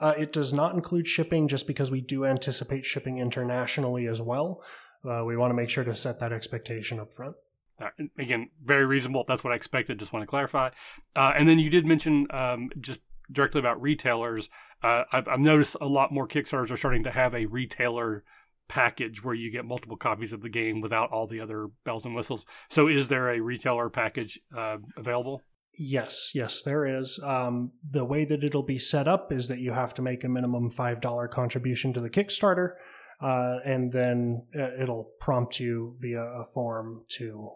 Uh, 0.00 0.14
it 0.18 0.32
does 0.32 0.52
not 0.52 0.74
include 0.74 1.06
shipping 1.06 1.48
just 1.48 1.66
because 1.66 1.90
we 1.90 2.00
do 2.00 2.24
anticipate 2.24 2.84
shipping 2.84 3.18
internationally 3.18 4.06
as 4.06 4.20
well. 4.20 4.62
Uh, 5.08 5.22
we 5.24 5.36
want 5.36 5.50
to 5.50 5.54
make 5.54 5.68
sure 5.68 5.84
to 5.84 5.94
set 5.94 6.18
that 6.20 6.32
expectation 6.32 6.98
up 6.98 7.12
front. 7.12 7.36
Uh, 7.80 7.88
again, 8.18 8.50
very 8.64 8.86
reasonable. 8.86 9.24
That's 9.26 9.44
what 9.44 9.52
I 9.52 9.56
expected. 9.56 9.98
Just 9.98 10.12
want 10.12 10.22
to 10.22 10.26
clarify. 10.26 10.70
Uh, 11.14 11.32
and 11.36 11.48
then 11.48 11.58
you 11.58 11.70
did 11.70 11.86
mention 11.86 12.26
um, 12.30 12.70
just 12.80 13.00
directly 13.30 13.58
about 13.58 13.80
retailers. 13.80 14.48
Uh, 14.82 15.04
I've, 15.12 15.28
I've, 15.28 15.40
noticed 15.40 15.76
a 15.80 15.86
lot 15.86 16.12
more 16.12 16.28
Kickstarters 16.28 16.70
are 16.70 16.76
starting 16.76 17.04
to 17.04 17.10
have 17.10 17.34
a 17.34 17.46
retailer 17.46 18.22
package 18.68 19.22
where 19.22 19.34
you 19.34 19.50
get 19.50 19.64
multiple 19.64 19.96
copies 19.96 20.32
of 20.32 20.42
the 20.42 20.48
game 20.48 20.80
without 20.80 21.10
all 21.10 21.26
the 21.26 21.40
other 21.40 21.68
bells 21.84 22.04
and 22.04 22.14
whistles. 22.14 22.46
So, 22.68 22.88
is 22.88 23.08
there 23.08 23.30
a 23.30 23.40
retailer 23.40 23.88
package 23.90 24.40
uh, 24.56 24.78
available? 24.96 25.42
Yes, 25.76 26.30
yes, 26.34 26.62
there 26.62 26.86
is. 26.86 27.18
Um, 27.22 27.72
the 27.88 28.04
way 28.04 28.24
that 28.24 28.44
it'll 28.44 28.62
be 28.62 28.78
set 28.78 29.08
up 29.08 29.32
is 29.32 29.48
that 29.48 29.58
you 29.58 29.72
have 29.72 29.94
to 29.94 30.02
make 30.02 30.24
a 30.24 30.28
minimum 30.28 30.70
$5 30.70 31.30
contribution 31.30 31.92
to 31.94 32.00
the 32.00 32.10
Kickstarter, 32.10 32.74
uh, 33.20 33.58
and 33.64 33.92
then 33.92 34.46
uh, 34.58 34.80
it'll 34.80 35.10
prompt 35.20 35.58
you 35.58 35.96
via 36.00 36.22
a 36.22 36.44
form 36.44 37.04
to 37.16 37.50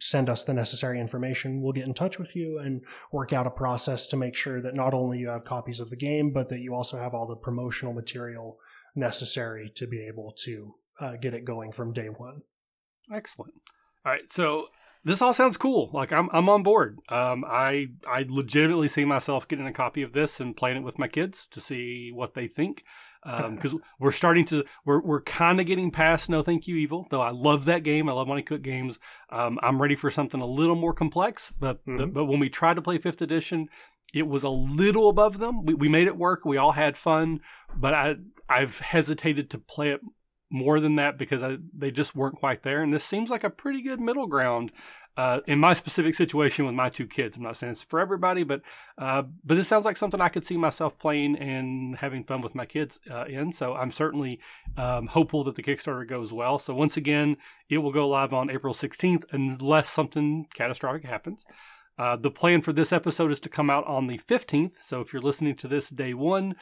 send 0.00 0.30
us 0.30 0.44
the 0.44 0.54
necessary 0.54 1.00
information. 1.00 1.60
We'll 1.60 1.72
get 1.72 1.86
in 1.86 1.94
touch 1.94 2.18
with 2.18 2.34
you 2.34 2.58
and 2.58 2.82
work 3.12 3.32
out 3.32 3.46
a 3.46 3.50
process 3.50 4.06
to 4.08 4.16
make 4.16 4.34
sure 4.34 4.62
that 4.62 4.74
not 4.74 4.94
only 4.94 5.18
you 5.18 5.28
have 5.28 5.44
copies 5.44 5.80
of 5.80 5.90
the 5.90 5.96
game, 5.96 6.32
but 6.32 6.48
that 6.48 6.60
you 6.60 6.74
also 6.74 6.96
have 6.96 7.14
all 7.14 7.26
the 7.26 7.36
promotional 7.36 7.92
material 7.92 8.58
necessary 8.94 9.70
to 9.76 9.86
be 9.86 10.06
able 10.06 10.32
to 10.44 10.74
uh, 11.00 11.12
get 11.20 11.34
it 11.34 11.44
going 11.44 11.72
from 11.72 11.92
day 11.92 12.06
one. 12.06 12.42
Excellent. 13.12 13.54
All 14.06 14.12
right, 14.12 14.30
so 14.30 14.66
this 15.04 15.20
all 15.20 15.34
sounds 15.34 15.56
cool. 15.56 15.90
Like 15.92 16.12
I'm 16.12 16.28
I'm 16.32 16.48
on 16.48 16.62
board. 16.62 16.98
Um, 17.08 17.44
I 17.46 17.88
I 18.06 18.24
legitimately 18.28 18.88
see 18.88 19.04
myself 19.04 19.46
getting 19.46 19.66
a 19.66 19.72
copy 19.72 20.02
of 20.02 20.12
this 20.12 20.40
and 20.40 20.56
playing 20.56 20.78
it 20.78 20.82
with 20.82 20.98
my 20.98 21.08
kids 21.08 21.46
to 21.48 21.60
see 21.60 22.10
what 22.12 22.34
they 22.34 22.48
think. 22.48 22.84
Because 23.22 23.72
um, 23.72 23.82
we're 24.00 24.12
starting 24.12 24.44
to 24.46 24.64
we're 24.84 25.00
we're 25.02 25.22
kind 25.22 25.60
of 25.60 25.66
getting 25.66 25.90
past 25.90 26.30
No 26.30 26.42
Thank 26.42 26.66
You 26.66 26.76
Evil. 26.76 27.06
Though 27.10 27.20
I 27.20 27.30
love 27.30 27.66
that 27.66 27.82
game. 27.82 28.08
I 28.08 28.12
love 28.12 28.28
Monte 28.28 28.44
Cook 28.44 28.62
games. 28.62 28.98
Um, 29.30 29.58
I'm 29.62 29.80
ready 29.80 29.94
for 29.94 30.10
something 30.10 30.40
a 30.40 30.46
little 30.46 30.76
more 30.76 30.94
complex. 30.94 31.52
But 31.58 31.80
mm-hmm. 31.86 31.96
the, 31.98 32.06
but 32.06 32.24
when 32.24 32.40
we 32.40 32.48
tried 32.48 32.74
to 32.74 32.82
play 32.82 32.96
Fifth 32.96 33.20
Edition, 33.20 33.68
it 34.14 34.26
was 34.26 34.42
a 34.42 34.48
little 34.48 35.10
above 35.10 35.38
them. 35.38 35.66
We 35.66 35.74
we 35.74 35.88
made 35.88 36.06
it 36.06 36.16
work. 36.16 36.46
We 36.46 36.56
all 36.56 36.72
had 36.72 36.96
fun. 36.96 37.40
But 37.76 37.92
I 37.92 38.14
I've 38.48 38.78
hesitated 38.78 39.50
to 39.50 39.58
play 39.58 39.90
it 39.90 40.00
more 40.54 40.80
than 40.80 40.94
that 40.96 41.18
because 41.18 41.42
I, 41.42 41.58
they 41.76 41.90
just 41.90 42.14
weren't 42.14 42.36
quite 42.36 42.62
there. 42.62 42.82
And 42.82 42.94
this 42.94 43.04
seems 43.04 43.28
like 43.28 43.44
a 43.44 43.50
pretty 43.50 43.82
good 43.82 44.00
middle 44.00 44.26
ground 44.26 44.70
uh, 45.16 45.40
in 45.46 45.58
my 45.58 45.74
specific 45.74 46.14
situation 46.14 46.64
with 46.64 46.74
my 46.74 46.88
two 46.88 47.06
kids. 47.06 47.36
I'm 47.36 47.42
not 47.42 47.56
saying 47.56 47.72
it's 47.72 47.82
for 47.82 48.00
everybody, 48.00 48.42
but 48.44 48.62
uh, 48.96 49.22
but 49.44 49.56
this 49.56 49.68
sounds 49.68 49.84
like 49.84 49.96
something 49.96 50.20
I 50.20 50.28
could 50.28 50.44
see 50.44 50.56
myself 50.56 50.98
playing 50.98 51.36
and 51.36 51.96
having 51.96 52.24
fun 52.24 52.40
with 52.40 52.54
my 52.54 52.66
kids 52.66 52.98
uh, 53.10 53.24
in. 53.24 53.52
So 53.52 53.74
I'm 53.74 53.92
certainly 53.92 54.40
um, 54.76 55.08
hopeful 55.08 55.44
that 55.44 55.56
the 55.56 55.62
Kickstarter 55.62 56.08
goes 56.08 56.32
well. 56.32 56.58
So 56.58 56.74
once 56.74 56.96
again, 56.96 57.36
it 57.68 57.78
will 57.78 57.92
go 57.92 58.08
live 58.08 58.32
on 58.32 58.50
April 58.50 58.74
16th 58.74 59.24
unless 59.32 59.90
something 59.90 60.46
catastrophic 60.54 61.04
happens. 61.04 61.44
Uh, 61.96 62.16
the 62.16 62.30
plan 62.30 62.60
for 62.60 62.72
this 62.72 62.92
episode 62.92 63.30
is 63.30 63.38
to 63.40 63.48
come 63.48 63.70
out 63.70 63.86
on 63.86 64.08
the 64.08 64.18
15th. 64.18 64.72
So 64.80 65.00
if 65.00 65.12
you're 65.12 65.22
listening 65.22 65.54
to 65.56 65.68
this 65.68 65.90
day 65.90 66.12
one, 66.12 66.56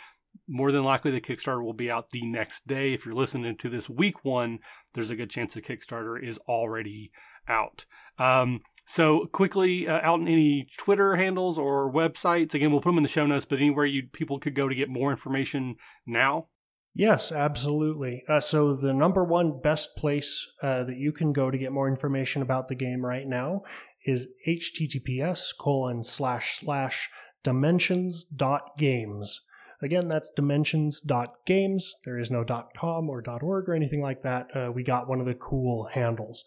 more 0.49 0.73
than 0.73 0.85
likely 0.85 1.11
the 1.11 1.21
Kickstarter 1.21 1.65
will 1.65 1.73
be 1.73 1.91
out 1.91 2.11
the 2.11 2.27
next 2.27 2.67
day. 2.67 2.93
If 2.93 3.07
you're 3.07 3.15
listening 3.15 3.57
to 3.57 3.69
this 3.69 3.89
week 3.89 4.25
one, 4.25 4.59
there's 4.95 5.11
a 5.11 5.17
good 5.17 5.31
chance 5.31 5.55
the 5.55 5.63
Kickstarter 5.63 6.23
is 6.23 6.39
already 6.49 7.13
out. 7.49 7.85
Um, 8.19 8.61
so 8.87 9.27
quickly, 9.33 9.89
uh, 9.89 10.01
out 10.03 10.21
in 10.21 10.29
any 10.29 10.67
Twitter 10.77 11.17
handles 11.17 11.59
or 11.59 11.93
websites. 11.93 12.55
Again, 12.55 12.71
we'll 12.71 12.81
put 12.81 12.91
them 12.91 12.99
in 12.99 13.03
the 13.03 13.09
show 13.09 13.27
notes, 13.27 13.45
but 13.45 13.59
anywhere 13.59 13.87
you 13.87 14.09
people 14.13 14.39
could 14.39 14.55
go 14.55 14.69
to 14.69 14.75
get 14.75 14.89
more 14.89 15.11
information 15.11 15.77
now. 16.07 16.49
Yes, 16.95 17.33
absolutely. 17.33 18.23
Uh, 18.29 18.41
so 18.41 18.75
the 18.75 18.93
number 18.93 19.25
one 19.25 19.61
best 19.63 19.97
place 19.97 20.47
uh, 20.63 20.85
that 20.85 20.97
you 20.97 21.13
can 21.13 21.33
go 21.33 21.51
to 21.51 21.57
get 21.57 21.73
more 21.73 21.89
information 21.89 22.43
about 22.43 22.69
the 22.69 22.75
game 22.75 23.05
right 23.05 23.27
now 23.27 23.63
is 24.05 24.29
https 24.47 25.57
colon 25.59 26.03
slash 26.03 26.59
slash 26.59 27.09
dimensions 27.43 28.25
dot 28.25 28.77
games. 28.77 29.41
Again, 29.83 30.09
that's 30.09 30.31
dimensions.games. 30.31 31.97
There 32.05 32.19
is 32.19 32.31
no 32.31 32.45
.com 32.77 33.11
or 33.11 33.23
.org 33.27 33.69
or 33.69 33.75
anything 33.75 34.01
like 34.01 34.23
that. 34.23 34.57
Uh, 34.57 34.71
we 34.73 34.83
got 34.83 35.09
one 35.09 35.21
of 35.21 35.27
the 35.27 35.35
cool 35.35 35.89
handles. 35.93 36.45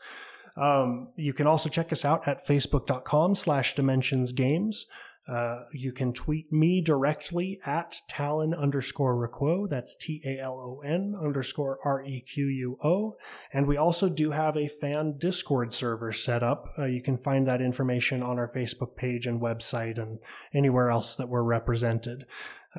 Um, 0.57 1.09
you 1.17 1.33
can 1.33 1.47
also 1.47 1.67
check 1.67 1.91
us 1.91 2.05
out 2.05 2.27
at 2.27 2.45
facebook.com 2.47 3.35
slash 3.35 3.75
dimensionsgames. 3.75 4.85
Uh, 5.27 5.63
you 5.73 5.91
can 5.91 6.13
tweet 6.13 6.53
me 6.53 6.81
directly 6.81 7.59
at 7.65 7.99
Talon 8.07 8.53
underscore 8.53 9.15
Requo. 9.15 9.67
That's 9.67 9.95
T 9.95 10.21
A 10.23 10.39
L 10.39 10.53
O 10.53 10.81
N 10.85 11.15
underscore 11.19 11.79
R 11.83 12.03
E 12.03 12.21
Q 12.21 12.45
U 12.45 12.77
O. 12.83 13.15
And 13.51 13.65
we 13.65 13.75
also 13.75 14.07
do 14.07 14.31
have 14.31 14.55
a 14.55 14.67
fan 14.67 15.15
Discord 15.17 15.73
server 15.73 16.11
set 16.11 16.43
up. 16.43 16.67
Uh, 16.77 16.85
you 16.85 17.01
can 17.01 17.17
find 17.17 17.47
that 17.47 17.59
information 17.59 18.21
on 18.21 18.37
our 18.37 18.47
Facebook 18.47 18.95
page 18.95 19.25
and 19.25 19.41
website 19.41 19.97
and 19.99 20.19
anywhere 20.53 20.91
else 20.91 21.15
that 21.15 21.27
we're 21.27 21.41
represented. 21.41 22.27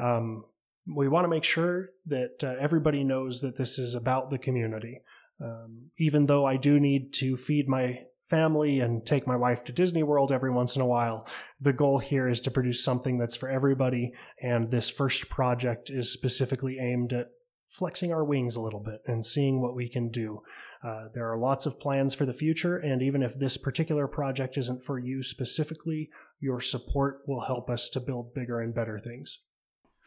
Um, 0.01 0.44
we 0.86 1.09
want 1.09 1.24
to 1.24 1.28
make 1.28 1.44
sure 1.44 1.90
that 2.07 2.44
uh, 2.44 2.55
everybody 2.61 3.03
knows 3.03 3.40
that 3.40 3.57
this 3.57 3.78
is 3.78 3.94
about 3.94 4.30
the 4.30 4.38
community. 4.38 5.01
Um, 5.42 5.90
even 5.99 6.26
though 6.26 6.47
I 6.47 6.57
do 6.57 6.78
need 6.78 7.12
to 7.14 7.36
feed 7.36 7.68
my 7.68 8.01
family 8.28 8.80
and 8.80 9.07
take 9.07 9.26
my 9.26 9.36
wife 9.36 9.64
to 9.64 9.72
Disney 9.72 10.03
World 10.03 10.32
every 10.32 10.51
once 10.51 10.76
in 10.76 10.82
a 10.82 10.86
while, 10.86 11.28
the 11.61 11.72
goal 11.72 11.99
here 11.99 12.28
is 12.28 12.40
to 12.40 12.51
produce 12.51 12.82
something 12.82 13.18
that's 13.18 13.36
for 13.36 13.49
everybody. 13.49 14.12
And 14.40 14.70
this 14.70 14.90
first 14.90 15.28
project 15.28 15.90
is 15.90 16.12
specifically 16.12 16.78
aimed 16.78 17.12
at 17.12 17.28
flexing 17.68 18.12
our 18.12 18.24
wings 18.24 18.57
a 18.57 18.61
little 18.61 18.80
bit 18.80 19.01
and 19.07 19.24
seeing 19.24 19.61
what 19.61 19.74
we 19.74 19.88
can 19.88 20.09
do. 20.09 20.40
Uh, 20.84 21.07
there 21.14 21.30
are 21.30 21.38
lots 21.38 21.66
of 21.66 21.80
plans 21.80 22.14
for 22.14 22.24
the 22.24 22.32
future, 22.32 22.76
and 22.76 23.03
even 23.03 23.22
if 23.22 23.38
this 23.38 23.57
particular 23.57 24.07
project 24.07 24.57
isn't 24.57 24.84
for 24.84 24.99
you 24.99 25.22
specifically, 25.22 26.09
your 26.38 26.61
support 26.61 27.22
will 27.26 27.40
help 27.40 27.68
us 27.68 27.88
to 27.90 28.01
build 28.01 28.34
bigger 28.34 28.61
and 28.61 28.74
better 28.74 28.99
things. 28.99 29.40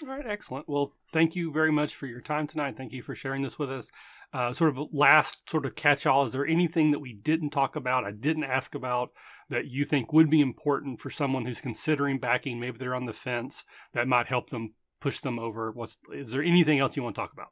All 0.02 0.10
right, 0.10 0.26
excellent. 0.26 0.70
Well, 0.70 0.94
thank 1.12 1.36
you 1.36 1.52
very 1.52 1.72
much 1.72 1.94
for 1.94 2.06
your 2.06 2.22
time 2.22 2.48
tonight. 2.48 2.78
Thank 2.78 2.94
you 2.94 3.02
for 3.02 3.16
sharing 3.16 3.42
this 3.42 3.60
with 3.60 3.70
us. 3.70 3.92
Uh, 4.32 4.54
sort 4.54 4.70
of 4.70 4.80
last 4.94 5.50
sort 5.50 5.66
of 5.66 5.76
catch 5.76 6.06
all 6.06 6.24
is 6.24 6.32
there 6.32 6.46
anything 6.46 6.92
that 6.92 7.00
we 7.00 7.14
didn't 7.14 7.50
talk 7.50 7.76
about, 7.76 8.06
I 8.06 8.12
didn't 8.12 8.44
ask 8.44 8.76
about 8.76 9.10
that 9.50 9.66
you 9.66 9.84
think 9.84 10.14
would 10.14 10.30
be 10.30 10.40
important 10.40 11.02
for 11.02 11.10
someone 11.10 11.46
who's 11.46 11.60
considering 11.60 12.20
backing? 12.20 12.60
Maybe 12.60 12.78
they're 12.78 12.96
on 12.96 13.08
the 13.08 13.14
fence 13.14 13.66
that 13.94 14.08
might 14.08 14.28
help 14.28 14.52
them 14.52 14.76
push 15.02 15.20
them 15.20 15.40
over. 15.40 15.72
What's 15.72 15.98
is 16.14 16.32
there 16.32 16.44
anything 16.44 16.80
else 16.80 16.96
you 16.96 17.04
want 17.04 17.16
to 17.16 17.22
talk 17.22 17.34
about? 17.34 17.50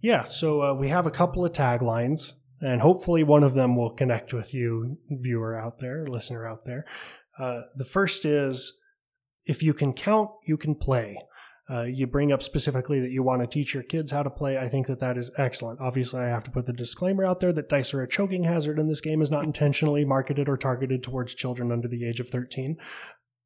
Yeah, 0.00 0.24
so 0.24 0.62
uh, 0.62 0.74
we 0.74 0.88
have 0.88 1.06
a 1.06 1.10
couple 1.10 1.46
of 1.46 1.52
taglines, 1.52 2.32
and 2.60 2.82
hopefully 2.82 3.22
one 3.22 3.42
of 3.42 3.54
them 3.54 3.74
will 3.74 3.90
connect 3.90 4.34
with 4.34 4.52
you, 4.52 4.98
viewer 5.08 5.58
out 5.58 5.78
there, 5.78 6.06
listener 6.06 6.46
out 6.46 6.66
there. 6.66 6.84
Uh, 7.38 7.62
the 7.74 7.86
first 7.86 8.26
is 8.26 8.74
if 9.46 9.62
you 9.62 9.72
can 9.72 9.92
count, 9.92 10.30
you 10.46 10.56
can 10.56 10.74
play. 10.74 11.16
Uh, 11.70 11.84
you 11.84 12.06
bring 12.06 12.30
up 12.30 12.42
specifically 12.42 13.00
that 13.00 13.10
you 13.10 13.22
want 13.22 13.40
to 13.40 13.46
teach 13.46 13.72
your 13.72 13.82
kids 13.82 14.10
how 14.10 14.22
to 14.22 14.28
play. 14.28 14.58
I 14.58 14.68
think 14.68 14.86
that 14.86 15.00
that 15.00 15.16
is 15.16 15.30
excellent. 15.38 15.80
Obviously, 15.80 16.20
I 16.20 16.28
have 16.28 16.44
to 16.44 16.50
put 16.50 16.66
the 16.66 16.74
disclaimer 16.74 17.24
out 17.24 17.40
there 17.40 17.54
that 17.54 17.70
dice 17.70 17.94
are 17.94 18.02
a 18.02 18.08
choking 18.08 18.44
hazard, 18.44 18.78
and 18.78 18.90
this 18.90 19.00
game 19.00 19.22
is 19.22 19.30
not 19.30 19.44
intentionally 19.44 20.04
marketed 20.04 20.48
or 20.48 20.58
targeted 20.58 21.02
towards 21.02 21.34
children 21.34 21.72
under 21.72 21.88
the 21.88 22.06
age 22.06 22.20
of 22.20 22.28
13. 22.28 22.76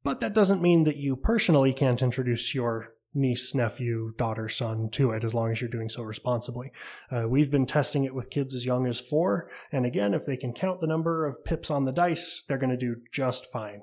But 0.03 0.19
that 0.19 0.33
doesn't 0.33 0.61
mean 0.61 0.83
that 0.83 0.97
you 0.97 1.15
personally 1.15 1.73
can't 1.73 2.01
introduce 2.01 2.53
your 2.53 2.93
niece, 3.13 3.55
nephew, 3.55 4.13
daughter, 4.17 4.47
son 4.47 4.89
to 4.91 5.11
it 5.11 5.23
as 5.23 5.33
long 5.33 5.51
as 5.51 5.61
you're 5.61 5.69
doing 5.69 5.89
so 5.89 6.03
responsibly. 6.03 6.71
Uh, 7.11 7.27
we've 7.27 7.49
been 7.49 7.65
testing 7.65 8.03
it 8.03 8.13
with 8.13 8.29
kids 8.29 8.53
as 8.53 8.65
young 8.65 8.85
as 8.85 8.99
four, 8.99 9.49
and 9.71 9.85
again, 9.85 10.13
if 10.13 10.25
they 10.25 10.37
can 10.37 10.53
count 10.53 10.81
the 10.81 10.87
number 10.87 11.25
of 11.25 11.43
pips 11.43 11.71
on 11.71 11.85
the 11.85 11.91
dice, 11.91 12.43
they're 12.47 12.57
going 12.57 12.69
to 12.69 12.77
do 12.77 12.97
just 13.11 13.51
fine. 13.51 13.81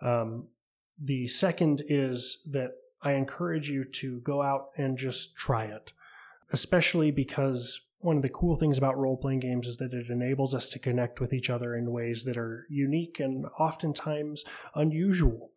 Um, 0.00 0.48
the 1.02 1.26
second 1.26 1.82
is 1.88 2.42
that 2.50 2.70
I 3.02 3.12
encourage 3.12 3.68
you 3.68 3.84
to 3.84 4.20
go 4.20 4.42
out 4.42 4.70
and 4.76 4.96
just 4.96 5.34
try 5.36 5.64
it, 5.64 5.92
especially 6.52 7.10
because 7.10 7.80
one 7.98 8.16
of 8.16 8.22
the 8.22 8.28
cool 8.28 8.56
things 8.56 8.78
about 8.78 8.98
role 8.98 9.16
playing 9.16 9.40
games 9.40 9.66
is 9.66 9.76
that 9.78 9.94
it 9.94 10.10
enables 10.10 10.54
us 10.54 10.68
to 10.70 10.78
connect 10.78 11.20
with 11.20 11.32
each 11.32 11.50
other 11.50 11.76
in 11.76 11.90
ways 11.90 12.24
that 12.24 12.36
are 12.36 12.66
unique 12.68 13.20
and 13.20 13.46
oftentimes 13.58 14.44
unusual. 14.74 15.50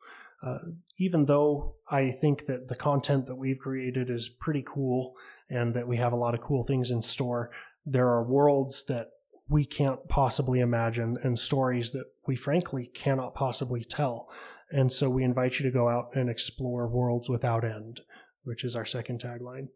Uh, 0.46 0.60
even 0.98 1.26
though 1.26 1.74
I 1.90 2.12
think 2.12 2.46
that 2.46 2.68
the 2.68 2.76
content 2.76 3.26
that 3.26 3.36
we've 3.36 3.58
created 3.58 4.12
is 4.12 4.30
pretty 4.30 4.64
cool 4.66 5.16
and 5.50 5.74
that 5.74 5.88
we 5.88 5.98
have 5.98 6.14
a 6.14 6.18
lot 6.18 6.36
of 6.36 6.42
cool 6.42 6.64
things 6.64 6.92
in 6.92 7.02
store, 7.02 7.50
there 7.86 8.08
are 8.08 8.24
worlds 8.24 8.84
that 8.86 9.10
we 9.50 9.66
can't 9.66 10.08
possibly 10.08 10.60
imagine 10.60 11.18
and 11.24 11.38
stories 11.38 11.92
that 11.92 12.06
we 12.28 12.36
frankly 12.36 12.88
cannot 12.94 13.34
possibly 13.34 13.84
tell. 13.84 14.30
And 14.76 14.92
so 14.92 15.10
we 15.10 15.24
invite 15.24 15.58
you 15.58 15.64
to 15.64 15.72
go 15.72 15.88
out 15.88 16.10
and 16.16 16.30
explore 16.30 16.86
worlds 16.86 17.30
without 17.30 17.64
end, 17.64 18.02
which 18.44 18.66
is 18.66 18.76
our 18.76 18.84
second 18.84 19.22
tagline. 19.22 19.70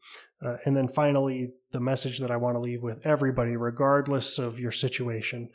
Uh, 0.45 0.57
and 0.65 0.75
then 0.75 0.89
finally, 0.89 1.53
the 1.71 1.79
message 1.79 2.19
that 2.19 2.31
I 2.31 2.35
want 2.35 2.55
to 2.55 2.59
leave 2.59 2.83
with 2.83 3.05
everybody, 3.05 3.55
regardless 3.55 4.37
of 4.37 4.59
your 4.59 4.73
situation, 4.73 5.51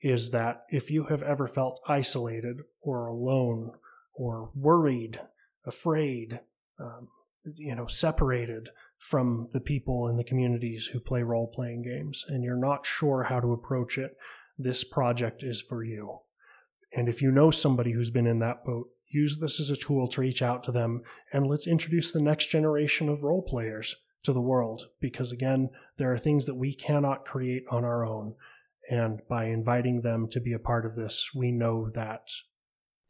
is 0.00 0.30
that 0.30 0.62
if 0.70 0.90
you 0.90 1.04
have 1.04 1.22
ever 1.22 1.46
felt 1.46 1.82
isolated 1.86 2.62
or 2.80 3.08
alone 3.08 3.72
or 4.14 4.50
worried, 4.54 5.20
afraid, 5.66 6.40
um, 6.80 7.08
you 7.56 7.74
know, 7.74 7.86
separated 7.86 8.70
from 8.96 9.48
the 9.52 9.60
people 9.60 10.08
in 10.08 10.16
the 10.16 10.24
communities 10.24 10.86
who 10.86 10.98
play 10.98 11.22
role 11.22 11.52
playing 11.54 11.82
games, 11.82 12.24
and 12.26 12.42
you're 12.42 12.56
not 12.56 12.86
sure 12.86 13.24
how 13.24 13.38
to 13.38 13.52
approach 13.52 13.98
it, 13.98 14.16
this 14.56 14.82
project 14.82 15.42
is 15.42 15.60
for 15.60 15.84
you. 15.84 16.20
And 16.94 17.08
if 17.08 17.20
you 17.20 17.30
know 17.30 17.50
somebody 17.50 17.92
who's 17.92 18.10
been 18.10 18.26
in 18.26 18.38
that 18.40 18.64
boat, 18.64 18.88
use 19.08 19.38
this 19.38 19.60
as 19.60 19.70
a 19.70 19.76
tool 19.76 20.08
to 20.08 20.20
reach 20.20 20.42
out 20.42 20.62
to 20.64 20.72
them 20.72 21.02
and 21.32 21.46
let's 21.46 21.66
introduce 21.66 22.12
the 22.12 22.20
next 22.20 22.46
generation 22.50 23.08
of 23.08 23.22
role 23.22 23.42
players 23.42 23.96
to 24.24 24.32
the 24.32 24.40
world 24.40 24.88
because, 25.00 25.32
again, 25.32 25.70
there 25.96 26.12
are 26.12 26.18
things 26.18 26.46
that 26.46 26.56
we 26.56 26.74
cannot 26.74 27.24
create 27.24 27.64
on 27.70 27.84
our 27.84 28.04
own. 28.04 28.34
And 28.90 29.20
by 29.28 29.46
inviting 29.46 30.00
them 30.00 30.28
to 30.28 30.40
be 30.40 30.52
a 30.52 30.58
part 30.58 30.86
of 30.86 30.96
this, 30.96 31.30
we 31.34 31.52
know 31.52 31.90
that 31.94 32.28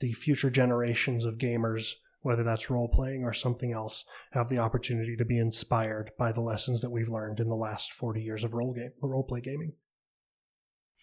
the 0.00 0.12
future 0.12 0.50
generations 0.50 1.24
of 1.24 1.38
gamers, 1.38 1.94
whether 2.20 2.42
that's 2.42 2.70
role 2.70 2.88
playing 2.88 3.24
or 3.24 3.32
something 3.32 3.72
else, 3.72 4.04
have 4.32 4.48
the 4.48 4.58
opportunity 4.58 5.16
to 5.16 5.24
be 5.24 5.38
inspired 5.38 6.10
by 6.18 6.32
the 6.32 6.40
lessons 6.40 6.82
that 6.82 6.90
we've 6.90 7.08
learned 7.08 7.40
in 7.40 7.48
the 7.48 7.54
last 7.54 7.92
40 7.92 8.20
years 8.20 8.44
of 8.44 8.54
role 8.54 8.72
game 8.72 8.92
role 9.00 9.24
play 9.24 9.40
gaming. 9.40 9.72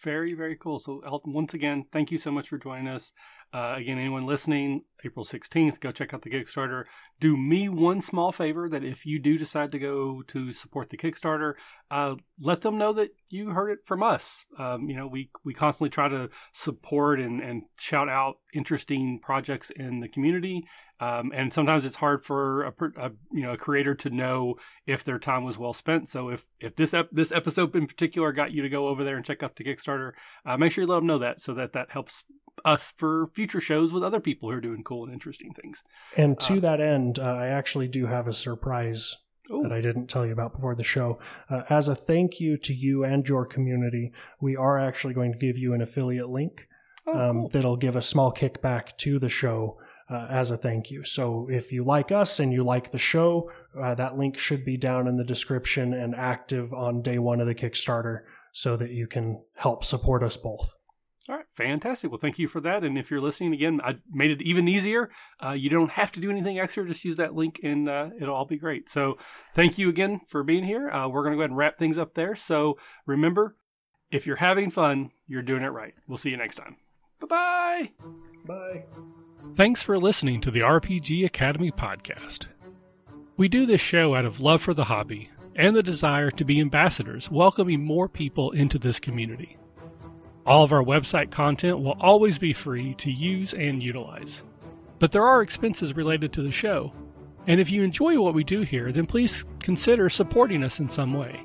Very, 0.06 0.34
very 0.34 0.54
cool. 0.54 0.78
So, 0.78 1.02
Alton, 1.04 1.32
once 1.32 1.52
again, 1.52 1.84
thank 1.90 2.12
you 2.12 2.18
so 2.18 2.30
much 2.30 2.48
for 2.48 2.58
joining 2.58 2.86
us. 2.86 3.12
Uh, 3.52 3.74
again, 3.76 3.98
anyone 3.98 4.26
listening, 4.26 4.82
April 5.04 5.24
16th, 5.24 5.80
go 5.80 5.90
check 5.90 6.12
out 6.12 6.22
the 6.22 6.30
Kickstarter. 6.30 6.84
Do 7.20 7.36
me 7.36 7.68
one 7.68 8.00
small 8.00 8.32
favor 8.32 8.68
that 8.68 8.84
if 8.84 9.06
you 9.06 9.18
do 9.18 9.38
decide 9.38 9.72
to 9.72 9.78
go 9.78 10.22
to 10.26 10.52
support 10.52 10.90
the 10.90 10.96
Kickstarter, 10.96 11.54
uh, 11.90 12.16
let 12.38 12.60
them 12.60 12.76
know 12.76 12.92
that 12.92 13.10
you 13.28 13.50
heard 13.50 13.70
it 13.70 13.78
from 13.84 14.02
us. 14.02 14.44
Um, 14.58 14.88
you 14.88 14.96
know, 14.96 15.06
we, 15.06 15.30
we 15.44 15.54
constantly 15.54 15.90
try 15.90 16.08
to 16.08 16.28
support 16.52 17.20
and, 17.20 17.40
and 17.40 17.62
shout 17.78 18.08
out 18.08 18.36
interesting 18.52 19.20
projects 19.22 19.70
in 19.70 20.00
the 20.00 20.08
community. 20.08 20.64
Um, 20.98 21.30
and 21.34 21.52
sometimes 21.52 21.84
it's 21.84 21.96
hard 21.96 22.24
for 22.24 22.64
a, 22.64 22.72
a, 22.96 23.10
you 23.30 23.42
know 23.42 23.52
a 23.52 23.58
creator 23.58 23.94
to 23.96 24.08
know 24.08 24.54
if 24.86 25.04
their 25.04 25.18
time 25.18 25.44
was 25.44 25.58
well 25.58 25.74
spent. 25.74 26.08
So 26.08 26.30
if 26.30 26.46
if 26.58 26.74
this 26.76 26.94
ep- 26.94 27.10
this 27.12 27.30
episode 27.32 27.76
in 27.76 27.86
particular 27.86 28.32
got 28.32 28.52
you 28.52 28.62
to 28.62 28.68
go 28.70 28.88
over 28.88 29.04
there 29.04 29.16
and 29.16 29.24
check 29.24 29.42
out 29.42 29.56
the 29.56 29.64
Kickstarter, 29.64 30.12
uh, 30.46 30.56
make 30.56 30.72
sure 30.72 30.82
you 30.82 30.88
let 30.88 30.96
them 30.96 31.06
know 31.06 31.18
that 31.18 31.38
so 31.38 31.52
that 31.52 31.74
that 31.74 31.90
helps 31.90 32.24
us 32.64 32.92
for 32.96 33.26
future 33.28 33.60
shows 33.60 33.92
with 33.92 34.02
other 34.02 34.20
people 34.20 34.50
who 34.50 34.56
are 34.56 34.60
doing 34.60 34.82
cool 34.82 35.04
and 35.04 35.12
interesting 35.12 35.52
things. 35.52 35.82
And 36.16 36.38
to 36.40 36.58
uh, 36.58 36.60
that 36.60 36.80
end, 36.80 37.18
uh, 37.18 37.22
I 37.22 37.48
actually 37.48 37.88
do 37.88 38.06
have 38.06 38.26
a 38.26 38.32
surprise 38.32 39.16
Ooh. 39.50 39.62
that 39.62 39.72
I 39.72 39.80
didn't 39.80 40.08
tell 40.08 40.26
you 40.26 40.32
about 40.32 40.54
before 40.54 40.74
the 40.74 40.82
show. 40.82 41.18
Uh, 41.50 41.62
as 41.68 41.88
a 41.88 41.94
thank 41.94 42.40
you 42.40 42.56
to 42.58 42.74
you 42.74 43.04
and 43.04 43.26
your 43.28 43.46
community, 43.46 44.12
we 44.40 44.56
are 44.56 44.78
actually 44.78 45.14
going 45.14 45.32
to 45.32 45.38
give 45.38 45.56
you 45.56 45.74
an 45.74 45.82
affiliate 45.82 46.30
link 46.30 46.68
oh, 47.06 47.12
um, 47.12 47.40
cool. 47.40 47.48
that'll 47.48 47.76
give 47.76 47.96
a 47.96 48.02
small 48.02 48.32
kickback 48.32 48.96
to 48.98 49.18
the 49.18 49.28
show. 49.28 49.78
Uh, 50.08 50.28
as 50.30 50.52
a 50.52 50.56
thank 50.56 50.88
you. 50.88 51.02
So 51.02 51.48
if 51.50 51.72
you 51.72 51.84
like 51.84 52.12
us 52.12 52.38
and 52.38 52.52
you 52.52 52.62
like 52.62 52.92
the 52.92 52.96
show, 52.96 53.50
uh, 53.76 53.96
that 53.96 54.16
link 54.16 54.38
should 54.38 54.64
be 54.64 54.76
down 54.76 55.08
in 55.08 55.16
the 55.16 55.24
description 55.24 55.92
and 55.92 56.14
active 56.14 56.72
on 56.72 57.02
day 57.02 57.18
one 57.18 57.40
of 57.40 57.48
the 57.48 57.56
Kickstarter 57.56 58.20
so 58.52 58.76
that 58.76 58.90
you 58.90 59.08
can 59.08 59.42
help 59.56 59.84
support 59.84 60.22
us 60.22 60.36
both. 60.36 60.75
All 61.28 61.36
right, 61.36 61.44
fantastic. 61.52 62.10
Well, 62.10 62.20
thank 62.20 62.38
you 62.38 62.46
for 62.46 62.60
that. 62.60 62.84
And 62.84 62.96
if 62.96 63.10
you're 63.10 63.20
listening 63.20 63.52
again, 63.52 63.80
I 63.82 63.96
made 64.12 64.30
it 64.30 64.42
even 64.42 64.68
easier. 64.68 65.10
Uh, 65.44 65.52
you 65.52 65.68
don't 65.68 65.90
have 65.92 66.12
to 66.12 66.20
do 66.20 66.30
anything 66.30 66.58
extra; 66.58 66.86
just 66.86 67.04
use 67.04 67.16
that 67.16 67.34
link, 67.34 67.58
and 67.64 67.88
uh, 67.88 68.10
it'll 68.20 68.34
all 68.34 68.44
be 68.44 68.58
great. 68.58 68.88
So, 68.88 69.18
thank 69.54 69.76
you 69.76 69.88
again 69.88 70.20
for 70.28 70.44
being 70.44 70.64
here. 70.64 70.88
Uh, 70.88 71.08
we're 71.08 71.22
going 71.22 71.32
to 71.32 71.36
go 71.36 71.40
ahead 71.40 71.50
and 71.50 71.58
wrap 71.58 71.78
things 71.78 71.98
up 71.98 72.14
there. 72.14 72.36
So, 72.36 72.78
remember, 73.06 73.56
if 74.10 74.26
you're 74.26 74.36
having 74.36 74.70
fun, 74.70 75.10
you're 75.26 75.42
doing 75.42 75.62
it 75.62 75.68
right. 75.68 75.94
We'll 76.06 76.16
see 76.16 76.30
you 76.30 76.36
next 76.36 76.56
time. 76.56 76.76
Bye-bye. 77.20 77.90
Bye. 78.46 78.84
Thanks 79.56 79.82
for 79.82 79.98
listening 79.98 80.40
to 80.42 80.50
the 80.50 80.60
RPG 80.60 81.24
Academy 81.24 81.72
podcast. 81.72 82.46
We 83.36 83.48
do 83.48 83.66
this 83.66 83.80
show 83.80 84.14
out 84.14 84.24
of 84.24 84.40
love 84.40 84.62
for 84.62 84.74
the 84.74 84.84
hobby 84.84 85.30
and 85.56 85.74
the 85.74 85.82
desire 85.82 86.30
to 86.30 86.44
be 86.44 86.60
ambassadors, 86.60 87.30
welcoming 87.30 87.82
more 87.82 88.08
people 88.08 88.52
into 88.52 88.78
this 88.78 89.00
community. 89.00 89.56
All 90.46 90.62
of 90.62 90.72
our 90.72 90.82
website 90.82 91.32
content 91.32 91.80
will 91.80 91.96
always 92.00 92.38
be 92.38 92.52
free 92.52 92.94
to 92.94 93.10
use 93.10 93.52
and 93.52 93.82
utilize. 93.82 94.44
But 95.00 95.10
there 95.10 95.26
are 95.26 95.42
expenses 95.42 95.96
related 95.96 96.32
to 96.34 96.42
the 96.42 96.52
show. 96.52 96.92
And 97.48 97.60
if 97.60 97.70
you 97.70 97.82
enjoy 97.82 98.20
what 98.20 98.34
we 98.34 98.44
do 98.44 98.62
here, 98.62 98.92
then 98.92 99.06
please 99.06 99.44
consider 99.58 100.08
supporting 100.08 100.62
us 100.62 100.78
in 100.78 100.88
some 100.88 101.14
way. 101.14 101.44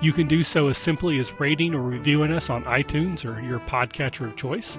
You 0.00 0.12
can 0.12 0.28
do 0.28 0.44
so 0.44 0.68
as 0.68 0.78
simply 0.78 1.18
as 1.18 1.40
rating 1.40 1.74
or 1.74 1.82
reviewing 1.82 2.30
us 2.30 2.48
on 2.48 2.64
iTunes 2.64 3.24
or 3.24 3.40
your 3.40 3.60
podcatcher 3.60 4.26
of 4.26 4.36
choice. 4.36 4.78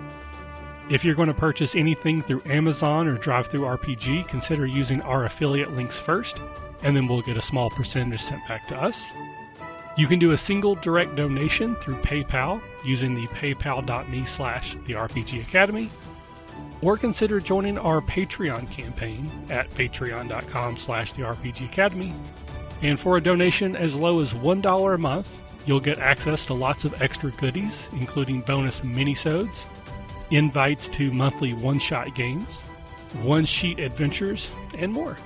If 0.90 1.04
you're 1.04 1.16
going 1.16 1.28
to 1.28 1.34
purchase 1.34 1.76
anything 1.76 2.22
through 2.22 2.44
Amazon 2.46 3.08
or 3.08 3.18
DriveThruRPG, 3.18 4.28
consider 4.30 4.66
using 4.66 5.02
our 5.02 5.26
affiliate 5.26 5.74
links 5.74 6.00
first, 6.00 6.42
and 6.82 6.96
then 6.96 7.08
we'll 7.08 7.22
get 7.22 7.36
a 7.36 7.42
small 7.42 7.70
percentage 7.70 8.22
sent 8.22 8.48
back 8.48 8.70
to 8.70 8.82
us. 8.82 9.04
You 9.98 10.06
can 10.06 10.20
do 10.20 10.32
a 10.32 10.38
single 10.38 10.76
direct 10.76 11.16
donation 11.16 11.76
through 11.78 11.98
PayPal 11.98 12.62
using 12.86 13.16
the 13.16 13.26
paypal.me 13.30 14.26
slash 14.26 14.74
the 14.86 14.94
RPG 14.94 15.42
Academy, 15.42 15.90
or 16.84 16.98
consider 16.98 17.40
joining 17.40 17.80
our 17.80 18.00
Patreon 18.02 18.70
campaign 18.70 19.30
at 19.50 19.68
patreon.com 19.72 20.78
slash 20.78 21.14
the 21.14 21.24
RPG 21.24 21.66
Academy. 21.66 22.14
And 22.84 23.00
for 23.00 23.18
a 23.18 23.22
donation 23.22 23.76
as 23.76 23.96
low 23.96 24.20
as 24.20 24.34
$1 24.34 24.94
a 24.94 24.98
month, 25.00 25.36
you'll 25.66 25.80
get 25.80 25.98
access 25.98 26.46
to 26.46 26.54
lots 26.54 26.86
of 26.86 27.02
extra 27.02 27.32
goodies, 27.32 27.88
including 27.94 28.42
bonus 28.42 28.82
minisodes, 28.82 29.64
invites 30.30 30.88
to 30.90 31.12
monthly 31.12 31.54
one-shot 31.54 32.14
games, 32.14 32.62
one-sheet 33.24 33.80
adventures, 33.80 34.52
and 34.78 34.94
more. 34.94 35.18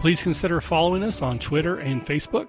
Please 0.00 0.22
consider 0.22 0.60
following 0.60 1.02
us 1.02 1.22
on 1.22 1.38
Twitter 1.38 1.78
and 1.78 2.04
Facebook 2.04 2.48